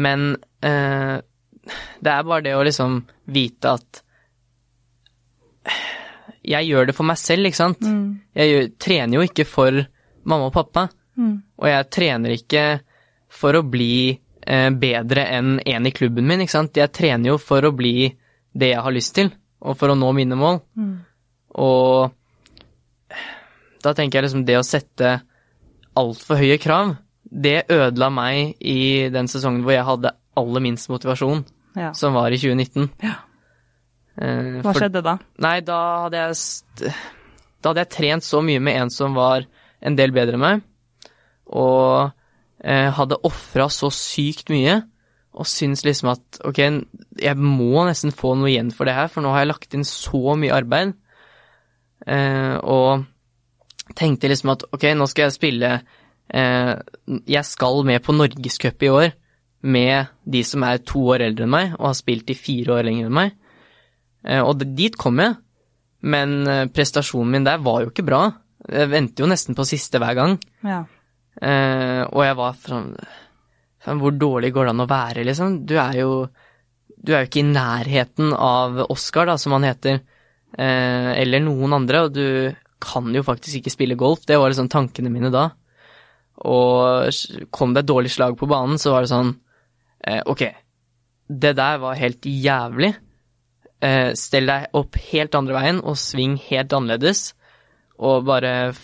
men 0.00 0.28
eh, 0.64 1.16
det 2.00 2.12
er 2.12 2.26
bare 2.28 2.44
det 2.46 2.54
å 2.56 2.64
liksom 2.66 3.00
vite 3.34 3.72
at 3.76 4.02
jeg 6.46 6.68
gjør 6.68 6.86
det 6.86 6.94
for 6.94 7.08
meg 7.08 7.18
selv, 7.18 7.48
ikke 7.48 7.58
sant? 7.58 7.80
Jeg 8.38 8.52
gjør, 8.52 8.68
trener 8.78 9.18
jo 9.18 9.24
ikke 9.26 9.46
for 9.48 9.80
mamma 10.26 10.46
og 10.50 10.54
pappa, 10.54 10.86
og 11.58 11.66
jeg 11.70 11.88
trener 11.90 12.36
ikke 12.36 12.62
for 13.32 13.56
å 13.58 13.64
bli 13.66 14.14
eh, 14.46 14.70
bedre 14.70 15.24
enn 15.32 15.56
en 15.64 15.86
i 15.88 15.92
klubben 15.96 16.26
min, 16.28 16.44
ikke 16.44 16.54
sant? 16.54 16.76
Jeg 16.78 16.92
trener 16.94 17.32
jo 17.32 17.38
for 17.42 17.64
å 17.66 17.72
bli 17.74 18.12
det 18.56 18.70
jeg 18.74 18.84
har 18.86 18.94
lyst 18.94 19.14
til, 19.18 19.32
og 19.60 19.76
for 19.80 19.90
å 19.90 19.98
nå 19.98 20.12
mine 20.16 20.38
mål. 20.38 20.60
Og 21.56 22.12
da 23.84 23.92
tenker 23.96 24.18
jeg 24.18 24.26
liksom 24.28 24.44
det 24.48 24.58
å 24.58 24.66
sette 24.66 25.16
altfor 25.96 26.40
høye 26.40 26.58
krav, 26.60 26.96
det 27.26 27.66
ødela 27.72 28.08
meg 28.12 28.56
i 28.60 29.08
den 29.12 29.28
sesongen 29.30 29.64
hvor 29.64 29.74
jeg 29.74 29.86
hadde 29.86 30.12
aller 30.36 30.62
minst 30.62 30.90
motivasjon, 30.92 31.44
ja. 31.78 31.92
som 31.96 32.16
var 32.16 32.34
i 32.34 32.38
2019. 32.40 32.90
Ja. 33.04 33.16
Eh, 34.16 34.60
Hva 34.60 34.72
for- 34.72 34.80
skjedde 34.80 35.02
da? 35.04 35.16
Nei, 35.44 35.58
da 35.60 35.78
hadde 36.06 36.22
jeg 36.22 36.92
Da 37.60 37.70
hadde 37.70 37.82
jeg 37.82 37.90
trent 37.92 38.24
så 38.24 38.40
mye 38.44 38.60
med 38.62 38.76
en 38.78 38.90
som 38.92 39.16
var 39.16 39.44
en 39.82 39.96
del 39.98 40.12
bedre 40.14 40.36
enn 40.38 40.44
meg, 40.44 40.60
og 41.50 42.12
eh, 42.62 42.90
hadde 42.94 43.18
ofra 43.26 43.66
så 43.72 43.90
sykt 43.92 44.52
mye, 44.52 44.76
og 45.36 45.48
syns 45.50 45.82
liksom 45.84 46.12
at 46.12 46.38
ok, 46.48 46.60
jeg 47.20 47.36
må 47.36 47.82
nesten 47.88 48.14
få 48.14 48.36
noe 48.38 48.52
igjen 48.52 48.70
for 48.72 48.88
det 48.88 48.94
her, 48.96 49.10
for 49.12 49.24
nå 49.24 49.32
har 49.34 49.42
jeg 49.42 49.50
lagt 49.50 49.74
inn 49.76 49.84
så 49.88 50.36
mye 50.38 50.54
arbeid. 50.54 50.94
Eh, 52.06 52.56
og 52.62 53.04
tenkte 53.98 54.30
liksom 54.30 54.52
at 54.54 54.66
ok, 54.70 54.90
nå 54.94 55.06
skal 55.10 55.26
jeg 55.26 55.34
spille 55.34 55.70
eh, 55.74 56.72
Jeg 57.26 57.42
skal 57.48 57.80
med 57.86 58.02
på 58.04 58.14
Norgescup 58.14 58.84
i 58.86 58.92
år 58.92 59.08
med 59.66 60.12
de 60.22 60.42
som 60.46 60.62
er 60.62 60.84
to 60.86 61.02
år 61.14 61.24
eldre 61.26 61.46
enn 61.46 61.54
meg 61.54 61.72
og 61.74 61.88
har 61.88 61.98
spilt 61.98 62.30
i 62.30 62.38
fire 62.38 62.76
år 62.76 62.86
lenger 62.86 63.08
enn 63.08 63.18
meg. 63.18 63.36
Eh, 64.26 64.42
og 64.42 64.62
dit 64.78 64.94
kom 64.98 65.18
jeg, 65.22 65.38
men 66.06 66.68
prestasjonen 66.70 67.32
min 67.32 67.46
der 67.46 67.62
var 67.64 67.82
jo 67.82 67.90
ikke 67.90 68.06
bra. 68.06 68.26
Jeg 68.66 68.90
venter 68.92 69.24
jo 69.24 69.30
nesten 69.30 69.56
på 69.58 69.66
siste 69.66 69.98
hver 70.02 70.14
gang. 70.18 70.36
Ja. 70.66 70.84
Eh, 71.36 72.02
og 72.06 72.22
jeg 72.24 72.36
var 72.38 72.54
sånn 72.56 72.92
Hvor 73.84 74.14
dårlig 74.16 74.54
går 74.56 74.66
det 74.66 74.72
an 74.72 74.84
å 74.86 74.88
være, 74.88 75.24
liksom? 75.28 75.58
Du 75.68 75.74
er 75.76 75.98
jo 76.00 76.12
Du 76.96 77.12
er 77.12 77.22
jo 77.22 77.28
ikke 77.28 77.42
i 77.42 77.50
nærheten 77.50 78.32
av 78.32 78.80
Oscar, 78.88 79.28
da, 79.28 79.36
som 79.36 79.52
han 79.52 79.66
heter, 79.68 80.00
eller 80.56 81.42
noen 81.44 81.74
andre, 81.76 82.06
og 82.06 82.14
du 82.16 82.26
kan 82.80 83.08
jo 83.14 83.24
faktisk 83.24 83.60
ikke 83.60 83.72
spille 83.72 83.98
golf. 83.98 84.24
Det 84.28 84.38
var 84.40 84.52
liksom 84.52 84.70
tankene 84.72 85.12
mine 85.12 85.30
da. 85.34 85.50
Og 86.44 87.48
kom 87.54 87.72
det 87.72 87.84
et 87.84 87.90
dårlig 87.90 88.12
slag 88.12 88.36
på 88.38 88.48
banen, 88.50 88.78
så 88.80 88.92
var 88.92 89.04
det 89.04 89.12
sånn 89.12 89.32
eh, 90.04 90.20
Ok, 90.28 90.44
det 91.26 91.54
der 91.56 91.80
var 91.82 91.96
helt 91.98 92.28
jævlig. 92.28 92.92
Eh, 93.84 94.12
stell 94.18 94.48
deg 94.48 94.76
opp 94.76 94.98
helt 95.10 95.36
andre 95.36 95.56
veien 95.56 95.80
og 95.80 95.98
sving 96.00 96.36
helt 96.48 96.72
annerledes, 96.76 97.30
og 97.96 98.26
bare 98.28 98.74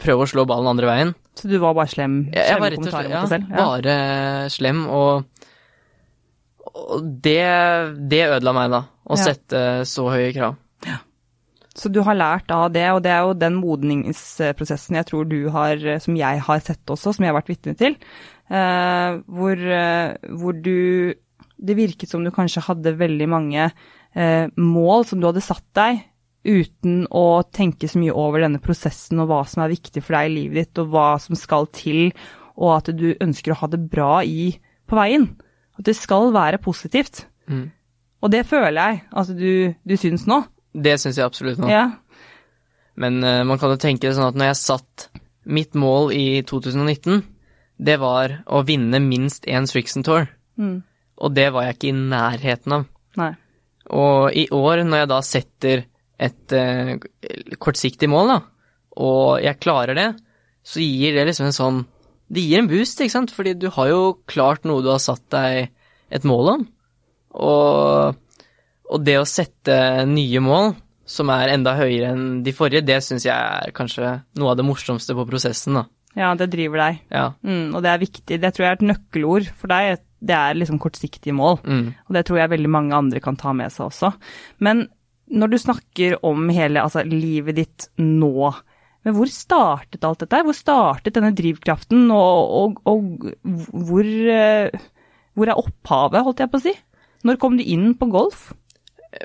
prøv 0.00 0.24
å 0.24 0.28
slå 0.30 0.46
ballen 0.48 0.72
andre 0.72 0.88
veien. 0.88 1.16
Så 1.38 1.50
du 1.50 1.58
var 1.62 1.76
bare 1.76 1.92
slem? 1.92 2.22
Jeg, 2.32 2.46
jeg 2.48 2.62
var 2.62 2.72
rett 2.72 2.86
og 2.86 2.94
slett 2.94 3.12
ja, 3.12 3.24
ja. 3.28 3.58
bare 3.58 3.98
slem, 4.50 4.86
og, 4.90 5.28
og 6.72 7.12
det, 7.24 7.42
det, 8.10 8.24
ødela 8.32 8.56
meg, 8.56 8.72
da. 8.72 8.82
Å 9.08 9.20
ja. 9.20 9.28
sette 9.28 9.60
så 9.88 10.08
høye 10.08 10.32
krav. 10.36 10.56
Ja. 10.86 11.00
Så 11.78 11.90
du 11.94 12.00
har 12.02 12.18
lært 12.18 12.50
av 12.50 12.72
det, 12.74 12.86
og 12.90 13.04
det 13.04 13.12
er 13.14 13.22
jo 13.22 13.38
den 13.38 13.58
modningsprosessen 13.60 14.98
jeg 14.98 15.06
tror 15.06 15.28
du 15.30 15.38
har, 15.54 15.78
som 16.02 16.16
jeg 16.18 16.42
har 16.42 16.64
sett 16.64 16.90
også, 16.90 17.14
som 17.14 17.24
jeg 17.24 17.30
har 17.30 17.38
vært 17.38 17.52
vitne 17.52 17.74
til, 17.78 17.94
eh, 18.50 19.20
hvor, 19.30 19.54
eh, 19.54 20.16
hvor, 20.34 20.52
du 20.52 21.14
Det 21.58 21.74
virket 21.74 22.06
som 22.06 22.22
du 22.22 22.30
kanskje 22.30 22.62
hadde 22.62 22.98
veldig 22.98 23.26
mange 23.28 23.64
eh, 24.14 24.46
mål 24.54 25.04
som 25.04 25.18
du 25.18 25.26
hadde 25.26 25.42
satt 25.42 25.66
deg, 25.74 26.04
uten 26.46 27.00
å 27.10 27.42
tenke 27.50 27.88
så 27.90 27.98
mye 27.98 28.14
over 28.14 28.44
denne 28.44 28.60
prosessen 28.62 29.18
og 29.18 29.26
hva 29.26 29.40
som 29.42 29.64
er 29.64 29.72
viktig 29.72 30.02
for 30.04 30.14
deg 30.14 30.28
i 30.28 30.34
livet 30.36 30.54
ditt, 30.60 30.78
og 30.78 30.92
hva 30.92 31.08
som 31.18 31.34
skal 31.34 31.66
til, 31.74 32.12
og 32.54 32.76
at 32.76 32.92
du 32.94 33.10
ønsker 33.18 33.54
å 33.54 33.58
ha 33.58 33.70
det 33.70 33.80
bra 33.90 34.22
i, 34.22 34.52
på 34.86 34.98
veien. 34.98 35.26
At 35.78 35.86
det 35.90 35.96
skal 35.98 36.30
være 36.34 36.62
positivt. 36.62 37.26
Mm. 37.50 37.68
Og 38.22 38.30
det 38.30 38.46
føler 38.46 38.78
jeg 38.78 39.02
at 39.18 39.34
du, 39.34 39.74
du 39.82 39.96
syns 39.98 40.26
nå. 40.30 40.44
Det 40.72 40.98
syns 41.00 41.18
jeg 41.18 41.26
absolutt 41.26 41.60
nå. 41.62 41.70
Ja. 41.72 41.86
Men 42.98 43.22
uh, 43.24 43.44
man 43.48 43.60
kan 43.60 43.72
jo 43.72 43.80
tenke 43.80 44.08
det 44.08 44.16
sånn 44.18 44.30
at 44.30 44.38
når 44.38 44.52
jeg 44.52 44.62
satt 44.64 45.08
Mitt 45.48 45.72
mål 45.78 46.10
i 46.12 46.42
2019, 46.44 47.22
det 47.80 47.94
var 48.02 48.34
å 48.52 48.60
vinne 48.68 48.98
minst 49.00 49.46
én 49.48 49.64
Strixon 49.70 50.04
Tour. 50.04 50.26
Mm. 50.60 50.82
Og 51.24 51.32
det 51.32 51.46
var 51.54 51.64
jeg 51.64 51.76
ikke 51.78 51.88
i 51.88 51.94
nærheten 51.96 52.74
av. 52.76 52.84
Nei. 53.16 53.30
Og 53.96 54.36
i 54.36 54.44
år, 54.52 54.82
når 54.84 55.00
jeg 55.00 55.10
da 55.14 55.20
setter 55.24 55.84
et 56.28 56.52
uh, 56.52 56.98
kortsiktig 57.62 58.10
mål, 58.12 58.34
da, 58.34 58.38
og 58.98 59.38
jeg 59.40 59.62
klarer 59.62 59.96
det, 59.96 60.08
så 60.66 60.82
gir 60.82 61.16
det 61.16 61.28
liksom 61.28 61.48
en 61.48 61.56
sånn 61.56 61.78
Det 62.28 62.42
gir 62.44 62.60
en 62.60 62.68
boost, 62.68 63.00
ikke 63.00 63.14
sant, 63.14 63.30
fordi 63.32 63.54
du 63.56 63.70
har 63.72 63.88
jo 63.88 64.00
klart 64.28 64.66
noe 64.68 64.82
du 64.84 64.90
har 64.92 65.00
satt 65.00 65.22
deg 65.32 65.70
et 66.12 66.24
mål 66.28 66.50
om. 66.58 66.64
Og, 67.40 68.18
og 68.88 69.04
det 69.04 69.18
å 69.20 69.28
sette 69.28 69.78
nye 70.08 70.42
mål 70.44 70.74
som 71.08 71.30
er 71.32 71.54
enda 71.54 71.72
høyere 71.78 72.12
enn 72.12 72.26
de 72.44 72.52
forrige, 72.56 72.84
det 72.84 72.98
syns 73.04 73.24
jeg 73.24 73.32
er 73.32 73.72
kanskje 73.76 74.18
noe 74.40 74.52
av 74.52 74.58
det 74.58 74.66
morsomste 74.68 75.16
på 75.16 75.24
prosessen, 75.28 75.78
da. 75.80 75.86
Ja, 76.18 76.32
det 76.36 76.50
driver 76.52 76.82
deg. 76.82 77.00
Ja. 77.12 77.30
Mm, 77.46 77.74
og 77.76 77.82
det 77.84 77.90
er 77.92 78.00
viktig. 78.02 78.38
Det 78.42 78.50
tror 78.54 78.64
jeg 78.64 78.70
er 78.72 78.78
et 78.78 78.88
nøkkelord 78.88 79.50
for 79.56 79.70
deg. 79.70 80.00
Det 80.18 80.34
er 80.34 80.56
liksom 80.56 80.80
kortsiktige 80.82 81.36
mål. 81.36 81.60
Mm. 81.62 81.84
Og 82.08 82.16
det 82.16 82.24
tror 82.26 82.40
jeg 82.40 82.52
veldig 82.54 82.70
mange 82.74 82.96
andre 82.96 83.22
kan 83.22 83.38
ta 83.38 83.52
med 83.56 83.72
seg 83.72 83.86
også. 83.86 84.10
Men 84.64 84.86
når 85.28 85.52
du 85.52 85.58
snakker 85.60 86.16
om 86.26 86.48
hele 86.54 86.82
altså, 86.82 87.04
livet 87.06 87.60
ditt 87.60 87.88
nå, 88.00 88.50
men 89.06 89.14
hvor 89.16 89.30
startet 89.30 90.04
alt 90.04 90.24
dette? 90.24 90.42
Hvor 90.44 90.56
startet 90.56 91.16
denne 91.16 91.34
drivkraften, 91.36 92.08
og, 92.12 92.54
og, 92.58 92.80
og 92.88 93.28
hvor, 93.88 94.08
eh, 94.08 94.88
hvor, 95.38 95.48
er 95.48 95.60
opphavet, 95.60 96.24
holdt 96.26 96.42
jeg 96.42 96.52
på 96.52 96.60
å 96.60 96.64
si? 96.66 96.74
Når 97.28 97.38
kom 97.40 97.56
du 97.58 97.64
inn 97.64 97.92
på 97.98 98.10
golf? 98.12 98.50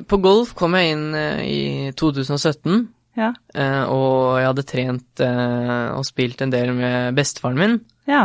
På 0.07 0.19
golf 0.23 0.53
kom 0.57 0.77
jeg 0.79 0.93
inn 0.93 1.07
eh, 1.17 1.41
i 1.43 1.63
2017, 1.99 2.87
ja. 3.19 3.33
Eh, 3.53 3.83
og 3.93 4.39
jeg 4.39 4.47
hadde 4.47 4.65
trent 4.69 5.23
og 5.23 6.05
spilt 6.07 6.41
en 6.41 6.53
del 6.53 6.71
med 6.77 7.13
bestefaren 7.17 7.59
min, 7.59 7.75
ja. 8.09 8.23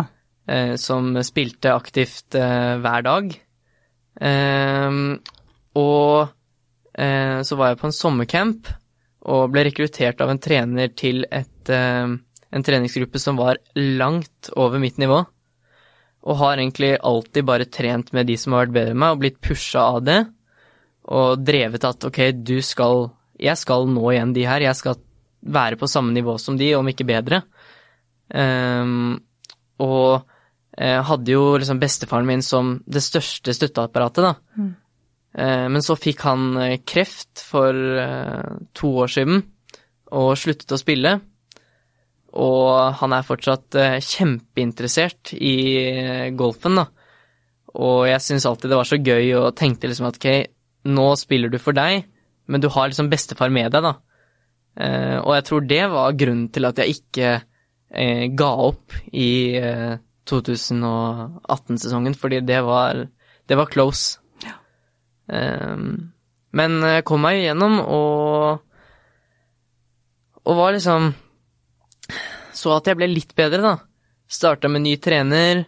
som 0.80 1.10
spilte 1.26 1.74
aktivt 1.76 2.32
hver 2.32 3.04
dag. 3.04 3.34
Og 5.76 6.30
Eh, 6.98 7.42
så 7.46 7.56
var 7.56 7.72
jeg 7.72 7.78
på 7.78 7.88
en 7.88 7.94
sommercamp 7.94 8.70
og 9.30 9.52
ble 9.54 9.68
rekruttert 9.68 10.22
av 10.24 10.32
en 10.32 10.40
trener 10.42 10.90
til 10.98 11.22
et, 11.30 11.70
eh, 11.70 12.08
en 12.50 12.64
treningsgruppe 12.64 13.20
som 13.22 13.38
var 13.38 13.60
langt 13.76 14.50
over 14.56 14.78
mitt 14.82 14.98
nivå. 14.98 15.24
Og 16.26 16.36
har 16.36 16.56
egentlig 16.56 16.98
alltid 16.98 17.44
bare 17.44 17.70
trent 17.70 18.12
med 18.12 18.26
de 18.26 18.36
som 18.36 18.52
har 18.52 18.66
vært 18.66 18.74
bedre 18.74 18.90
enn 18.90 18.98
meg, 18.98 19.12
og 19.12 19.20
blitt 19.20 19.40
pusha 19.40 19.78
av 19.78 20.02
det. 20.04 20.26
Og 21.08 21.40
drevet 21.40 21.84
at 21.88 22.04
ok, 22.04 22.18
du 22.34 22.58
skal 22.64 23.10
Jeg 23.38 23.56
skal 23.56 23.86
nå 23.86 24.02
igjen 24.10 24.34
de 24.34 24.42
her. 24.48 24.60
Jeg 24.60 24.74
skal 24.74 24.98
være 25.46 25.78
på 25.78 25.86
samme 25.86 26.10
nivå 26.12 26.34
som 26.42 26.56
de, 26.58 26.72
om 26.74 26.88
ikke 26.90 27.06
bedre. 27.06 27.44
Um, 28.34 29.14
og 29.78 30.26
uh, 30.74 31.00
hadde 31.06 31.30
jo 31.30 31.54
liksom 31.54 31.78
bestefaren 31.78 32.26
min 32.26 32.42
som 32.42 32.80
det 32.82 33.04
største 33.06 33.54
støtteapparatet, 33.54 34.26
da. 34.26 34.34
Mm. 34.58 34.72
Eh, 35.38 35.66
men 35.70 35.84
så 35.84 35.96
fikk 35.98 36.24
han 36.26 36.50
eh, 36.58 36.80
kreft 36.86 37.42
for 37.44 37.74
eh, 37.74 38.54
to 38.76 38.92
år 39.04 39.12
siden 39.12 39.42
og 40.16 40.32
sluttet 40.40 40.72
å 40.72 40.80
spille. 40.80 41.18
Og 42.38 42.98
han 43.00 43.12
er 43.16 43.26
fortsatt 43.26 43.76
kjempeinteressert 44.04 45.32
i 45.34 45.56
golfen, 46.36 46.76
da. 46.76 46.84
Og 47.80 48.04
jeg 48.08 48.20
syns 48.24 48.46
alltid 48.48 48.70
det 48.70 48.78
var 48.78 48.88
så 48.88 48.98
gøy 49.00 49.32
og 49.40 49.56
tenkte 49.56 49.88
liksom 49.88 50.08
at 50.10 50.18
ok, 50.20 50.28
nå 50.84 51.16
spiller 51.18 51.50
du 51.50 51.58
for 51.62 51.72
deg, 51.76 52.04
men 52.46 52.62
du 52.62 52.68
har 52.72 52.88
liksom 52.88 53.10
bestefar 53.10 53.50
med 53.52 53.72
deg, 53.74 53.82
da. 53.82 53.94
Og 55.24 55.32
jeg 55.34 55.44
tror 55.48 55.64
det 55.66 55.82
var 55.90 56.14
grunnen 56.14 56.48
til 56.54 56.68
at 56.68 56.78
jeg 56.78 57.00
ikke 57.00 57.30
ga 58.38 58.50
opp 58.62 58.94
i 59.10 59.58
2018-sesongen, 60.28 62.14
fordi 62.14 62.40
det 62.46 62.60
var, 62.62 63.08
det 63.48 63.56
var 63.58 63.70
close. 63.72 64.20
Ja. 64.44 64.54
men 66.56 66.78
jeg 66.86 67.04
kom 67.08 67.20
meg 67.26 67.42
igjennom 67.42 67.80
og 67.82 68.62
Og 70.48 70.56
var 70.56 70.72
liksom 70.72 71.10
Så 72.56 72.72
at 72.72 72.86
jeg 72.88 72.96
ble 72.96 73.10
litt 73.10 73.34
bedre, 73.36 73.60
da. 73.60 73.74
Starta 74.28 74.68
med 74.72 74.86
ny 74.86 74.94
trener 74.96 75.66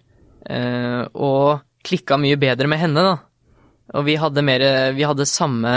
og 1.13 1.61
klikka 1.85 2.17
mye 2.21 2.39
bedre 2.41 2.69
med 2.71 2.81
henne, 2.81 3.03
da. 3.05 3.19
Og 3.97 4.07
vi 4.07 4.15
hadde 4.21 4.45
mer 4.47 4.63
Vi 4.95 5.07
hadde 5.07 5.27
samme 5.27 5.75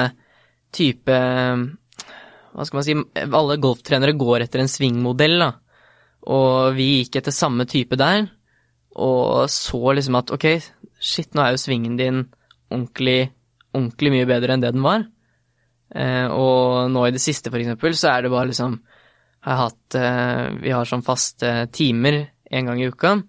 type 0.74 1.16
Hva 1.18 2.66
skal 2.68 2.78
man 2.78 2.86
si 2.86 2.96
Alle 3.24 3.58
golftrenere 3.62 4.16
går 4.18 4.46
etter 4.46 4.62
en 4.62 4.72
svingmodell, 4.72 5.40
da. 5.42 5.52
Og 6.34 6.78
vi 6.78 6.90
gikk 7.00 7.18
etter 7.20 7.36
samme 7.36 7.66
type 7.68 7.98
der, 8.00 8.30
og 8.96 9.50
så 9.52 9.92
liksom 9.98 10.16
at 10.16 10.30
ok, 10.32 10.46
shit, 10.96 11.34
nå 11.36 11.44
er 11.44 11.52
jo 11.52 11.60
svingen 11.60 11.98
din 12.00 12.22
ordentlig 12.72 13.34
ordentlig 13.74 14.14
mye 14.14 14.30
bedre 14.30 14.56
enn 14.56 14.64
det 14.64 14.72
den 14.76 14.86
var. 14.86 15.04
Eh, 15.94 16.28
og 16.30 16.92
nå 16.94 17.06
i 17.08 17.14
det 17.14 17.22
siste, 17.22 17.52
for 17.52 17.62
eksempel, 17.62 17.96
så 17.98 18.14
er 18.14 18.24
det 18.24 18.34
bare 18.34 18.50
liksom 18.50 18.78
har 19.44 19.60
hatt, 19.60 19.96
eh, 20.00 20.54
Vi 20.62 20.72
har 20.72 20.86
sånn 20.86 21.04
faste 21.04 21.68
timer 21.72 22.30
en 22.50 22.66
gang 22.66 22.82
i 22.82 22.88
uka, 22.88 23.22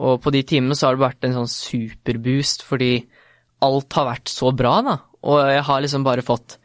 og 0.00 0.22
på 0.22 0.32
de 0.32 0.42
timene 0.42 0.74
så 0.74 0.86
har 0.86 0.96
det 0.96 1.04
vært 1.04 1.24
en 1.24 1.34
sånn 1.34 1.50
superboost 1.50 2.62
fordi 2.62 3.06
alt 3.64 3.96
har 3.96 4.08
vært 4.10 4.30
så 4.32 4.52
bra, 4.56 4.78
da. 4.84 4.96
Og 5.26 5.40
jeg 5.50 5.64
har 5.68 5.82
liksom 5.82 6.04
bare 6.06 6.22
fått 6.22 6.58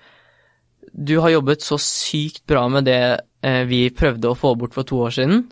Du 0.91 1.15
har 1.23 1.31
jobbet 1.31 1.63
så 1.63 1.77
sykt 1.81 2.43
bra 2.49 2.67
med 2.69 2.85
det 2.89 3.01
eh, 3.41 3.63
vi 3.69 3.85
prøvde 3.95 4.31
å 4.31 4.37
få 4.37 4.53
bort 4.59 4.75
for 4.75 4.87
to 4.87 4.99
år 5.05 5.15
siden, 5.15 5.45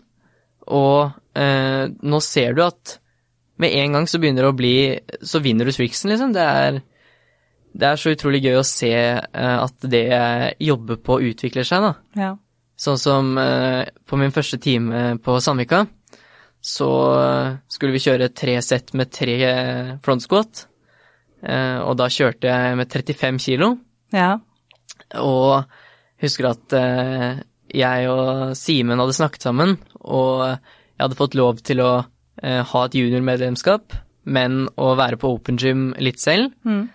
og 0.68 1.16
eh, 1.34 1.88
nå 1.88 2.20
ser 2.22 2.54
du 2.54 2.64
at 2.66 2.98
med 3.60 3.74
en 3.76 3.96
gang 3.96 4.06
så 4.08 4.20
begynner 4.20 4.46
det 4.46 4.52
å 4.52 4.56
bli 4.56 4.76
Så 5.26 5.40
vinner 5.44 5.68
du 5.68 5.72
Strixen, 5.74 6.12
liksom. 6.12 6.32
Det 6.36 6.44
er 6.44 6.80
det 7.70 7.86
er 7.86 8.00
så 8.00 8.12
utrolig 8.14 8.42
gøy 8.42 8.58
å 8.58 8.66
se 8.66 8.90
eh, 8.90 9.56
at 9.60 9.86
det 9.86 10.04
jeg 10.10 10.54
jobber 10.70 10.98
på, 11.04 11.20
utvikler 11.30 11.66
seg, 11.66 11.84
da. 11.86 11.92
Ja. 12.18 12.30
Sånn 12.80 12.98
som 12.98 13.34
uh, 13.36 13.84
på 14.08 14.16
min 14.16 14.32
første 14.32 14.56
time 14.62 15.18
på 15.20 15.34
Sandvika, 15.44 15.84
så 16.64 16.88
eh, 17.16 17.58
skulle 17.72 17.92
vi 17.92 18.00
kjøre 18.04 18.30
tre 18.36 18.54
sett 18.64 18.94
med 18.96 19.12
tre 19.12 19.36
front 20.04 20.24
squat. 20.24 20.66
Eh, 21.40 21.78
og 21.80 21.96
da 22.00 22.08
kjørte 22.12 22.50
jeg 22.50 22.76
med 22.78 22.92
35 22.92 23.40
kilo. 23.44 23.72
Ja. 24.14 24.34
Og 25.20 25.64
husker 26.20 26.50
at 26.50 26.76
eh, 26.76 27.40
jeg 27.80 28.10
og 28.10 28.52
Simen 28.58 29.00
hadde 29.00 29.16
snakket 29.16 29.46
sammen, 29.46 29.76
og 30.00 30.44
jeg 30.44 31.02
hadde 31.04 31.18
fått 31.18 31.36
lov 31.38 31.62
til 31.64 31.82
å 31.84 31.90
eh, 32.42 32.62
ha 32.66 32.84
et 32.84 32.96
juniormedlemskap, 32.98 33.96
men 34.30 34.66
å 34.76 34.94
være 34.98 35.20
på 35.20 35.30
open 35.32 35.60
gym 35.60 35.90
litt 36.02 36.20
selv. 36.22 36.52
Mm. 36.64 36.88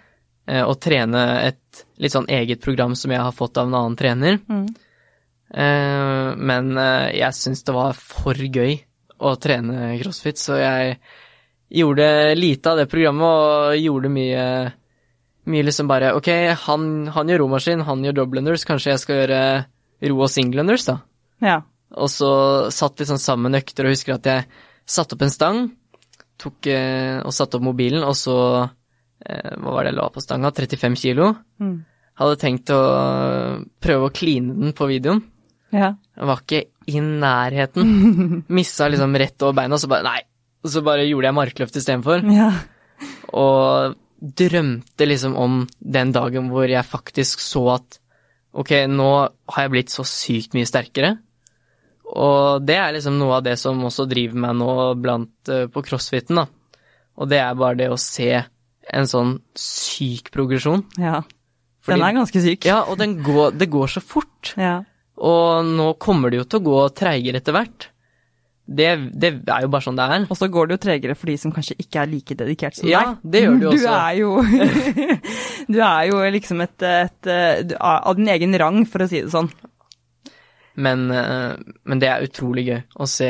Og 0.46 0.76
trene 0.78 1.22
et 1.42 1.80
litt 1.98 2.14
sånn 2.14 2.28
eget 2.30 2.60
program 2.62 2.92
som 2.94 3.10
jeg 3.10 3.18
har 3.18 3.34
fått 3.34 3.58
av 3.58 3.66
en 3.66 3.78
annen 3.80 3.96
trener. 3.98 4.36
Mm. 4.46 4.68
Men 6.38 6.68
jeg 6.78 7.34
syns 7.34 7.66
det 7.66 7.74
var 7.74 7.98
for 7.98 8.38
gøy 8.38 8.76
å 9.26 9.32
trene 9.42 9.96
crossfit, 9.98 10.38
så 10.38 10.60
jeg 10.62 11.00
gjorde 11.70 12.36
lite 12.38 12.72
av 12.72 12.80
det 12.80 12.90
programmet 12.92 13.26
og 13.26 13.78
gjorde 13.80 14.12
mye 14.14 14.44
mye 15.46 15.66
liksom 15.66 15.90
bare 15.90 16.14
Ok, 16.18 16.30
han, 16.66 17.08
han 17.14 17.30
gjør 17.30 17.44
romaskin, 17.46 17.84
han 17.86 18.04
gjør 18.06 18.20
double-unders, 18.22 18.66
kanskje 18.68 18.94
jeg 18.94 19.02
skal 19.04 19.20
gjøre 19.22 19.42
ro- 20.10 20.22
og 20.26 20.32
single-unders, 20.32 20.88
da. 20.90 21.00
Ja. 21.46 21.58
Og 21.96 22.10
så 22.12 22.30
satt 22.74 23.00
litt 23.00 23.12
sånn 23.12 23.22
sammen 23.22 23.58
økter 23.58 23.88
og 23.88 23.94
husker 23.94 24.18
at 24.18 24.30
jeg 24.30 24.48
satte 24.90 25.18
opp 25.18 25.26
en 25.26 25.34
stang, 25.34 25.60
tok 26.42 26.70
eh, 26.72 27.22
og 27.22 27.34
satte 27.36 27.60
opp 27.60 27.68
mobilen, 27.68 28.04
og 28.04 28.18
så 28.18 28.38
eh, 28.66 29.54
Hva 29.56 29.78
var 29.78 29.86
det 29.86 29.94
jeg 29.94 30.00
la 30.00 30.08
på 30.12 30.24
stanga? 30.24 30.52
35 30.52 30.98
kilo. 31.00 31.32
Mm. 31.62 31.78
Hadde 32.20 32.42
tenkt 32.42 32.72
å 32.74 32.82
prøve 33.84 34.10
å 34.10 34.14
kline 34.16 34.56
den 34.58 34.76
på 34.76 34.88
videoen. 34.90 35.22
Ja. 35.76 35.94
Jeg 36.16 36.30
var 36.30 36.42
ikke 36.44 36.62
i 36.90 37.02
nærheten. 37.04 38.44
Missa 38.56 38.90
liksom 38.92 39.16
rett 39.20 39.46
over 39.46 39.62
beina, 39.62 39.78
og 39.78 39.84
så 39.84 39.92
bare 39.92 40.08
nei. 40.08 40.22
Og 40.66 40.72
så 40.74 40.82
bare 40.86 41.06
gjorde 41.06 41.30
jeg 41.30 41.38
markløft 41.38 41.78
istedenfor. 41.82 42.26
Ja. 42.42 42.50
Og 43.36 43.96
drømte 44.22 45.06
liksom 45.06 45.36
om 45.38 45.60
den 45.84 46.14
dagen 46.16 46.48
hvor 46.50 46.66
jeg 46.72 46.88
faktisk 46.88 47.42
så 47.44 47.66
at 47.76 47.98
ok, 48.56 48.72
nå 48.90 49.10
har 49.52 49.66
jeg 49.66 49.74
blitt 49.74 49.92
så 49.94 50.06
sykt 50.08 50.56
mye 50.56 50.66
sterkere. 50.70 51.18
Og 52.16 52.64
det 52.66 52.78
er 52.80 52.94
liksom 52.96 53.18
noe 53.20 53.38
av 53.40 53.44
det 53.46 53.58
som 53.60 53.82
også 53.88 54.06
driver 54.10 54.40
meg 54.46 54.56
nå 54.62 54.70
blant 55.02 55.52
eh, 55.52 55.66
på 55.74 55.84
crossfiten, 55.86 56.40
da. 56.40 56.46
Og 57.20 57.30
det 57.32 57.40
er 57.44 57.58
bare 57.60 57.78
det 57.80 57.90
å 57.92 58.00
se 58.00 58.30
en 58.96 59.08
sånn 59.10 59.36
syk 59.58 60.32
progresjon. 60.36 60.86
ja. 61.02 61.22
Fordi- 61.86 62.00
Den 62.00 62.08
er 62.08 62.14
ganske 62.18 62.42
syk. 62.42 62.66
Ja, 62.66 62.80
og 62.90 62.98
den 62.98 63.12
går, 63.22 63.52
det 63.60 63.68
går 63.70 63.92
så 63.94 64.02
fort. 64.02 64.56
Ja. 64.58 64.80
Og 65.22 65.66
nå 65.68 65.92
kommer 66.02 66.32
det 66.34 66.40
jo 66.40 66.46
til 66.50 66.60
å 66.60 66.66
gå 66.66 66.80
treigere 66.98 67.38
etter 67.38 67.54
hvert. 67.54 67.90
Det, 68.66 68.88
det 69.14 69.30
er 69.46 69.62
jo 69.62 69.70
bare 69.70 69.86
sånn 69.86 69.98
det 70.00 70.06
er. 70.10 70.24
Og 70.34 70.38
så 70.40 70.48
går 70.50 70.68
det 70.72 70.74
jo 70.78 70.82
tregere 70.88 71.16
for 71.16 71.30
de 71.30 71.36
som 71.38 71.52
kanskje 71.54 71.76
ikke 71.84 72.00
er 72.02 72.10
like 72.10 72.34
dedikert 72.40 72.74
som 72.80 72.88
Ja, 72.90 73.02
deg. 73.12 73.20
det 73.36 73.42
gjør 73.44 73.60
det 73.60 73.66
jo 73.66 73.72
Du 73.72 73.78
også. 73.78 73.92
er 73.94 74.14
jo 74.18 74.30
Du 75.76 75.80
er 75.86 76.08
jo 76.10 76.22
liksom 76.34 76.64
et, 76.66 76.86
et, 76.90 77.20
du 77.70 77.76
er 77.76 78.00
Av 78.10 78.16
din 78.18 78.32
egen 78.34 78.58
rang, 78.58 78.80
for 78.90 79.06
å 79.06 79.10
si 79.12 79.22
det 79.22 79.30
sånn. 79.34 79.52
Men, 80.76 81.06
eh, 81.12 81.54
men 81.88 82.02
det 82.02 82.10
er 82.10 82.26
utrolig 82.26 82.66
gøy 82.68 82.82
å 83.00 83.06
se, 83.08 83.30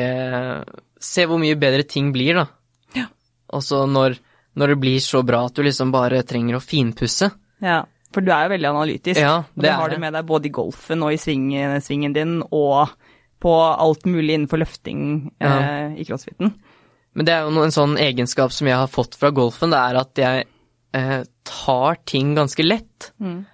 se 0.98 1.26
hvor 1.30 1.38
mye 1.42 1.58
bedre 1.62 1.84
ting 1.86 2.10
blir, 2.16 2.40
da. 2.40 2.46
Ja. 2.98 3.06
Og 3.54 3.62
så 3.62 3.84
når, 3.90 4.16
når 4.58 4.74
det 4.74 4.80
blir 4.82 5.04
så 5.04 5.22
bra 5.28 5.44
at 5.50 5.54
du 5.60 5.62
liksom 5.68 5.92
bare 5.94 6.24
trenger 6.26 6.58
å 6.58 6.64
finpusse. 6.64 7.30
Ja. 7.62 7.84
For 8.16 8.24
du 8.24 8.32
er 8.32 8.46
jo 8.48 8.54
veldig 8.56 8.70
analytisk. 8.72 9.20
Ja, 9.20 9.42
og 9.44 9.60
det 9.60 9.66
det 9.68 9.74
er 9.74 9.82
har 9.82 9.92
du 9.92 9.98
med 10.00 10.14
deg 10.16 10.26
både 10.30 10.48
i 10.48 10.54
golfen 10.56 11.04
og 11.04 11.12
i 11.12 11.20
svingen, 11.20 11.76
svingen 11.84 12.14
din, 12.16 12.38
og 12.56 12.88
på 13.46 13.54
alt 13.62 14.08
mulig 14.10 14.34
innenfor 14.40 14.58
løfting 14.64 15.02
Ja. 15.44 15.54
eh, 15.62 16.00
i 16.02 16.06
crossfiten. 16.08 16.54
Men 17.16 17.28
det 17.28 17.34
er 17.36 17.46
jo 17.46 17.62
en 17.64 17.72
sånn 17.72 17.94
egenskap 18.02 18.52
som 18.52 18.68
jeg 18.68 18.76
har 18.76 18.90
fått 18.92 19.14
fra 19.16 19.30
golfen, 19.32 19.70
det 19.72 19.80
er 19.80 20.00
at 20.02 20.20
jeg 20.20 20.48
eh, 20.98 21.22
tar 21.48 22.00
ting 22.10 22.34
ganske 22.36 22.66
lett. 22.66 23.12
Mm. 23.22 23.46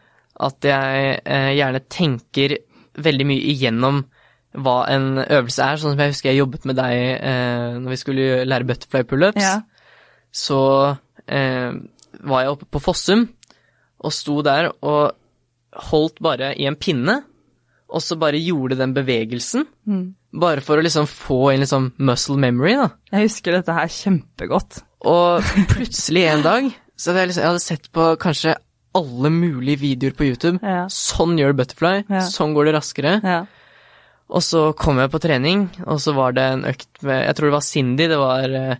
At 0.41 0.65
jeg 0.65 1.19
eh, 1.25 1.51
gjerne 1.59 1.83
tenker 1.91 2.55
veldig 2.97 3.27
mye 3.29 3.43
igjennom 3.53 4.01
hva 4.57 4.77
en 4.91 5.05
øvelse 5.21 5.63
er, 5.63 5.77
sånn 5.79 5.93
som 5.93 6.01
jeg 6.01 6.11
husker 6.11 6.31
jeg 6.31 6.41
jobbet 6.41 6.65
med 6.67 6.75
deg 6.75 6.95
eh, 7.21 7.77
når 7.79 7.93
vi 7.93 7.99
skulle 8.01 8.25
lære 8.49 8.67
butterfly 8.67 9.03
pullups. 9.07 9.43
Ja. 9.45 9.61
så 10.31 10.57
eh, 11.27 11.71
var 12.23 12.41
jeg 12.43 12.51
oppe 12.55 12.67
på 12.71 12.81
Fossum 12.83 13.27
og 14.01 14.11
sto 14.15 14.41
der 14.43 14.71
og 14.81 15.13
holdt 15.91 16.19
bare 16.23 16.49
i 16.59 16.65
en 16.67 16.75
pinne, 16.75 17.21
og 17.91 18.01
så 18.03 18.15
bare 18.19 18.39
gjorde 18.39 18.77
den 18.79 18.93
bevegelsen. 18.95 19.65
Mm. 19.87 20.03
Bare 20.41 20.63
for 20.63 20.79
å 20.79 20.83
liksom 20.85 21.07
få 21.11 21.51
en 21.51 21.59
liksom 21.65 21.89
muscle 21.99 22.37
memory, 22.39 22.77
da. 22.79 22.89
Jeg 23.11 23.27
husker 23.29 23.57
dette 23.57 23.75
her 23.75 23.89
kjempegodt. 23.91 24.81
Og 25.11 25.43
plutselig 25.73 26.23
en 26.31 26.43
dag 26.45 26.69
så 26.95 27.11
hadde 27.11 27.23
jeg, 27.25 27.31
liksom, 27.31 27.41
jeg 27.43 27.49
hadde 27.51 27.63
sett 27.65 27.89
på 27.95 28.05
kanskje 28.21 28.55
alle 28.95 29.29
mulige 29.33 29.79
videoer 29.81 30.15
på 30.15 30.27
YouTube. 30.29 30.59
Ja. 30.63 30.85
Sånn 30.91 31.37
gjør 31.39 31.53
du 31.55 31.59
butterfly, 31.61 31.93
Ja. 32.11 32.23
sånn 32.31 32.53
går 32.55 32.69
det 32.69 32.73
raskere. 32.77 33.13
Ja. 33.23 33.41
Og 34.31 34.43
så 34.47 34.69
kom 34.79 34.99
jeg 35.01 35.11
på 35.11 35.19
trening, 35.19 35.65
og 35.85 35.99
så 35.99 36.13
var 36.15 36.31
det 36.37 36.43
en 36.53 36.61
økt 36.69 37.01
med 37.03 37.25
Jeg 37.25 37.35
tror 37.35 37.49
det 37.49 37.55
var 37.57 37.65
Cindy. 37.67 38.07
Det 38.07 38.19
var 38.19 38.53
eh, 38.55 38.75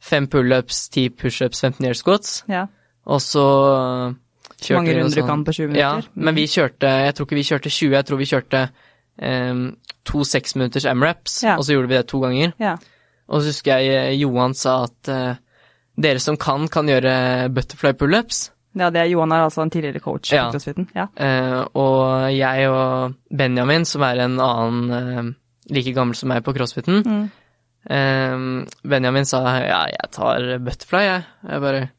fem 0.00 0.26
pullups, 0.32 0.88
ti 0.88 1.08
pushups, 1.10 1.60
15 1.60 1.84
air 1.90 1.94
squats. 2.00 2.42
ja. 2.48 2.66
Og 3.04 3.20
så 3.20 3.44
kjørte 4.64 4.80
Mange 4.80 4.94
runder 4.96 5.14
du 5.14 5.20
sånn- 5.20 5.28
kan 5.28 5.44
på 5.44 5.52
20 5.54 5.68
minutter. 5.68 5.80
Ja, 5.80 6.22
men 6.26 6.34
vi 6.34 6.44
kjørte 6.50 6.90
Jeg 7.04 7.14
tror 7.14 7.26
ikke 7.28 7.38
vi 7.40 7.46
kjørte 7.50 7.70
20, 7.70 7.92
jeg 7.98 8.06
tror 8.08 8.18
vi 8.18 8.28
kjørte 8.32 8.62
um, 9.22 9.62
to 10.04 10.24
seksminutters 10.24 10.84
M-raps, 10.90 11.42
Ja. 11.44 11.56
og 11.56 11.64
så 11.64 11.72
gjorde 11.76 11.88
vi 11.88 11.94
det 12.00 12.06
to 12.08 12.20
ganger. 12.20 12.52
Ja. 12.60 12.76
Og 13.28 13.40
så 13.42 13.52
husker 13.52 13.78
jeg 13.78 13.94
eh, 13.94 14.18
Johan 14.20 14.52
sa 14.54 14.82
at 14.84 15.08
uh, 15.08 15.36
dere 15.96 16.18
som 16.20 16.36
kan, 16.36 16.66
kan 16.68 16.86
gjøre 16.90 17.48
butterfly 17.54 17.92
pullups. 17.94 18.50
ja, 18.76 18.90
det 18.90 19.00
er 19.00 19.06
Johan 19.12 19.30
er 19.32 19.44
altså 19.46 19.62
en 19.62 19.70
tidligere 19.70 20.00
coach 20.02 20.32
Ja. 20.32 20.50
Ja. 20.94 21.06
Uh, 21.16 21.64
og 21.78 22.32
jeg 22.34 22.68
og 22.68 23.14
Benjamin, 23.30 23.84
som 23.86 24.02
er 24.02 24.18
en 24.24 24.38
annen 24.40 24.90
uh, 24.90 25.32
like 25.70 25.94
gammel 25.94 26.14
som 26.18 26.28
meg 26.28 26.42
på 26.44 26.52
crossfiten, 26.52 27.02
Mm. 27.06 27.30
eh, 27.88 28.66
Benjamin 28.88 29.24
sa 29.24 29.40
ja, 29.60 29.86
jeg 29.92 30.10
tar 30.12 30.58
butterfly, 30.58 31.02
jeg. 31.04 31.24
Jeg 31.48 31.60
bare 31.60 31.90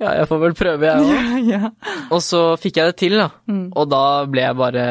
ja, 0.00 0.14
jeg 0.16 0.28
får 0.30 0.40
vel 0.44 0.54
prøve, 0.56 0.88
jeg 0.88 1.04
òg. 1.04 1.34
ja. 1.52 1.72
Og 2.08 2.22
så 2.24 2.40
fikk 2.60 2.80
jeg 2.80 2.92
det 2.92 2.96
til, 3.02 3.18
da. 3.20 3.28
Mm. 3.50 3.66
Og 3.76 3.90
da 3.90 4.04
ble 4.30 4.46
jeg 4.46 4.58
bare 4.60 4.86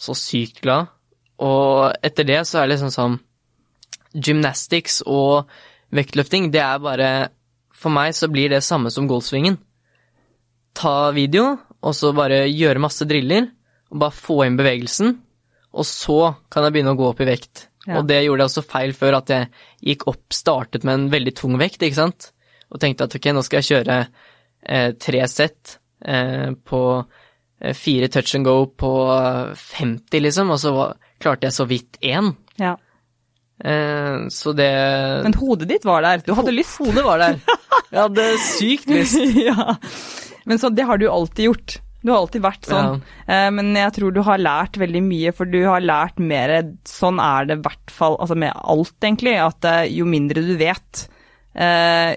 så 0.00 0.16
sykt 0.18 0.60
glad. 0.64 0.92
Og 1.42 1.88
etter 2.04 2.28
det 2.28 2.42
så 2.48 2.60
er 2.60 2.66
det 2.66 2.76
liksom 2.76 2.92
sånn 2.92 3.16
Gymnastics 4.16 5.02
og 5.04 5.48
vektløfting, 5.92 6.48
det 6.52 6.62
er 6.64 6.80
bare 6.80 7.08
For 7.76 7.92
meg 7.92 8.14
så 8.16 8.30
blir 8.32 8.48
det 8.52 8.62
samme 8.64 8.88
som 8.92 9.08
golfsvingen. 9.08 9.58
Ta 10.76 11.12
video, 11.16 11.58
og 11.84 11.92
så 11.96 12.12
bare 12.16 12.46
gjøre 12.48 12.80
masse 12.80 13.04
driller, 13.08 13.50
og 13.92 14.00
bare 14.00 14.16
få 14.16 14.38
inn 14.46 14.56
bevegelsen. 14.56 15.12
Og 15.76 15.84
så 15.84 16.20
kan 16.52 16.64
jeg 16.64 16.76
begynne 16.76 16.94
å 16.96 16.98
gå 16.98 17.10
opp 17.10 17.20
i 17.20 17.28
vekt. 17.28 17.66
Ja. 17.84 18.00
Og 18.00 18.08
det 18.08 18.22
gjorde 18.24 18.42
jeg 18.42 18.50
også 18.50 18.64
feil 18.64 18.94
før, 18.96 19.18
at 19.20 19.32
jeg 19.32 19.50
gikk 19.90 20.06
opp, 20.10 20.24
startet 20.32 20.88
med 20.88 20.96
en 20.96 21.06
veldig 21.12 21.34
tung 21.36 21.60
vekt, 21.60 21.84
ikke 21.84 22.00
sant. 22.00 22.30
Og 22.72 22.80
tenkte 22.82 23.06
at 23.06 23.14
ok, 23.18 23.28
nå 23.36 23.44
skal 23.46 23.60
jeg 23.60 23.68
kjøre 23.70 23.98
tre 24.98 25.26
sett 25.30 25.78
eh, 26.04 26.50
på 26.64 26.82
eh, 27.60 27.74
fire 27.74 28.08
touch 28.08 28.34
and 28.34 28.44
go 28.44 28.66
på 28.66 28.92
eh, 29.12 29.54
50, 29.54 30.20
liksom, 30.20 30.50
og 30.50 30.60
så 30.60 30.74
var, 30.74 30.96
klarte 31.22 31.48
jeg 31.48 31.56
så 31.56 31.68
vidt 31.68 32.00
én. 32.02 32.34
ja. 32.62 32.76
Eh, 33.64 34.28
så 34.28 34.52
det 34.52 34.68
Men 35.24 35.32
hodet 35.40 35.70
ditt 35.70 35.84
var 35.88 36.02
der. 36.04 36.20
Du 36.26 36.34
hadde 36.36 36.52
lyst. 36.52 36.76
Hodet 36.76 37.04
var 37.06 37.22
der. 37.22 37.38
Jeg 37.90 38.00
hadde 38.02 38.24
sykt 38.44 38.90
lyst. 38.92 39.16
ja. 39.48 39.78
Men 40.44 40.60
så 40.60 40.68
det 40.68 40.84
har 40.84 41.00
du 41.00 41.06
alltid 41.08 41.46
gjort. 41.46 41.78
Du 42.02 42.10
har 42.12 42.18
alltid 42.20 42.44
vært 42.44 42.68
sånn. 42.68 43.00
Ja. 43.24 43.48
Men 43.50 43.72
jeg 43.72 43.94
tror 43.96 44.12
du 44.12 44.20
har 44.26 44.38
lært 44.38 44.76
veldig 44.78 45.00
mye, 45.06 45.32
for 45.34 45.48
du 45.48 45.56
har 45.64 45.80
lært 45.80 46.20
mer 46.20 46.52
Sånn 46.86 47.16
er 47.22 47.48
det 47.48 47.56
i 47.56 47.64
hvert 47.64 47.94
fall 47.94 48.18
altså 48.20 48.36
med 48.38 48.52
alt, 48.60 48.94
egentlig. 49.00 49.38
At 49.40 49.64
eh, 49.64 49.86
jo 49.96 50.04
mindre 50.10 50.44
du 50.44 50.52
vet, 50.60 51.06
eh, 51.06 51.15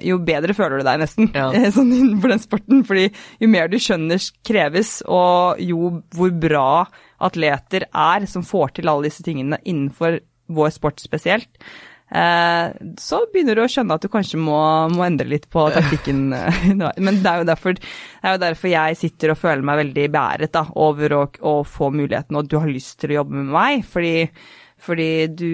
jo 0.03 0.17
bedre 0.27 0.55
føler 0.57 0.81
du 0.81 0.87
deg, 0.87 0.99
nesten. 1.03 1.29
Ja. 1.35 1.49
eh, 1.55 1.69
Sånn 1.75 1.93
innenfor 1.95 2.33
den 2.33 2.41
sporten. 2.43 2.81
Fordi 2.87 3.05
jo 3.39 3.51
mer 3.51 3.69
du 3.71 3.77
skjønner 3.79 4.19
kreves, 4.47 4.97
og 5.07 5.61
jo 5.63 5.93
hvor 6.15 6.33
bra 6.35 6.87
atleter 7.23 7.85
er 7.91 8.25
som 8.31 8.43
får 8.47 8.77
til 8.79 8.91
alle 8.91 9.09
disse 9.09 9.23
tingene 9.25 9.59
innenfor 9.67 10.19
vår 10.49 10.71
sport 10.73 11.01
spesielt, 11.03 11.49
eh, 12.09 12.71
så 12.97 13.19
begynner 13.29 13.59
du 13.59 13.63
å 13.63 13.69
skjønne 13.69 13.97
at 13.99 14.05
du 14.05 14.09
kanskje 14.11 14.39
må, 14.41 14.57
må 14.95 15.03
endre 15.05 15.27
litt 15.29 15.49
på 15.53 15.67
taktikken. 15.75 16.23
eh, 16.33 16.63
Men 17.05 17.19
det 17.21 17.33
er, 17.33 17.43
derfor, 17.47 17.75
det 17.77 18.23
er 18.25 18.37
jo 18.37 18.43
derfor 18.45 18.71
jeg 18.73 18.97
sitter 18.97 19.35
og 19.35 19.41
føler 19.43 19.67
meg 19.67 19.83
veldig 19.83 20.07
beæret 20.15 20.55
da, 20.55 20.65
over 20.79 21.17
å, 21.19 21.25
å 21.45 21.59
få 21.67 21.91
muligheten, 21.93 22.39
og 22.39 22.49
du 22.49 22.57
har 22.59 22.71
lyst 22.71 22.97
til 23.03 23.13
å 23.13 23.21
jobbe 23.21 23.37
med 23.43 23.53
meg. 23.53 23.85
Fordi, 23.87 24.15
fordi 24.79 25.27
du 25.27 25.49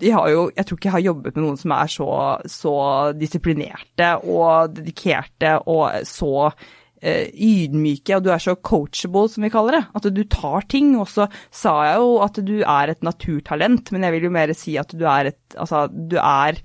de 0.00 0.10
har 0.12 0.28
jo, 0.30 0.46
Jeg 0.56 0.66
tror 0.66 0.78
ikke 0.78 0.88
jeg 0.90 0.96
har 0.98 1.06
jobbet 1.08 1.36
med 1.36 1.44
noen 1.44 1.60
som 1.60 1.74
er 1.76 1.92
så, 1.92 2.08
så 2.50 2.74
disiplinerte 3.16 4.10
og 4.24 4.76
dedikerte 4.76 5.56
og 5.64 6.06
så 6.08 6.50
eh, 7.00 7.28
ydmyke, 7.32 8.16
og 8.16 8.26
du 8.26 8.32
er 8.34 8.42
så 8.42 8.56
coachable, 8.56 9.26
som 9.32 9.46
vi 9.46 9.52
kaller 9.52 9.78
det. 9.78 9.84
At 9.96 10.08
du 10.12 10.22
tar 10.24 10.66
ting. 10.68 10.94
Og 11.00 11.08
så 11.12 11.28
sa 11.50 11.76
jeg 11.88 12.00
jo 12.02 12.16
at 12.26 12.40
du 12.46 12.56
er 12.62 12.92
et 12.92 13.06
naturtalent, 13.06 13.92
men 13.92 14.06
jeg 14.06 14.16
vil 14.16 14.28
jo 14.28 14.34
mer 14.38 14.54
si 14.56 14.76
at 14.80 14.92
du 14.92 15.06
er 15.08 15.32
et 15.32 15.40
Altså, 15.56 15.86
du 15.88 16.18
er 16.20 16.58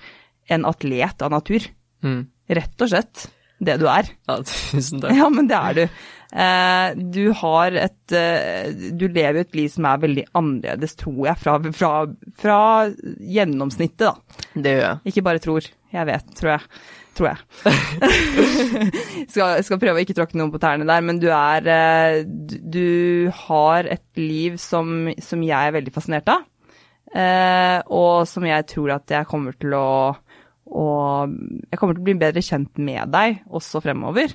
en 0.52 0.66
atlet 0.68 1.24
av 1.24 1.32
natur. 1.32 1.64
Mm. 2.04 2.26
Rett 2.52 2.84
og 2.84 2.92
slett 2.92 3.30
det 3.62 3.78
du 3.82 3.86
er. 3.92 4.10
Ja, 4.28 4.40
tusen 4.74 5.04
takk. 5.04 5.16
Ja, 5.16 5.30
men 5.32 5.48
det 5.52 5.60
er 5.60 5.78
du. 5.78 5.84
Eh, 6.32 6.94
du 7.12 7.34
har 7.36 7.76
et 7.76 8.14
eh, 8.16 8.72
Du 8.96 9.04
lever 9.12 9.42
et 9.42 9.58
liv 9.58 9.68
som 9.72 9.88
er 9.90 10.00
veldig 10.00 10.24
annerledes, 10.38 10.96
tror 11.02 11.26
jeg, 11.28 11.40
fra, 11.42 11.58
fra, 11.76 11.92
fra 12.40 12.62
gjennomsnittet, 13.20 14.08
da. 14.08 14.42
Det 14.56 14.76
gjør 14.78 14.86
jeg. 14.86 15.02
Ikke 15.12 15.26
bare 15.28 15.44
tror. 15.44 15.68
Jeg 15.92 16.08
vet, 16.08 16.30
tror 16.40 16.54
jeg. 16.54 16.70
Tror 17.20 17.28
jeg. 17.28 17.74
skal, 19.34 19.60
skal 19.68 19.82
prøve 19.82 20.00
å 20.00 20.06
ikke 20.06 20.16
tråkke 20.16 20.40
noen 20.40 20.54
på 20.54 20.62
tærne 20.64 20.88
der, 20.88 21.04
men 21.04 21.20
du 21.20 21.28
er 21.36 21.68
eh, 21.68 22.22
du, 22.24 23.28
har 23.44 23.92
et 23.92 24.08
liv 24.16 24.56
som, 24.62 25.12
som 25.20 25.44
jeg 25.44 25.60
er 25.60 25.76
veldig 25.76 25.96
fascinert 25.96 26.32
av. 26.32 26.48
Og 27.92 28.22
som 28.24 28.46
jeg 28.48 28.64
tror 28.72 28.94
at 28.96 29.12
jeg 29.12 29.28
kommer 29.28 29.52
til 29.60 29.74
å, 29.76 30.14
å 30.72 30.86
Jeg 31.28 31.76
kommer 31.76 31.98
til 31.98 32.06
å 32.06 32.08
bli 32.08 32.14
bedre 32.22 32.40
kjent 32.40 32.80
med 32.80 33.12
deg 33.12 33.42
også 33.52 33.82
fremover. 33.84 34.32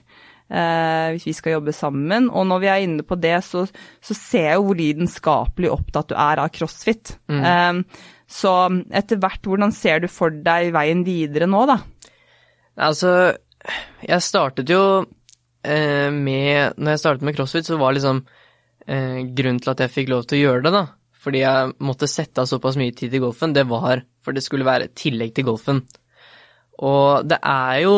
Eh, 0.47 1.09
hvis 1.17 1.27
vi 1.27 1.35
skal 1.35 1.57
jobbe 1.57 1.75
sammen. 1.75 2.29
Og 2.31 2.47
når 2.47 2.63
vi 2.63 2.69
er 2.71 2.85
inne 2.85 3.07
på 3.07 3.19
det, 3.19 3.35
så, 3.43 3.65
så 3.99 4.15
ser 4.15 4.51
jeg 4.53 4.61
jo 4.61 4.69
hvor 4.69 4.79
lidenskapelig 4.79 5.73
opptatt 5.75 6.13
du 6.13 6.15
er 6.15 6.43
av 6.43 6.53
crossfit. 6.55 7.17
Eh, 7.27 7.81
så 8.31 8.55
etter 8.95 9.21
hvert, 9.23 9.43
hvordan 9.43 9.75
ser 9.75 10.05
du 10.05 10.09
for 10.11 10.31
deg 10.31 10.73
veien 10.75 11.05
videre 11.07 11.51
nå, 11.51 11.65
da? 11.71 11.81
Altså, 12.87 13.11
jeg 14.05 14.23
startet 14.23 14.69
jo 14.69 14.83
eh, 15.65 16.11
med 16.13 16.77
Når 16.77 16.93
jeg 16.93 17.01
startet 17.01 17.25
med 17.25 17.37
crossfit, 17.39 17.69
så 17.69 17.79
var 17.81 17.97
liksom 17.97 18.21
eh, 18.87 19.23
grunnen 19.33 19.63
til 19.63 19.73
at 19.73 19.83
jeg 19.83 19.95
fikk 19.95 20.13
lov 20.13 20.27
til 20.27 20.39
å 20.39 20.43
gjøre 20.45 20.67
det, 20.67 20.75
da, 20.75 20.85
fordi 21.27 21.43
jeg 21.43 21.73
måtte 21.89 22.11
sette 22.11 22.43
av 22.43 22.51
såpass 22.51 22.79
mye 22.79 22.95
tid 22.95 23.15
til 23.15 23.25
golfen, 23.25 23.55
det 23.57 23.67
var 23.71 24.05
for 24.23 24.37
det 24.37 24.45
skulle 24.45 24.67
være 24.67 24.89
et 24.89 24.99
tillegg 24.99 25.33
til 25.35 25.47
golfen. 25.47 25.81
Og 26.83 27.27
det 27.31 27.39
er 27.41 27.81
jo 27.87 27.97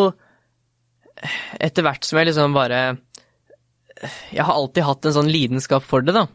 Etter 1.60 1.84
hvert 1.86 2.06
som 2.06 2.20
jeg 2.20 2.28
liksom 2.28 2.54
bare 2.54 2.80
Jeg 4.32 4.44
har 4.44 4.54
alltid 4.54 4.86
hatt 4.86 5.08
en 5.08 5.16
sånn 5.16 5.30
lidenskap 5.32 5.86
for 5.86 6.04
det, 6.04 6.14
da. 6.14 6.26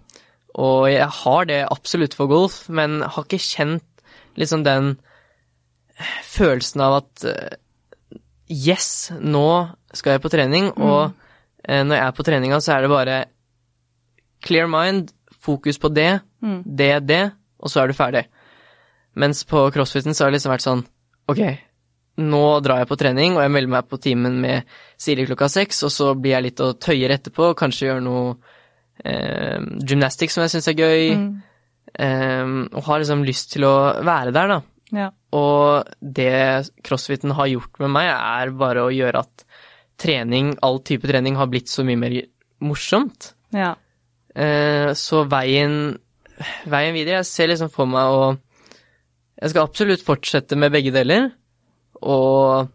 Og 0.59 0.89
jeg 0.91 1.07
har 1.23 1.47
det 1.49 1.61
absolutt 1.71 2.13
for 2.17 2.29
golf, 2.29 2.65
men 2.69 3.01
har 3.01 3.25
ikke 3.25 3.41
kjent 3.41 4.03
liksom 4.39 4.65
den 4.65 4.95
følelsen 6.27 6.83
av 6.83 6.99
at 7.01 7.27
eh, 7.29 7.59
Yes, 8.53 9.09
nå 9.17 9.47
skal 9.95 10.17
jeg 10.17 10.21
på 10.21 10.29
trening, 10.29 10.67
og 10.75 11.13
eh, 11.63 11.79
når 11.81 11.95
jeg 11.95 12.03
er 12.05 12.15
på 12.17 12.25
treninga, 12.27 12.59
så 12.61 12.75
er 12.75 12.83
det 12.83 12.91
bare 12.91 13.15
clear 14.43 14.67
mind, 14.69 15.13
fokus 15.41 15.79
på 15.81 15.89
det, 15.89 16.19
det, 16.65 16.91
det, 17.07 17.23
og 17.63 17.71
så 17.71 17.81
er 17.81 17.89
du 17.89 17.95
ferdig. 17.97 18.25
Mens 19.15 19.43
på 19.47 19.63
crossfiten 19.73 20.13
så 20.13 20.25
har 20.25 20.31
det 20.31 20.37
liksom 20.39 20.53
vært 20.53 20.65
sånn 20.65 20.83
Ok, 21.31 21.39
nå 22.21 22.43
drar 22.61 22.83
jeg 22.83 22.89
på 22.91 22.97
trening, 22.99 23.37
og 23.37 23.41
jeg 23.41 23.53
melder 23.55 23.71
meg 23.73 23.87
på 23.89 23.97
timen 24.01 24.35
med 24.43 24.69
Siri 25.01 25.25
klokka 25.25 25.49
seks, 25.49 25.81
og 25.87 25.93
så 25.93 26.11
blir 26.13 26.35
jeg 26.35 26.47
litt 26.47 26.61
og 26.65 26.77
tøyer 26.83 27.15
etterpå, 27.15 27.53
kanskje 27.57 27.87
gjør 27.87 28.03
noe 28.05 28.35
eh, 29.03 29.57
gymnastics 29.81 30.37
som 30.37 30.45
jeg 30.45 30.53
syns 30.53 30.69
er 30.69 30.77
gøy, 30.77 31.15
eh, 31.97 32.53
og 32.69 32.85
har 32.89 33.01
liksom 33.01 33.25
lyst 33.25 33.55
til 33.55 33.65
å 33.69 33.75
være 34.05 34.35
der, 34.35 34.55
da. 34.55 34.61
Ja. 34.93 35.09
Og 35.33 35.89
det 35.99 36.69
crossfiten 36.85 37.33
har 37.33 37.49
gjort 37.49 37.81
med 37.81 37.95
meg, 37.95 38.11
er 38.13 38.53
bare 38.57 38.85
å 38.85 38.93
gjøre 38.93 39.23
at 39.25 39.45
trening, 40.03 40.53
all 40.65 40.83
type 40.85 41.09
trening, 41.09 41.37
har 41.39 41.49
blitt 41.49 41.71
så 41.71 41.85
mye 41.87 41.99
mer 41.99 42.19
morsomt. 42.63 43.33
ja. 43.55 43.73
Eh, 44.33 44.89
så 44.97 45.19
veien, 45.29 45.91
veien 46.65 46.95
videre 46.95 47.19
Jeg 47.19 47.27
ser 47.29 47.51
liksom 47.51 47.69
for 47.69 47.85
meg 47.85 48.09
å 48.09 48.31
Jeg 49.37 49.51
skal 49.51 49.67
absolutt 49.67 50.01
fortsette 50.01 50.57
med 50.57 50.73
begge 50.73 50.89
deler, 50.89 51.27
og 52.03 52.67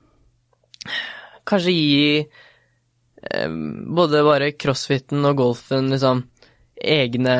kanskje 1.48 1.74
gi 1.74 2.02
eh, 2.22 3.58
både 3.98 4.24
bare 4.26 4.52
crossfiten 4.56 5.24
og 5.28 5.38
golfen 5.42 5.92
liksom 5.92 6.24
egne 6.78 7.36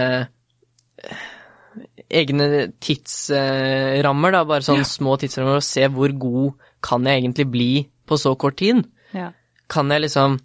egne 2.08 2.46
tidsrammer, 2.82 4.32
da, 4.34 4.44
bare 4.48 4.64
sånn 4.64 4.84
små 4.88 5.16
tidsrammer, 5.20 5.60
og 5.60 5.66
se 5.66 5.84
hvor 5.92 6.12
god 6.16 6.68
kan 6.84 7.04
jeg 7.06 7.22
egentlig 7.22 7.46
bli 7.52 7.72
på 8.08 8.18
så 8.20 8.34
kort 8.40 8.58
tid. 8.60 8.84
ja. 9.12 9.32
Kan 9.68 9.90
jeg 9.92 10.06
liksom 10.06 10.38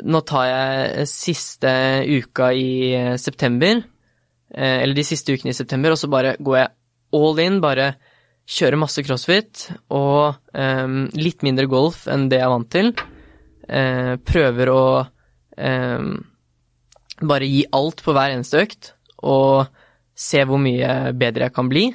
Nå 0.00 0.20
tar 0.24 0.46
jeg 0.46 1.08
siste 1.10 1.70
uka 2.08 2.46
i 2.56 2.94
eh, 2.96 3.16
september, 3.20 3.82
eh, 4.54 4.76
eller 4.80 4.94
de 4.96 5.04
siste 5.04 5.34
ukene 5.34 5.52
i 5.52 5.56
september, 5.58 5.92
og 5.92 5.98
så 6.00 6.08
bare 6.08 6.36
går 6.40 6.56
jeg 6.56 6.70
all 7.18 7.42
in, 7.42 7.58
bare 7.60 7.88
kjører 8.50 8.80
masse 8.80 9.02
crossfit 9.06 9.68
og 9.94 10.34
um, 10.54 11.04
litt 11.14 11.44
mindre 11.46 11.68
golf 11.70 12.06
enn 12.10 12.28
det 12.30 12.40
jeg 12.40 12.46
er 12.48 12.54
vant 12.54 12.70
til. 12.72 12.92
Uh, 13.70 14.14
prøver 14.26 14.72
å 14.72 14.84
um, 15.54 16.12
bare 17.30 17.50
gi 17.50 17.62
alt 17.76 18.02
på 18.02 18.14
hver 18.16 18.34
eneste 18.34 18.64
økt, 18.64 18.92
og 19.22 19.68
se 20.16 20.42
hvor 20.48 20.60
mye 20.62 21.12
bedre 21.16 21.46
jeg 21.48 21.56
kan 21.56 21.70
bli. 21.70 21.86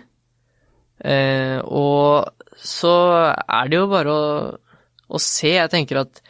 Uh, 1.03 1.59
og 1.65 2.55
så 2.55 2.95
er 3.43 3.69
det 3.69 3.81
jo 3.81 3.91
bare 3.91 4.15
å, 4.15 4.25
å 5.11 5.21
se. 5.21 5.57
Jeg 5.57 5.73
tenker 5.73 6.05
at 6.05 6.23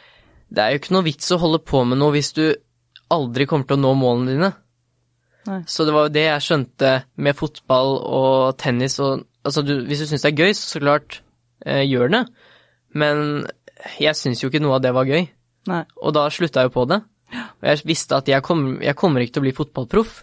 det 0.50 0.62
er 0.62 0.74
jo 0.74 0.82
ikke 0.82 0.94
noe 0.96 1.06
vits 1.06 1.30
å 1.34 1.40
holde 1.42 1.62
på 1.62 1.82
med 1.86 2.00
noe 2.00 2.14
hvis 2.16 2.32
du 2.36 2.46
aldri 3.14 3.46
kommer 3.46 3.68
til 3.68 3.78
å 3.78 3.84
nå 3.84 3.92
målene 3.98 4.34
dine. 4.34 4.52
Nei. 5.46 5.60
Så 5.70 5.86
det 5.86 5.94
var 5.94 6.08
jo 6.08 6.14
det 6.16 6.24
jeg 6.26 6.42
skjønte 6.42 6.92
med 7.22 7.38
fotball 7.38 7.92
og 8.02 8.56
tennis 8.58 8.98
og 9.02 9.22
Altså, 9.46 9.62
du, 9.62 9.76
hvis 9.86 10.02
du 10.02 10.10
syns 10.10 10.24
det 10.26 10.32
er 10.32 10.40
gøy, 10.44 10.54
så 10.56 10.74
så 10.74 10.82
klart 10.82 11.20
eh, 11.64 11.84
gjør 11.86 12.12
det. 12.12 12.22
Men 12.96 13.46
jeg 14.00 14.18
syns 14.18 14.42
jo 14.42 14.50
ikke 14.50 14.62
noe 14.64 14.78
av 14.78 14.84
det 14.84 14.94
var 14.96 15.08
gøy, 15.08 15.28
Nei. 15.70 15.82
og 16.02 16.16
da 16.16 16.26
slutta 16.32 16.64
jeg 16.64 16.70
jo 16.70 16.76
på 16.78 16.86
det. 16.90 17.00
Og 17.36 17.68
jeg 17.68 17.86
visste 17.88 18.18
at 18.18 18.28
jeg, 18.30 18.42
kom, 18.46 18.76
jeg 18.82 18.96
kommer 18.98 19.22
ikke 19.22 19.36
til 19.36 19.42
å 19.42 19.46
bli 19.46 19.56
fotballproff, 19.56 20.20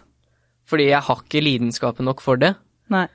fordi 0.68 0.88
jeg 0.90 1.04
har 1.06 1.20
ikke 1.20 1.44
lidenskapen 1.44 2.08
nok 2.08 2.22
for 2.24 2.40
det. 2.40 2.54
Nei. 2.92 3.06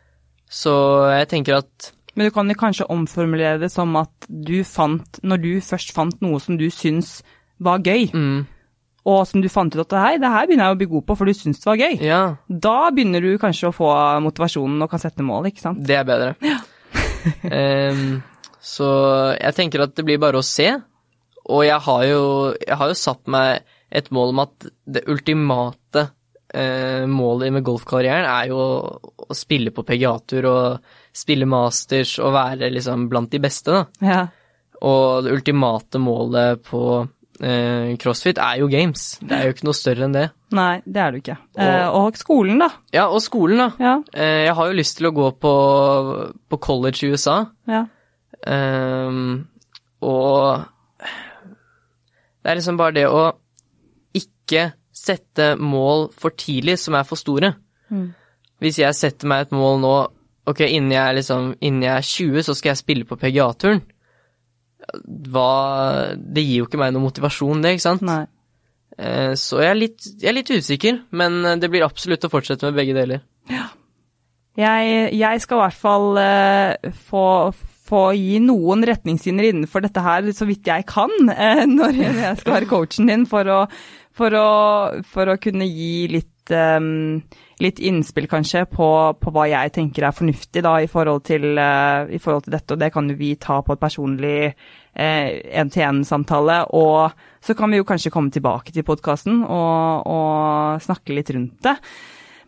Så 0.49 0.73
jeg 1.13 1.29
tenker 1.29 1.59
at 1.61 1.91
Men 2.17 2.25
du 2.25 2.33
kan 2.33 2.49
jo 2.49 2.57
kanskje 2.57 2.87
omformulere 2.89 3.61
det 3.61 3.69
som 3.71 3.93
at 3.99 4.25
du 4.27 4.63
fant, 4.67 5.19
når 5.23 5.41
du 5.43 5.51
først 5.63 5.93
fant 5.95 6.23
noe 6.25 6.39
som 6.41 6.57
du 6.59 6.65
syns 6.73 7.19
var 7.63 7.83
gøy, 7.85 8.09
mm, 8.11 8.39
og 9.07 9.21
som 9.29 9.43
du 9.43 9.47
fant 9.51 9.75
ut 9.75 9.83
at 9.85 9.95
hei, 10.01 10.17
det 10.21 10.31
her 10.33 10.49
begynner 10.49 10.69
jeg 10.69 10.75
å 10.75 10.79
bli 10.81 10.89
god 10.91 11.05
på, 11.07 11.17
for 11.19 11.29
du 11.29 11.37
syns 11.37 11.61
det 11.61 11.69
var 11.69 11.79
gøy, 11.79 11.95
ja, 12.03 12.23
da 12.47 12.77
begynner 12.95 13.23
du 13.23 13.31
kanskje 13.41 13.69
å 13.71 13.75
få 13.75 13.93
motivasjonen 14.25 14.85
og 14.85 14.91
kan 14.91 15.01
sette 15.01 15.25
mål, 15.25 15.49
ikke 15.51 15.63
sant? 15.63 15.81
det 15.85 15.99
er 15.99 16.07
bedre. 16.07 16.35
Em, 17.51 18.21
så 18.63 18.89
jeg 19.35 19.55
tenker 19.57 19.83
at 19.83 19.95
det 19.97 20.05
blir 20.07 20.21
bare 20.21 20.39
å 20.39 20.45
se, 20.45 20.71
og 21.49 21.65
jeg 21.65 21.81
har 21.87 22.05
jo, 22.07 22.23
jeg 22.61 22.79
har 22.79 22.91
jo 22.91 22.97
satt 22.97 23.29
meg 23.31 23.67
et 23.89 24.09
mål 24.13 24.33
om 24.35 24.41
at 24.43 24.67
det 24.85 25.05
ultimate 25.09 26.03
uh, 26.05 27.05
målet 27.09 27.53
med 27.55 27.65
golfkarrieren 27.65 28.27
er 28.29 28.49
jo 28.51 28.59
å, 28.61 29.13
å 29.25 29.37
spille 29.37 29.73
på 29.73 29.85
PGA-tur 29.87 30.47
og 30.49 30.91
spille 31.15 31.47
masters 31.49 32.17
og 32.21 32.35
være 32.35 32.69
liksom 32.73 33.07
blant 33.09 33.31
de 33.33 33.41
beste, 33.41 33.73
da. 33.73 33.85
Ja. 34.05 34.21
Og 34.85 35.25
det 35.25 35.33
ultimate 35.35 35.99
målet 35.99 36.61
på 36.69 36.83
eh, 37.41 37.95
crossfit 38.01 38.39
er 38.41 38.59
jo 38.61 38.69
games. 38.71 39.17
Det 39.21 39.35
er 39.35 39.47
jo 39.47 39.55
ikke 39.55 39.67
noe 39.67 39.77
større 39.77 40.07
enn 40.07 40.15
det. 40.15 40.25
Nei, 40.55 40.81
det 40.85 41.01
er 41.03 41.13
du 41.13 41.19
ikke. 41.21 41.37
Eh, 41.59 41.87
og 41.95 42.17
skolen, 42.19 42.59
da. 42.61 42.69
Ja, 42.95 43.07
og 43.07 43.21
skolen, 43.23 43.61
da. 43.61 43.69
Ja. 43.81 43.95
Eh, 44.13 44.45
jeg 44.47 44.55
har 44.57 44.69
jo 44.69 44.77
lyst 44.79 44.97
til 44.99 45.09
å 45.09 45.15
gå 45.15 45.29
på, 45.39 45.53
på 46.49 46.61
college 46.63 47.05
i 47.05 47.13
USA. 47.13 47.39
Ja. 47.69 47.85
Ehm, 48.47 49.47
og 50.05 50.65
det 52.39 52.51
er 52.51 52.59
liksom 52.59 52.79
bare 52.79 52.95
det 52.95 53.07
å 53.11 53.25
ikke 54.15 54.71
sette 54.95 55.53
mål 55.59 56.09
for 56.17 56.35
tidlig 56.39 56.79
som 56.81 56.97
er 56.97 57.07
for 57.07 57.19
store. 57.19 57.53
Mm. 57.89 58.09
Hvis 58.59 58.79
jeg 58.81 58.97
setter 58.97 59.29
meg 59.29 59.47
et 59.47 59.55
mål 59.55 59.83
nå 59.83 59.97
Ok, 60.49 60.63
innen 60.65 60.89
jeg, 60.89 61.03
er 61.03 61.13
liksom, 61.13 61.49
innen 61.61 61.83
jeg 61.83 61.91
er 61.93 62.05
20, 62.07 62.43
så 62.47 62.53
skal 62.57 62.71
jeg 62.71 62.79
spille 62.79 63.05
på 63.05 63.19
PGA-turen. 63.21 63.83
Hva 65.29 65.49
Det 66.17 66.43
gir 66.43 66.61
jo 66.61 66.67
ikke 66.69 66.79
meg 66.81 66.93
noe 66.95 67.05
motivasjon, 67.07 67.63
det, 67.65 67.75
ikke 67.77 67.87
sant? 67.87 68.05
Nei. 68.05 68.23
Eh, 68.99 69.33
så 69.39 69.61
jeg 69.63 69.71
er, 69.71 69.79
litt, 69.79 70.07
jeg 70.19 70.31
er 70.31 70.37
litt 70.39 70.53
usikker, 70.53 71.03
men 71.15 71.41
det 71.61 71.71
blir 71.71 71.85
absolutt 71.87 72.27
å 72.27 72.31
fortsette 72.33 72.67
med 72.67 72.79
begge 72.79 72.97
deler. 72.97 73.23
Jeg, 74.59 75.13
jeg 75.15 75.41
skal 75.43 75.59
i 75.59 75.61
hvert 75.61 75.79
fall 75.79 76.17
uh, 76.19 76.91
få, 77.07 77.25
få 77.87 78.01
gi 78.17 78.41
noen 78.43 78.83
retningslinjer 78.87 79.53
innenfor 79.53 79.85
dette 79.85 80.03
her, 80.03 80.27
så 80.35 80.47
vidt 80.49 80.67
jeg 80.67 80.87
kan, 80.89 81.13
uh, 81.29 81.63
når 81.79 82.01
jeg 82.01 82.39
skal 82.41 82.57
være 82.57 82.69
coachen 82.71 83.11
din, 83.11 83.23
for 83.29 83.47
å, 83.47 83.61
for 84.15 84.35
å, 84.35 84.49
for 85.07 85.31
å 85.31 85.37
kunne 85.41 85.69
gi 85.69 86.09
litt, 86.11 86.33
eh, 86.55 86.79
litt 87.63 87.79
innspill, 87.83 88.27
kanskje, 88.31 88.65
på, 88.71 88.89
på 89.19 89.33
hva 89.35 89.47
jeg 89.51 89.73
tenker 89.75 90.07
er 90.07 90.15
fornuftig 90.15 90.63
da, 90.65 90.77
i 90.81 90.89
forhold 90.91 91.25
til, 91.27 91.49
uh, 91.59 92.07
i 92.07 92.19
forhold 92.21 92.45
til 92.45 92.55
dette. 92.55 92.75
Og 92.75 92.79
det 92.79 92.91
kan 92.93 93.09
jo 93.11 93.17
vi 93.19 93.33
ta 93.41 93.59
på 93.65 93.75
et 93.75 93.81
personlig 93.81 94.37
én-til-én-samtale. 94.99 96.61
og 96.75 97.11
så 97.39 97.55
kan 97.55 97.71
vi 97.71 97.79
jo 97.79 97.87
kanskje 97.87 98.11
komme 98.11 98.31
tilbake 98.31 98.73
til 98.75 98.83
podkasten 98.83 99.43
og, 99.43 100.07
og 100.11 100.81
snakke 100.83 101.15
litt 101.15 101.29
rundt 101.31 101.59
det. 101.63 101.75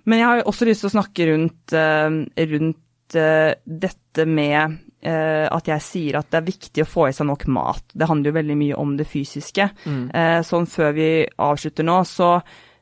Men 0.03 0.19
jeg 0.19 0.27
har 0.27 0.47
også 0.49 0.67
lyst 0.67 0.83
til 0.83 0.89
å 0.89 0.95
snakke 0.95 1.27
rundt, 1.29 1.75
uh, 1.75 2.23
rundt 2.55 3.15
eh, 3.15 3.53
dette 3.65 4.25
med 4.25 4.77
eh, 5.01 5.47
at 5.51 5.67
jeg 5.67 5.85
sier 5.85 6.19
at 6.19 6.31
det 6.31 6.39
er 6.41 6.49
viktig 6.49 6.83
å 6.83 6.89
få 6.89 7.07
i 7.09 7.15
seg 7.15 7.27
nok 7.29 7.47
mat. 7.51 7.83
Det 7.93 8.07
handler 8.09 8.31
jo 8.31 8.37
veldig 8.39 8.57
mye 8.59 8.81
om 8.81 8.95
det 8.99 9.07
fysiske. 9.09 9.69
Mm. 9.85 10.03
Eh, 10.15 10.39
sånn 10.47 10.67
før 10.69 10.93
vi 10.97 11.09
avslutter 11.41 11.87
nå, 11.87 12.01
så, 12.07 12.33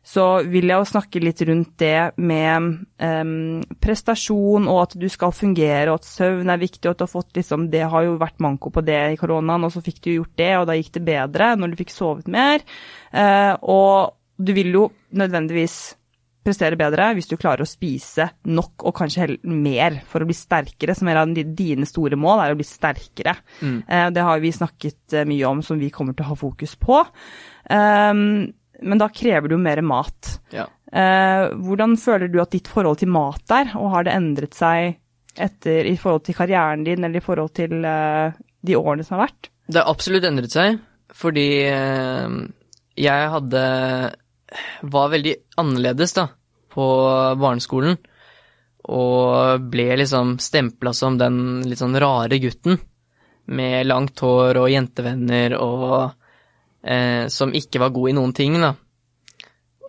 så 0.09 0.25
vil 0.49 0.71
jeg 0.71 0.81
jo 0.81 0.87
snakke 0.89 1.21
litt 1.21 1.41
rundt 1.45 1.75
det 1.81 2.15
med 2.17 2.69
um, 2.97 3.59
prestasjon, 3.83 4.65
og 4.71 4.79
at 4.87 4.95
du 4.97 5.05
skal 5.11 5.35
fungere, 5.35 5.91
og 5.91 5.99
at 5.99 6.09
søvn 6.09 6.49
er 6.49 6.61
viktig, 6.61 6.81
og 6.87 6.95
at 6.95 7.01
du 7.01 7.05
har 7.05 7.11
fått 7.11 7.37
liksom 7.37 7.67
Det 7.69 7.83
har 7.91 8.07
jo 8.07 8.15
vært 8.21 8.41
manko 8.41 8.71
på 8.73 8.81
det 8.87 8.97
i 9.13 9.19
koronaen, 9.19 9.67
og 9.67 9.75
så 9.75 9.83
fikk 9.85 10.01
du 10.05 10.11
gjort 10.15 10.33
det, 10.39 10.51
og 10.57 10.65
da 10.69 10.77
gikk 10.79 10.95
det 10.97 11.05
bedre 11.11 11.53
når 11.59 11.71
du 11.71 11.79
fikk 11.83 11.93
sovet 11.93 12.31
mer. 12.31 12.65
Uh, 13.13 13.53
og 13.61 14.17
du 14.39 14.53
vil 14.55 14.73
jo 14.73 14.89
nødvendigvis 15.19 15.77
prestere 16.45 16.77
bedre 16.79 17.09
hvis 17.13 17.27
du 17.29 17.35
klarer 17.37 17.65
å 17.65 17.69
spise 17.69 18.29
nok 18.47 18.85
og 18.87 18.95
kanskje 18.95 19.25
heller 19.25 19.57
mer 19.67 19.99
for 20.09 20.23
å 20.23 20.29
bli 20.29 20.37
sterkere, 20.37 20.95
som 20.97 21.11
er 21.11 21.19
av 21.21 21.33
dine 21.35 21.85
store 21.85 22.17
mål, 22.17 22.45
er 22.47 22.55
å 22.55 22.59
bli 22.59 22.65
sterkere. 22.65 23.35
Mm. 23.61 23.81
Uh, 23.85 24.07
Det 24.15 24.25
har 24.25 24.41
vi 24.41 24.55
snakket 24.55 25.19
eh, 25.19 25.27
mye 25.29 25.53
om, 25.53 25.61
som 25.65 25.77
vi 25.77 25.91
kommer 25.93 26.17
til 26.17 26.25
å 26.25 26.31
ha 26.31 26.39
fokus 26.39 26.73
på. 26.79 27.03
Um, 27.69 28.55
Men 28.81 29.01
da 29.01 29.09
krever 29.11 29.49
det 29.49 29.57
jo 29.57 29.61
mer 29.61 29.81
mat. 29.83 30.33
Ja. 30.55 30.67
Eh, 30.91 31.49
Hvordan 31.59 31.97
føler 31.99 32.31
du 32.31 32.39
at 32.41 32.53
ditt 32.55 32.69
forhold 32.71 33.01
til 33.01 33.11
mat 33.13 33.55
er, 33.55 33.73
og 33.77 33.93
har 33.95 34.07
det 34.07 34.15
endret 34.15 34.57
seg 34.57 34.95
etter, 35.39 35.87
i 35.87 35.97
forhold 35.99 36.25
til 36.27 36.37
karrieren 36.37 36.85
din, 36.87 37.03
eller 37.03 37.19
i 37.19 37.25
forhold 37.25 37.53
til 37.59 37.83
eh, 37.85 38.37
de 38.65 38.77
årene 38.79 39.05
som 39.05 39.17
har 39.17 39.27
vært? 39.27 39.51
Det 39.69 39.81
har 39.81 39.91
absolutt 39.91 40.25
endret 40.27 40.55
seg, 40.55 40.79
fordi 41.15 41.49
eh, 41.69 42.39
jeg 42.99 43.31
hadde 43.35 43.63
var 44.81 45.11
veldig 45.13 45.35
annerledes 45.61 46.15
da, 46.17 46.25
på 46.73 46.85
barneskolen, 47.39 47.97
og 48.89 49.67
ble 49.69 49.91
liksom 49.99 50.37
stempla 50.41 50.93
som 50.97 51.19
den 51.19 51.59
litt 51.67 51.81
sånn 51.81 51.97
rare 52.01 52.39
gutten 52.41 52.79
med 53.53 53.85
langt 53.89 54.21
hår 54.23 54.57
og 54.61 54.71
jentevenner 54.71 55.55
og 55.59 56.15
eh, 56.83 57.27
som 57.31 57.53
ikke 57.55 57.81
var 57.81 57.93
god 57.95 58.11
i 58.11 58.15
noen 58.17 58.33
ting, 58.35 58.57
da. 58.61 58.73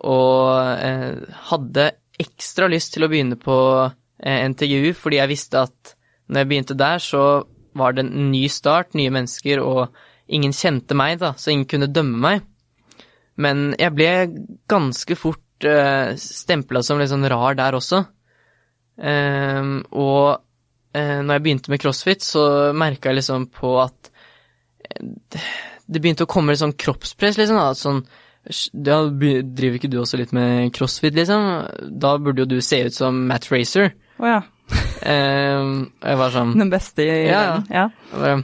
Og 0.01 0.77
eh, 0.81 1.37
hadde 1.51 1.89
ekstra 2.21 2.69
lyst 2.71 2.95
til 2.95 3.05
å 3.05 3.09
begynne 3.11 3.37
på 3.41 3.57
eh, 3.85 4.47
NTGU 4.51 4.93
fordi 4.97 5.19
jeg 5.21 5.31
visste 5.31 5.65
at 5.65 5.95
når 6.31 6.43
jeg 6.43 6.49
begynte 6.51 6.79
der, 6.79 7.03
så 7.03 7.25
var 7.77 7.95
det 7.95 8.05
en 8.05 8.31
ny 8.31 8.45
start, 8.51 8.95
nye 8.95 9.11
mennesker, 9.13 9.59
og 9.63 9.91
ingen 10.31 10.53
kjente 10.55 10.95
meg, 10.95 11.19
da, 11.19 11.33
så 11.35 11.51
ingen 11.51 11.67
kunne 11.69 11.91
dømme 11.91 12.19
meg. 12.23 12.45
Men 13.41 13.71
jeg 13.79 13.95
ble 13.95 14.11
ganske 14.71 15.17
fort 15.19 15.67
uh, 15.67 16.13
stempla 16.19 16.83
som 16.85 16.99
litt 17.01 17.11
sånn 17.11 17.27
rar 17.31 17.57
der 17.59 17.75
også. 17.77 18.03
Ehm, 19.01 19.79
og 19.97 20.41
uh, 20.95 21.19
når 21.23 21.33
jeg 21.33 21.43
begynte 21.45 21.73
med 21.73 21.83
crossfit, 21.83 22.23
så 22.23 22.45
merka 22.77 23.11
jeg 23.11 23.21
liksom 23.21 23.47
på 23.55 23.75
at 23.81 24.11
eh, 24.87 25.51
det, 25.87 26.01
begynte 26.01 26.27
å 26.27 26.31
komme 26.31 26.53
litt 26.53 26.61
sånn 26.61 26.77
kroppspress, 26.77 27.39
liksom. 27.39 27.59
Da. 27.59 27.73
Sånn 27.77 28.03
ja, 28.73 28.97
driver 29.11 29.77
ikke 29.77 29.91
du 29.91 29.99
også 30.01 30.19
litt 30.21 30.33
med 30.35 30.71
crossfit, 30.75 31.15
liksom? 31.17 31.49
Da 32.01 32.15
burde 32.21 32.45
jo 32.45 32.49
du 32.55 32.61
se 32.65 32.83
ut 32.87 32.95
som 32.95 33.23
Matt 33.29 33.45
Fraser. 33.49 33.93
Å 34.21 34.33
ja. 34.35 34.41
Ehm, 35.01 35.89
jeg 35.99 36.17
var 36.19 36.31
sånn 36.31 36.51
Den 36.55 36.69
beste 36.71 37.03
i 37.03 37.25
Ja. 37.25 37.57
Ja. 37.73 37.87
bare, 38.13 38.43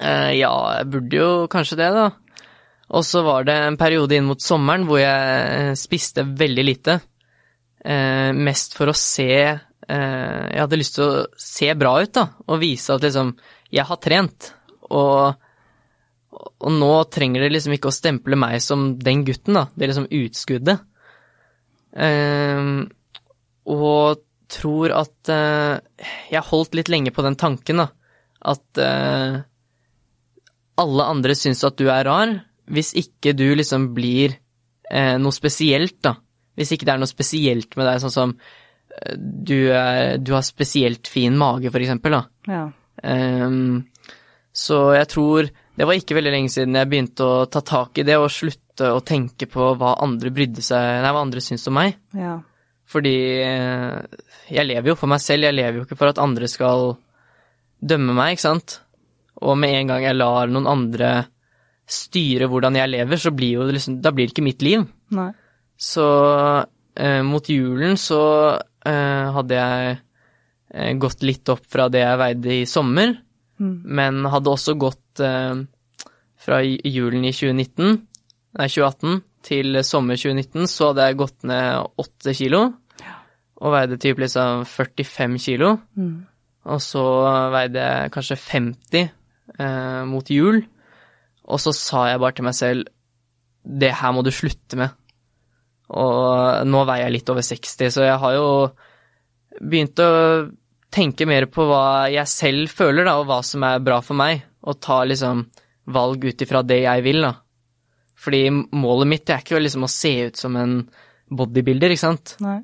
eh, 0.00 0.30
ja, 0.40 0.50
jeg 0.78 0.88
burde 0.90 1.18
jo 1.20 1.30
kanskje 1.52 1.78
det, 1.78 1.90
da. 1.94 2.08
Og 2.90 3.04
så 3.06 3.22
var 3.22 3.44
det 3.46 3.54
en 3.54 3.78
periode 3.78 4.16
inn 4.16 4.26
mot 4.26 4.42
sommeren 4.42 4.86
hvor 4.88 4.98
jeg 4.98 5.50
eh, 5.54 5.74
spiste 5.78 6.24
veldig 6.26 6.64
lite. 6.66 6.96
Eh, 7.84 8.30
mest 8.36 8.74
for 8.76 8.90
å 8.90 8.96
se 8.96 9.30
eh, 9.30 10.42
Jeg 10.50 10.60
hadde 10.60 10.76
lyst 10.76 10.98
til 10.98 11.06
å 11.06 11.22
se 11.40 11.70
bra 11.78 11.94
ut, 12.02 12.12
da, 12.16 12.26
og 12.48 12.60
vise 12.60 12.92
at 12.96 13.06
liksom 13.06 13.32
jeg 13.70 13.86
har 13.86 14.00
trent. 14.02 14.50
Og, 14.90 15.38
og 16.40 16.72
nå 16.72 16.92
trenger 17.12 17.44
det 17.44 17.52
liksom 17.54 17.74
ikke 17.76 17.90
å 17.90 17.94
stemple 17.94 18.38
meg 18.38 18.60
som 18.64 18.94
den 19.00 19.24
gutten, 19.26 19.56
da. 19.58 19.66
Det 19.74 19.84
er 19.84 19.92
liksom 19.92 20.10
utskuddet. 20.20 20.82
Eh, 22.06 22.70
og 23.70 24.24
tror 24.50 24.94
at 24.96 25.30
eh, 25.30 26.06
jeg 26.32 26.48
holdt 26.48 26.76
litt 26.78 26.90
lenge 26.92 27.12
på 27.14 27.24
den 27.26 27.38
tanken, 27.40 27.84
da. 27.84 27.88
At 28.50 28.80
eh, 28.80 29.40
alle 30.80 31.10
andre 31.12 31.36
syns 31.36 31.62
at 31.66 31.78
du 31.78 31.90
er 31.92 32.06
rar, 32.08 32.34
hvis 32.70 32.94
ikke 32.98 33.34
du 33.36 33.48
liksom 33.58 33.90
blir 33.96 34.38
eh, 34.90 35.16
noe 35.20 35.34
spesielt, 35.34 36.00
da. 36.06 36.16
Hvis 36.58 36.74
ikke 36.74 36.88
det 36.88 36.96
er 36.96 37.02
noe 37.02 37.10
spesielt 37.10 37.76
med 37.78 37.88
deg, 37.88 38.02
sånn 38.02 38.16
som 38.16 38.34
du, 39.16 39.70
er, 39.70 40.18
du 40.18 40.34
har 40.34 40.42
spesielt 40.44 41.08
fin 41.08 41.36
mage, 41.38 41.70
for 41.70 41.80
eksempel, 41.80 42.18
da. 42.18 42.50
ja. 42.50 42.64
Ehm, 43.06 43.86
så 44.52 44.90
jeg 44.96 45.08
tror 45.12 45.48
det 45.78 45.86
var 45.86 45.96
ikke 45.96 46.16
veldig 46.18 46.32
lenge 46.34 46.50
siden 46.52 46.74
jeg 46.76 46.88
begynte 46.90 47.24
å 47.24 47.46
ta 47.48 47.60
tak 47.64 47.98
i 47.98 48.04
det 48.04 48.16
og 48.20 48.30
slutte 48.32 48.90
å 48.94 49.00
tenke 49.06 49.46
på 49.48 49.70
hva 49.78 49.94
andre 50.02 50.30
brydde 50.34 50.62
seg 50.64 51.02
Nei, 51.04 51.12
hva 51.14 51.22
andre 51.24 51.40
syns 51.44 51.66
om 51.70 51.76
meg. 51.78 51.96
ja. 52.16 52.38
Fordi 52.90 53.12
eh, 53.38 54.00
jeg 54.50 54.66
lever 54.66 54.90
jo 54.90 54.96
for 54.98 55.06
meg 55.12 55.20
selv, 55.22 55.46
jeg 55.46 55.54
lever 55.54 55.76
jo 55.78 55.84
ikke 55.86 55.94
for 56.00 56.10
at 56.10 56.18
andre 56.18 56.48
skal 56.50 56.96
dømme 57.78 58.16
meg, 58.18 58.32
ikke 58.34 58.42
sant. 58.48 58.80
Og 59.46 59.54
med 59.62 59.76
en 59.78 59.92
gang 59.92 60.02
jeg 60.08 60.16
lar 60.18 60.50
noen 60.50 60.66
andre 60.66 61.10
styre 61.86 62.48
hvordan 62.50 62.74
jeg 62.80 62.90
lever, 62.90 63.20
så 63.22 63.30
blir 63.34 63.60
jo 63.60 63.68
det 63.68 63.76
liksom 63.78 64.00
Da 64.02 64.10
blir 64.10 64.26
det 64.26 64.34
ikke 64.34 64.42
mitt 64.48 64.62
liv. 64.66 64.82
Nei. 65.14 65.28
Så 65.78 66.04
eh, 66.98 67.22
mot 67.22 67.46
julen 67.46 67.94
så 67.94 68.20
eh, 68.58 69.30
hadde 69.38 69.54
jeg 69.62 69.96
eh, 70.74 70.92
gått 70.98 71.22
litt 71.22 71.48
opp 71.54 71.62
fra 71.70 71.86
det 71.94 72.02
jeg 72.02 72.22
veide 72.26 72.56
i 72.58 72.66
sommer, 72.66 73.16
Mm. 73.60 73.82
men 73.84 74.22
hadde 74.32 74.48
også 74.48 74.72
gått 74.80 75.09
fra 76.40 76.60
julen 76.64 77.24
i 77.28 77.32
2019, 77.36 77.98
nei 78.58 78.66
2018 78.68 79.20
til 79.46 79.80
sommer 79.86 80.18
2019, 80.20 80.66
så 80.68 80.90
hadde 80.90 81.06
jeg 81.08 81.18
gått 81.20 81.46
ned 81.48 82.00
åtte 82.00 82.34
kilo, 82.36 82.62
og 83.60 83.74
veide 83.74 83.98
typ 84.00 84.20
liksom 84.22 84.64
45 84.68 85.38
kilo, 85.44 85.74
Mm. 85.96 86.26
og 86.64 86.80
så 86.80 87.02
veide 87.52 87.80
jeg 87.80 88.12
kanskje 88.14 88.36
50 88.40 89.10
eh, 89.58 90.04
mot 90.08 90.30
jul, 90.32 90.62
og 91.50 91.60
så 91.60 91.72
sa 91.76 92.06
jeg 92.08 92.20
bare 92.20 92.32
til 92.38 92.44
meg 92.48 92.54
selv, 92.56 92.88
det 93.64 93.92
her 93.92 94.12
må 94.12 94.22
du 94.24 94.30
slutte 94.32 94.76
med. 94.80 94.90
Og 95.90 96.66
nå 96.66 96.84
veier 96.86 97.08
jeg 97.08 97.12
litt 97.18 97.30
over 97.32 97.42
60, 97.42 97.90
så 97.90 98.04
jeg 98.06 98.18
har 98.22 98.32
jo 98.36 98.46
begynt 99.60 99.98
å 100.00 100.10
tenke 100.90 101.26
mer 101.26 101.46
på 101.50 101.66
hva 101.66 102.08
jeg 102.10 102.26
selv 102.30 102.70
føler, 102.72 103.04
da, 103.04 103.18
og 103.20 103.26
hva 103.28 103.40
som 103.46 103.62
er 103.66 103.82
bra 103.82 104.00
for 104.00 104.14
meg, 104.18 104.44
og 104.66 104.80
ta 104.82 105.02
liksom 105.08 105.44
valg 105.90 106.24
ut 106.24 106.42
ifra 106.44 106.62
det 106.66 106.82
jeg 106.84 107.04
vil, 107.06 107.22
da. 107.24 107.34
Fordi 108.20 108.42
målet 108.52 109.08
mitt 109.08 109.30
er 109.32 109.40
ikke 109.40 109.60
liksom 109.62 109.86
å 109.86 109.92
se 109.92 110.12
ut 110.28 110.40
som 110.40 110.56
en 110.60 110.80
bodybuilder, 111.30 111.94
ikke 111.94 112.04
sant. 112.04 112.34
Nei. 112.44 112.58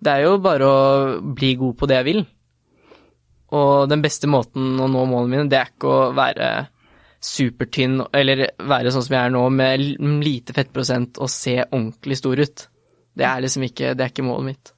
Det 0.00 0.12
er 0.12 0.26
jo 0.28 0.36
bare 0.40 0.66
å 0.68 0.82
bli 1.20 1.54
god 1.60 1.76
på 1.80 1.88
det 1.90 1.98
jeg 1.98 2.08
vil. 2.08 2.20
Og 3.58 3.88
den 3.90 4.02
beste 4.04 4.30
måten 4.30 4.78
å 4.78 4.86
nå 4.88 5.06
målene 5.10 5.32
mine, 5.32 5.48
det 5.50 5.58
er 5.58 5.72
ikke 5.72 5.90
å 5.90 6.10
være 6.16 6.50
supertynn, 7.20 7.98
eller 8.16 8.46
være 8.70 8.92
sånn 8.94 9.04
som 9.04 9.16
jeg 9.16 9.28
er 9.28 9.32
nå, 9.34 9.42
med 9.52 9.82
lite 10.24 10.54
fettprosent 10.56 11.18
og 11.20 11.32
se 11.32 11.58
ordentlig 11.66 12.16
stor 12.20 12.40
ut. 12.40 12.68
Det 13.18 13.26
er 13.26 13.42
liksom 13.44 13.66
ikke, 13.66 13.96
det 13.98 14.06
er 14.06 14.14
ikke 14.14 14.24
målet 14.24 14.52
mitt. 14.52 14.72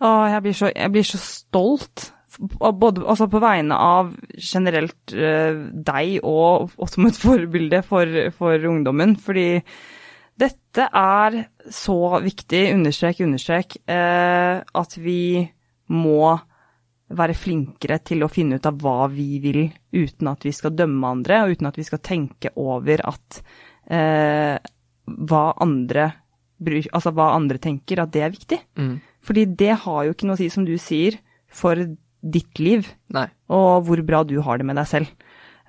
Å, 0.00 0.08
jeg 0.32 0.42
blir 0.46 0.56
så, 0.56 0.70
jeg 0.72 0.94
blir 0.94 1.06
så 1.06 1.20
stolt. 1.20 2.08
Både 2.38 3.02
altså 3.02 3.26
på 3.30 3.40
vegne 3.42 3.74
av 3.74 4.12
generelt 4.38 5.14
eh, 5.14 5.56
deg 5.72 6.20
og, 6.22 6.76
og 6.76 6.90
som 6.92 7.08
et 7.08 7.18
forbilde 7.24 7.82
for, 7.86 8.20
for 8.36 8.68
ungdommen. 8.70 9.16
Fordi 9.20 9.62
dette 10.40 10.86
er 10.86 11.40
så 11.74 11.98
viktig, 12.22 12.62
understrek, 12.76 13.24
understrek, 13.26 13.80
eh, 13.90 14.60
at 14.62 14.96
vi 15.00 15.42
må 15.90 16.30
være 17.10 17.34
flinkere 17.34 17.98
til 18.06 18.22
å 18.22 18.30
finne 18.30 18.60
ut 18.60 18.66
av 18.68 18.78
hva 18.80 19.08
vi 19.10 19.40
vil, 19.42 19.64
uten 19.90 20.30
at 20.30 20.46
vi 20.46 20.52
skal 20.54 20.76
dømme 20.78 21.10
andre, 21.10 21.42
og 21.42 21.56
uten 21.56 21.68
at 21.70 21.78
vi 21.80 21.86
skal 21.88 22.02
tenke 22.06 22.52
over 22.62 23.02
at 23.10 23.40
eh, 23.90 24.56
hva 25.10 25.44
andre 25.60 26.12
altså 26.60 27.12
hva 27.16 27.30
andre 27.34 27.56
tenker, 27.56 28.02
at 28.02 28.12
det 28.12 28.22
er 28.24 28.32
viktig. 28.34 28.58
Mm. 28.76 28.94
Fordi 29.24 29.44
det 29.58 29.74
har 29.84 30.04
jo 30.04 30.14
ikke 30.14 30.28
noe 30.28 30.36
å 30.36 30.40
si, 30.40 30.48
som 30.52 30.66
du 30.68 30.74
sier, 30.80 31.16
for 31.50 31.80
ditt 32.20 32.58
liv, 32.60 32.88
Nei. 33.14 33.26
og 33.48 33.86
hvor 33.88 34.02
bra 34.06 34.22
du 34.28 34.36
har 34.44 34.60
det 34.60 34.66
med 34.68 34.76
deg 34.76 34.88
selv. 34.90 35.12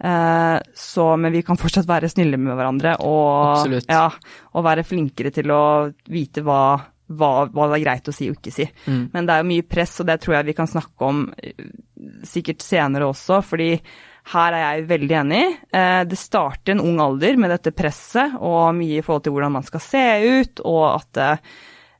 Eh, 0.02 0.58
så, 0.76 1.06
men 1.18 1.32
vi 1.32 1.44
kan 1.46 1.60
fortsatt 1.62 1.88
være 1.90 2.10
snille 2.10 2.40
med 2.42 2.56
hverandre, 2.58 2.96
og, 3.06 3.76
ja, 3.86 4.08
og 4.54 4.66
være 4.66 4.86
flinkere 4.88 5.32
til 5.36 5.52
å 5.54 5.64
vite 6.10 6.42
hva, 6.46 6.62
hva, 7.12 7.32
hva 7.48 7.68
det 7.70 7.80
er 7.80 7.84
greit 7.86 8.10
å 8.10 8.16
si 8.16 8.30
og 8.32 8.40
ikke 8.40 8.54
si. 8.56 8.66
Mm. 8.88 9.04
Men 9.14 9.28
det 9.28 9.36
er 9.36 9.44
jo 9.44 9.50
mye 9.54 9.68
press, 9.70 10.00
og 10.02 10.10
det 10.10 10.20
tror 10.24 10.40
jeg 10.40 10.50
vi 10.50 10.58
kan 10.58 10.72
snakke 10.72 11.12
om 11.12 11.28
eh, 11.38 11.68
sikkert 12.26 12.66
senere 12.66 13.12
også, 13.12 13.44
fordi 13.46 13.76
her 14.32 14.54
er 14.54 14.62
jeg 14.64 14.88
veldig 14.90 15.16
enig. 15.18 15.44
Eh, 15.74 16.02
Det 16.10 16.18
starter 16.20 16.76
en 16.76 16.84
ung 16.86 17.00
alder 17.02 17.38
med 17.42 17.54
dette 17.54 17.74
presset, 17.74 18.36
og 18.42 18.74
mye 18.78 19.00
i 19.00 19.06
forhold 19.06 19.24
til 19.28 19.38
hvordan 19.38 19.56
man 19.60 19.66
skal 19.70 19.86
se 19.86 20.06
ut, 20.42 20.66
og 20.66 20.84
at 20.96 21.22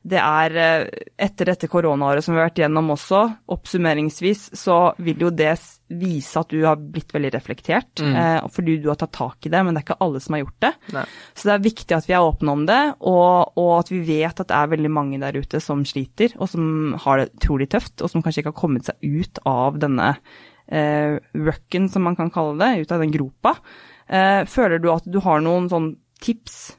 det 0.02 0.18
er 0.18 0.56
eh, 0.58 1.02
etter 1.22 1.52
dette 1.52 1.68
koronaåret 1.70 2.24
som 2.24 2.34
vi 2.34 2.40
har 2.40 2.48
vært 2.48 2.60
gjennom 2.64 2.90
også, 2.94 3.20
oppsummeringsvis, 3.54 4.48
så 4.58 4.78
vil 5.02 5.22
jo 5.26 5.30
det 5.30 5.52
vise 5.94 6.40
at 6.40 6.50
du 6.50 6.64
har 6.64 6.80
blitt 6.80 7.14
veldig 7.14 7.30
reflektert, 7.36 8.02
mm. 8.02 8.16
eh, 8.18 8.48
fordi 8.52 8.78
du 8.82 8.88
har 8.90 8.98
tatt 8.98 9.14
tak 9.14 9.46
i 9.46 9.52
det, 9.52 9.60
men 9.62 9.74
det 9.76 9.82
er 9.82 9.86
ikke 9.86 10.00
alle 10.02 10.22
som 10.24 10.36
har 10.36 10.42
gjort 10.42 10.66
det. 10.66 10.72
Nei. 10.96 11.04
Så 11.38 11.48
det 11.48 11.54
er 11.54 11.66
viktig 11.68 11.98
at 11.98 12.10
vi 12.10 12.16
er 12.18 12.26
åpne 12.26 12.56
om 12.56 12.66
det, 12.66 12.80
og, 12.98 13.54
og, 13.54 13.72
at 13.78 13.94
vi 13.94 14.02
vet 14.08 14.42
at 14.42 14.50
det 14.50 14.58
er 14.58 14.74
veldig 14.74 14.92
mange 14.98 15.22
der 15.22 15.38
ute 15.38 15.62
som 15.62 15.86
sliter, 15.86 16.34
og 16.40 16.50
som 16.50 16.96
har 17.06 17.22
det 17.22 17.30
utrolig 17.36 17.70
tøft, 17.70 17.94
og 18.02 18.10
som 18.10 18.26
kanskje 18.26 18.42
ikke 18.42 18.54
har 18.54 18.62
kommet 18.64 18.90
seg 18.90 18.98
ut 19.22 19.42
av 19.46 19.78
denne 19.82 20.12
eh, 20.66 21.18
røkken, 21.38 21.90
som 21.92 22.08
man 22.10 22.18
kan 22.18 22.34
kalle 22.34 22.58
det, 22.58 22.74
ut 22.82 22.94
av 22.94 23.06
den 23.06 23.14
gropa. 23.14 23.54
Eh, 24.10 24.42
føler 24.50 24.82
du 24.82 24.90
at 24.90 25.06
du 25.06 25.22
har 25.22 25.44
noen 25.44 25.70
sånn 25.70 25.92
tips 26.22 26.72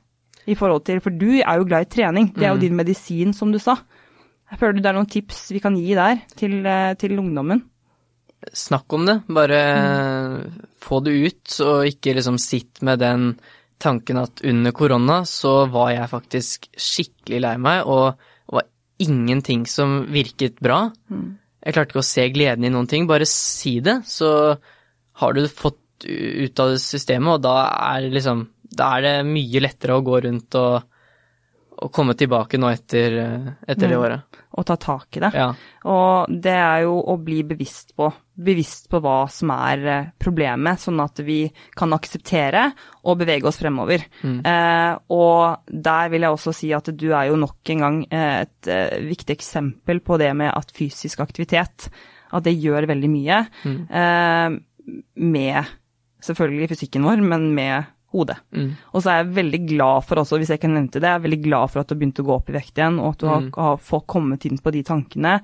i 0.49 0.55
forhold 0.59 0.85
til 0.87 1.01
For 1.03 1.15
du 1.15 1.29
er 1.39 1.59
jo 1.59 1.67
glad 1.67 1.87
i 1.87 1.91
trening. 1.91 2.31
Det 2.35 2.45
er 2.45 2.53
jo 2.53 2.59
mm. 2.59 2.63
din 2.65 2.79
medisin, 2.79 3.33
som 3.35 3.51
du 3.53 3.59
sa. 3.61 3.77
Jeg 4.51 4.59
føler 4.61 4.81
det 4.81 4.89
er 4.91 4.97
noen 4.97 5.09
tips 5.09 5.47
vi 5.55 5.61
kan 5.63 5.77
gi 5.79 5.95
der 5.97 6.19
til, 6.37 6.59
eh, 6.67 6.93
til 6.99 7.17
ungdommen. 7.17 7.63
Snakk 8.53 8.91
om 8.93 9.07
det. 9.07 9.17
Bare 9.31 9.61
mm. 9.73 10.63
få 10.83 10.99
det 11.05 11.15
ut, 11.15 11.59
og 11.65 11.87
ikke 11.89 12.17
liksom 12.19 12.37
sitt 12.41 12.83
med 12.85 13.01
den 13.01 13.33
tanken 13.83 14.19
at 14.21 14.43
under 14.47 14.71
korona 14.75 15.23
så 15.27 15.65
var 15.71 15.91
jeg 15.91 16.11
faktisk 16.11 16.67
skikkelig 16.79 17.41
lei 17.43 17.55
meg, 17.59 17.87
og 17.89 18.13
det 18.13 18.57
var 18.59 18.69
ingenting 19.03 19.65
som 19.67 20.03
virket 20.11 20.61
bra. 20.63 20.85
Mm. 21.09 21.39
Jeg 21.63 21.75
klarte 21.75 21.93
ikke 21.93 22.03
å 22.03 22.11
se 22.11 22.27
gleden 22.35 22.67
i 22.67 22.71
noen 22.73 22.89
ting. 22.91 23.07
Bare 23.07 23.27
si 23.29 23.77
det, 23.83 24.01
så 24.07 24.29
har 25.19 25.35
du 25.35 25.47
fått 25.47 25.79
ut 26.03 26.59
av 26.59 26.75
systemet, 26.83 27.37
og 27.37 27.43
da 27.45 27.55
er 27.93 28.05
det 28.05 28.17
liksom 28.17 28.47
da 28.73 28.95
er 28.97 29.05
det 29.07 29.15
mye 29.29 29.63
lettere 29.63 29.97
å 29.97 30.03
gå 30.05 30.19
rundt 30.25 30.57
og, 30.59 30.99
og 31.83 31.91
komme 31.93 32.15
tilbake 32.17 32.59
nå 32.61 32.69
etter, 32.73 33.19
etter 33.67 33.87
det 33.87 33.97
mm. 33.97 34.01
året. 34.01 34.39
Og 34.53 34.65
ta 34.69 34.75
tak 34.77 35.17
i 35.17 35.21
det. 35.23 35.31
Ja. 35.33 35.47
Og 35.89 36.33
det 36.45 36.53
er 36.53 36.83
jo 36.85 36.99
å 37.09 37.15
bli 37.21 37.39
bevisst 37.47 37.95
på, 37.97 38.11
bevisst 38.37 38.85
på 38.91 38.99
hva 39.01 39.23
som 39.31 39.49
er 39.55 39.85
eh, 39.89 40.09
problemet, 40.21 40.81
sånn 40.81 41.01
at 41.01 41.23
vi 41.25 41.39
kan 41.77 41.95
akseptere 41.95 42.67
og 43.01 43.17
bevege 43.23 43.49
oss 43.49 43.57
fremover. 43.61 44.05
Mm. 44.21 44.39
Eh, 44.45 44.91
og 45.17 45.73
der 45.73 46.13
vil 46.13 46.27
jeg 46.27 46.37
også 46.37 46.53
si 46.53 46.69
at 46.77 46.91
du 46.93 47.07
er 47.09 47.31
jo 47.31 47.39
nok 47.41 47.73
en 47.73 47.85
gang 47.85 48.01
eh, 48.13 48.43
et 48.45 48.69
eh, 48.69 48.99
viktig 49.09 49.33
eksempel 49.33 50.03
på 50.05 50.21
det 50.21 50.29
med 50.37 50.53
at 50.53 50.73
fysisk 50.75 51.25
aktivitet, 51.25 51.89
at 52.33 52.45
det 52.45 52.53
gjør 52.53 52.89
veldig 52.93 53.09
mye. 53.09 53.41
Mm. 53.65 53.79
Eh, 53.89 55.01
med 55.33 55.73
selvfølgelig 56.23 56.69
fysikken 56.75 57.09
vår, 57.09 57.25
men 57.25 57.49
med 57.57 57.89
hodet. 58.13 58.37
Mm. 58.55 58.71
Og 58.93 59.03
så 59.03 59.11
er 59.11 59.21
jeg 59.21 59.35
veldig 59.39 59.61
glad 59.73 60.07
for 60.07 60.21
også, 60.21 60.39
hvis 60.41 60.53
jeg 60.53 60.61
kan 60.63 60.75
nevne 60.75 60.93
det, 60.93 61.03
jeg 61.03 61.19
er 61.19 61.27
veldig 61.27 61.41
glad 61.43 61.73
for 61.73 61.81
at 61.81 61.89
du 61.89 61.95
har 61.95 62.01
begynt 62.01 62.21
å 62.21 62.27
gå 62.27 62.35
opp 62.35 62.51
i 62.51 62.57
vekt 62.57 62.79
igjen, 62.79 62.99
og 63.01 63.13
at 63.15 63.23
du 63.23 63.29
har, 63.29 63.45
mm. 63.45 63.53
har 63.57 63.79
fått 63.91 64.09
kommet 64.13 64.45
inn 64.49 64.59
på 64.61 64.73
de 64.75 64.83
tankene. 64.87 65.37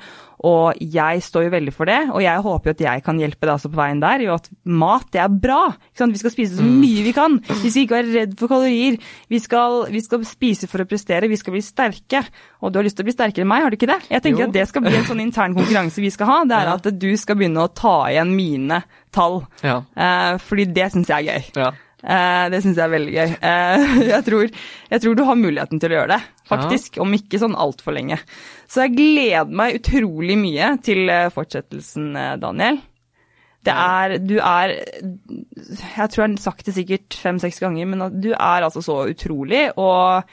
Og 0.47 0.78
jeg 0.80 1.24
står 1.24 1.47
jo 1.47 1.51
veldig 1.51 1.74
for 1.76 1.89
det, 1.89 1.99
og 2.13 2.22
jeg 2.24 2.43
håper 2.45 2.70
jo 2.70 2.76
at 2.78 2.84
jeg 2.86 3.03
kan 3.03 3.17
hjelpe 3.20 3.43
deg 3.43 3.53
også 3.57 3.72
på 3.74 3.80
veien 3.82 3.99
der, 3.99 4.24
jo 4.24 4.36
at 4.38 4.47
mat, 4.63 5.07
det 5.11 5.24
er 5.24 5.34
bra. 5.34 5.59
Vi 5.99 6.22
skal 6.22 6.32
spise 6.32 6.59
så 6.59 6.63
mm. 6.63 6.78
mye 6.80 7.03
vi 7.03 7.13
kan. 7.15 7.36
Vi 7.49 7.74
skal 7.74 7.84
ikke 7.84 7.97
være 7.97 8.13
redd 8.13 8.38
for 8.39 8.51
kalorier. 8.51 8.99
Vi 9.28 9.41
skal, 9.43 9.82
vi 9.91 10.03
skal, 10.05 10.24
spise 10.30 10.70
for 10.72 10.84
å 10.84 10.88
prestere, 10.88 11.28
vi 11.32 11.39
skal 11.39 11.57
bli 11.57 11.63
sterke. 11.65 12.24
Og 12.63 12.72
du 12.72 12.80
har 12.80 12.88
lyst 12.88 12.99
til 12.99 13.03
å 13.03 13.09
bli 13.09 13.17
sterkere 13.17 13.43
enn 13.43 13.51
meg, 13.51 13.65
har 13.65 13.74
du 13.74 13.80
ikke 13.80 13.91
det? 13.91 13.99
Jeg 14.07 14.24
tenker 14.24 14.45
jo. 14.45 14.47
at 14.47 14.55
det 14.55 14.65
skal 14.72 14.86
bli 14.86 14.95
en 14.95 15.09
sånn 15.09 15.26
intern 15.26 15.57
konkurranse 15.57 16.03
vi 16.03 16.13
skal 16.13 16.32
ha. 16.32 16.39
Det 16.47 16.55
er 16.55 16.72
ja. 16.72 16.80
at 16.80 16.89
du 17.03 17.09
skal 17.20 17.39
begynne 17.39 17.67
å 17.67 17.74
ta 17.76 17.97
igjen 18.13 18.34
mine 18.38 18.82
tall. 19.15 19.41
Ja. 19.65 19.82
Eh, 19.91 20.34
fordi 20.45 20.70
det 20.72 20.89
syns 20.93 21.11
jeg 21.11 21.28
er 21.28 21.39
gøy. 21.39 21.51
Ja. 21.59 21.72
Eh, 22.00 22.45
det 22.52 22.62
syns 22.64 22.78
jeg 22.80 22.86
er 22.86 22.93
veldig 22.93 23.16
gøy. 23.16 23.32
Eh, 23.43 23.97
jeg, 24.14 24.26
tror, 24.28 24.45
jeg, 24.91 25.02
tror, 25.04 25.18
du 25.18 25.24
har 25.28 25.39
muligheten 25.39 25.82
til 25.82 25.91
å 25.91 25.97
gjøre 25.97 26.14
det, 26.16 26.20
faktisk. 26.50 26.95
Ja. 26.97 27.04
Om 27.06 27.18
ikke 27.18 27.41
sånn 27.41 27.58
altfor 27.60 27.95
lenge. 27.97 28.20
Så 28.70 28.86
jeg 28.86 28.95
gleder 28.95 29.52
meg 29.62 29.82
utrolig 29.82 30.38
mye 30.39 30.72
til 30.86 31.12
eh, 31.12 31.28
fortsettelsen, 31.34 32.14
Daniel. 32.41 32.80
Det 33.60 33.74
er 33.76 34.14
Du 34.24 34.38
er 34.39 34.72
Jeg 34.72 36.06
tror 36.14 36.22
jeg 36.24 36.30
har 36.30 36.36
sagt 36.39 36.70
det 36.70 36.78
sikkert 36.78 37.18
fem-seks 37.20 37.60
ganger, 37.60 37.89
men 37.91 38.06
du 38.24 38.30
er 38.32 38.64
altså 38.64 38.80
så 38.86 39.02
utrolig, 39.12 39.66
og 39.76 40.24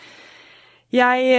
jeg, 0.94 1.32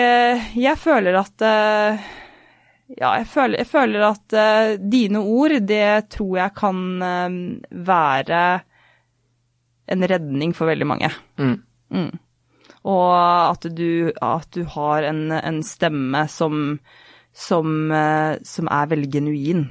jeg 0.60 0.78
føler 0.82 1.16
at 1.16 1.46
ja, 1.48 3.14
jeg 3.22 3.30
føler, 3.32 3.62
jeg 3.64 3.70
føler 3.72 4.04
at 4.10 4.36
dine 4.84 5.24
ord, 5.24 5.56
det 5.64 6.10
tror 6.12 6.34
jeg 6.42 6.56
kan 6.60 6.84
være 7.88 8.44
en 9.88 10.08
redning 10.12 10.54
for 10.56 10.70
veldig 10.70 10.88
mange. 10.88 11.10
Mm. 11.40 11.58
Mm. 11.94 12.12
Og 12.88 13.12
at 13.18 13.68
du, 13.76 14.12
at 14.24 14.48
du 14.56 14.64
har 14.76 15.08
en, 15.08 15.32
en 15.36 15.60
stemme 15.66 16.24
som, 16.32 16.78
som, 17.36 17.92
eh, 17.92 18.38
som, 18.48 18.70
er 18.72 18.92
veldig 18.94 19.12
genuin. 19.12 19.66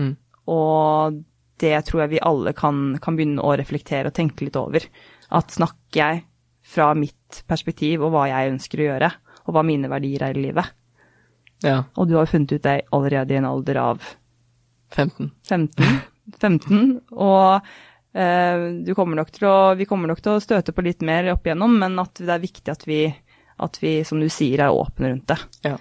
Mm. 0.00 0.14
Og 0.52 1.22
det 1.62 1.74
tror 1.88 2.04
jeg 2.04 2.14
vi 2.16 2.24
alle 2.24 2.54
kan, 2.56 2.84
kan, 3.02 3.16
begynne 3.18 3.44
å 3.44 3.56
reflektere 3.58 4.10
og 4.10 4.16
tenke 4.16 4.46
litt 4.46 4.58
over. 4.60 4.86
At 5.32 5.54
snakker 5.54 6.00
jeg 6.00 6.24
fra 6.72 6.92
mitt 6.96 7.42
perspektiv 7.48 8.04
og 8.04 8.14
hva 8.14 8.28
jeg 8.30 8.54
ønsker 8.54 8.80
å 8.80 8.88
gjøre, 8.90 9.12
og 9.42 9.56
hva 9.56 9.64
mine 9.66 9.90
verdier 9.90 10.28
er 10.28 10.38
i 10.38 10.46
livet. 10.46 10.72
Ja. 11.62 11.82
Og 11.98 12.08
du 12.10 12.16
har 12.18 12.30
funnet 12.30 12.54
ut 12.54 12.64
det 12.64 12.82
allerede 12.94 13.34
i 13.34 13.38
en 13.38 13.48
alder 13.48 13.78
av 13.82 14.02
15. 14.92 15.30
15. 15.48 16.00
15 16.38 17.00
og 17.12 17.68
kommer 18.12 19.22
å, 19.24 19.54
vi 19.78 19.86
kommer 19.88 20.10
nok 20.10 20.20
til 20.20 20.36
å 20.36 20.42
støte 20.42 20.74
på 20.76 20.84
litt 20.84 21.04
mer 21.06 21.30
opp 21.32 21.46
igjennom, 21.46 21.78
men 21.80 21.96
at 22.02 22.20
det 22.20 22.32
er 22.34 22.42
viktig 22.42 22.72
at 22.72 22.84
vi, 22.88 23.06
at 23.62 23.78
vi 23.80 23.94
som 24.04 24.20
du 24.20 24.28
sier, 24.32 24.66
er 24.66 24.76
åpne 24.76 25.14
rundt 25.14 25.32
det. 25.32 25.38
Ja. 25.70 25.76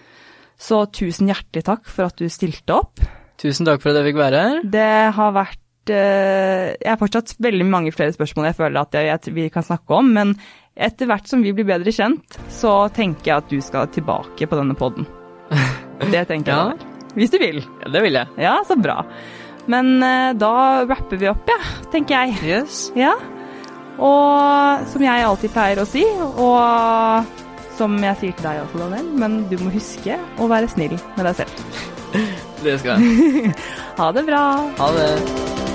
Så 0.62 0.84
tusen 0.94 1.32
hjertelig 1.32 1.66
takk 1.66 1.90
for 1.90 2.12
at 2.12 2.22
du 2.22 2.30
stilte 2.32 2.78
opp. 2.78 3.02
Tusen 3.42 3.66
takk 3.66 3.82
for 3.82 3.92
at 3.92 4.02
jeg 4.02 4.12
fikk 4.12 4.22
være 4.22 4.42
her. 4.46 4.60
Det 4.70 4.90
har 5.18 5.32
vært 5.34 5.90
eh, 5.90 6.68
Jeg 6.76 6.92
har 6.92 7.00
fortsatt 7.02 7.34
veldig 7.42 7.66
mange 7.66 7.94
flere 7.96 8.14
spørsmål 8.14 8.52
jeg 8.52 8.60
føler 8.60 8.84
at 8.84 9.00
jeg, 9.00 9.34
vi 9.34 9.48
kan 9.54 9.66
snakke 9.66 9.98
om, 9.98 10.12
men 10.14 10.36
etter 10.78 11.10
hvert 11.10 11.28
som 11.28 11.42
vi 11.44 11.52
blir 11.58 11.68
bedre 11.68 11.92
kjent, 11.92 12.38
så 12.54 12.86
tenker 12.94 13.32
jeg 13.32 13.42
at 13.42 13.50
du 13.52 13.58
skal 13.66 13.90
tilbake 13.92 14.48
på 14.48 14.60
denne 14.62 14.78
poden. 14.78 15.10
Det 16.14 16.24
tenker 16.30 16.54
ja. 16.54 16.72
jeg. 16.72 16.88
Hvis 17.18 17.34
du 17.34 17.38
vil. 17.42 17.60
Ja, 17.84 17.90
det 17.92 18.02
vil 18.06 18.16
jeg. 18.16 18.30
Ja, 18.40 18.54
så 18.66 18.78
bra. 18.80 19.02
Men 19.70 19.98
uh, 20.02 20.32
da 20.38 20.54
rapper 20.90 21.20
vi 21.22 21.30
opp, 21.30 21.50
ja, 21.50 21.60
tenker 21.94 22.18
jeg. 22.18 22.40
Yes. 22.46 22.88
Ja. 22.98 23.14
Og 24.02 24.88
som 24.90 25.04
jeg 25.06 25.28
alltid 25.28 25.54
pleier 25.54 25.82
å 25.82 25.88
si, 25.90 26.06
og 26.42 27.38
som 27.78 27.98
jeg 28.02 28.18
sier 28.22 28.38
til 28.38 28.48
deg 28.48 28.64
også, 28.64 28.82
Daniel, 28.82 29.12
men 29.22 29.42
du 29.52 29.58
må 29.62 29.74
huske 29.74 30.18
å 30.42 30.50
være 30.52 30.72
snill 30.72 30.98
med 31.18 31.28
deg 31.30 31.44
selv. 31.44 31.82
Det 32.66 32.78
skal 32.78 33.02
jeg. 33.02 33.56
ha 34.00 34.12
det 34.14 34.26
bra. 34.28 34.46
Ha 34.78 34.90
det. 34.94 35.71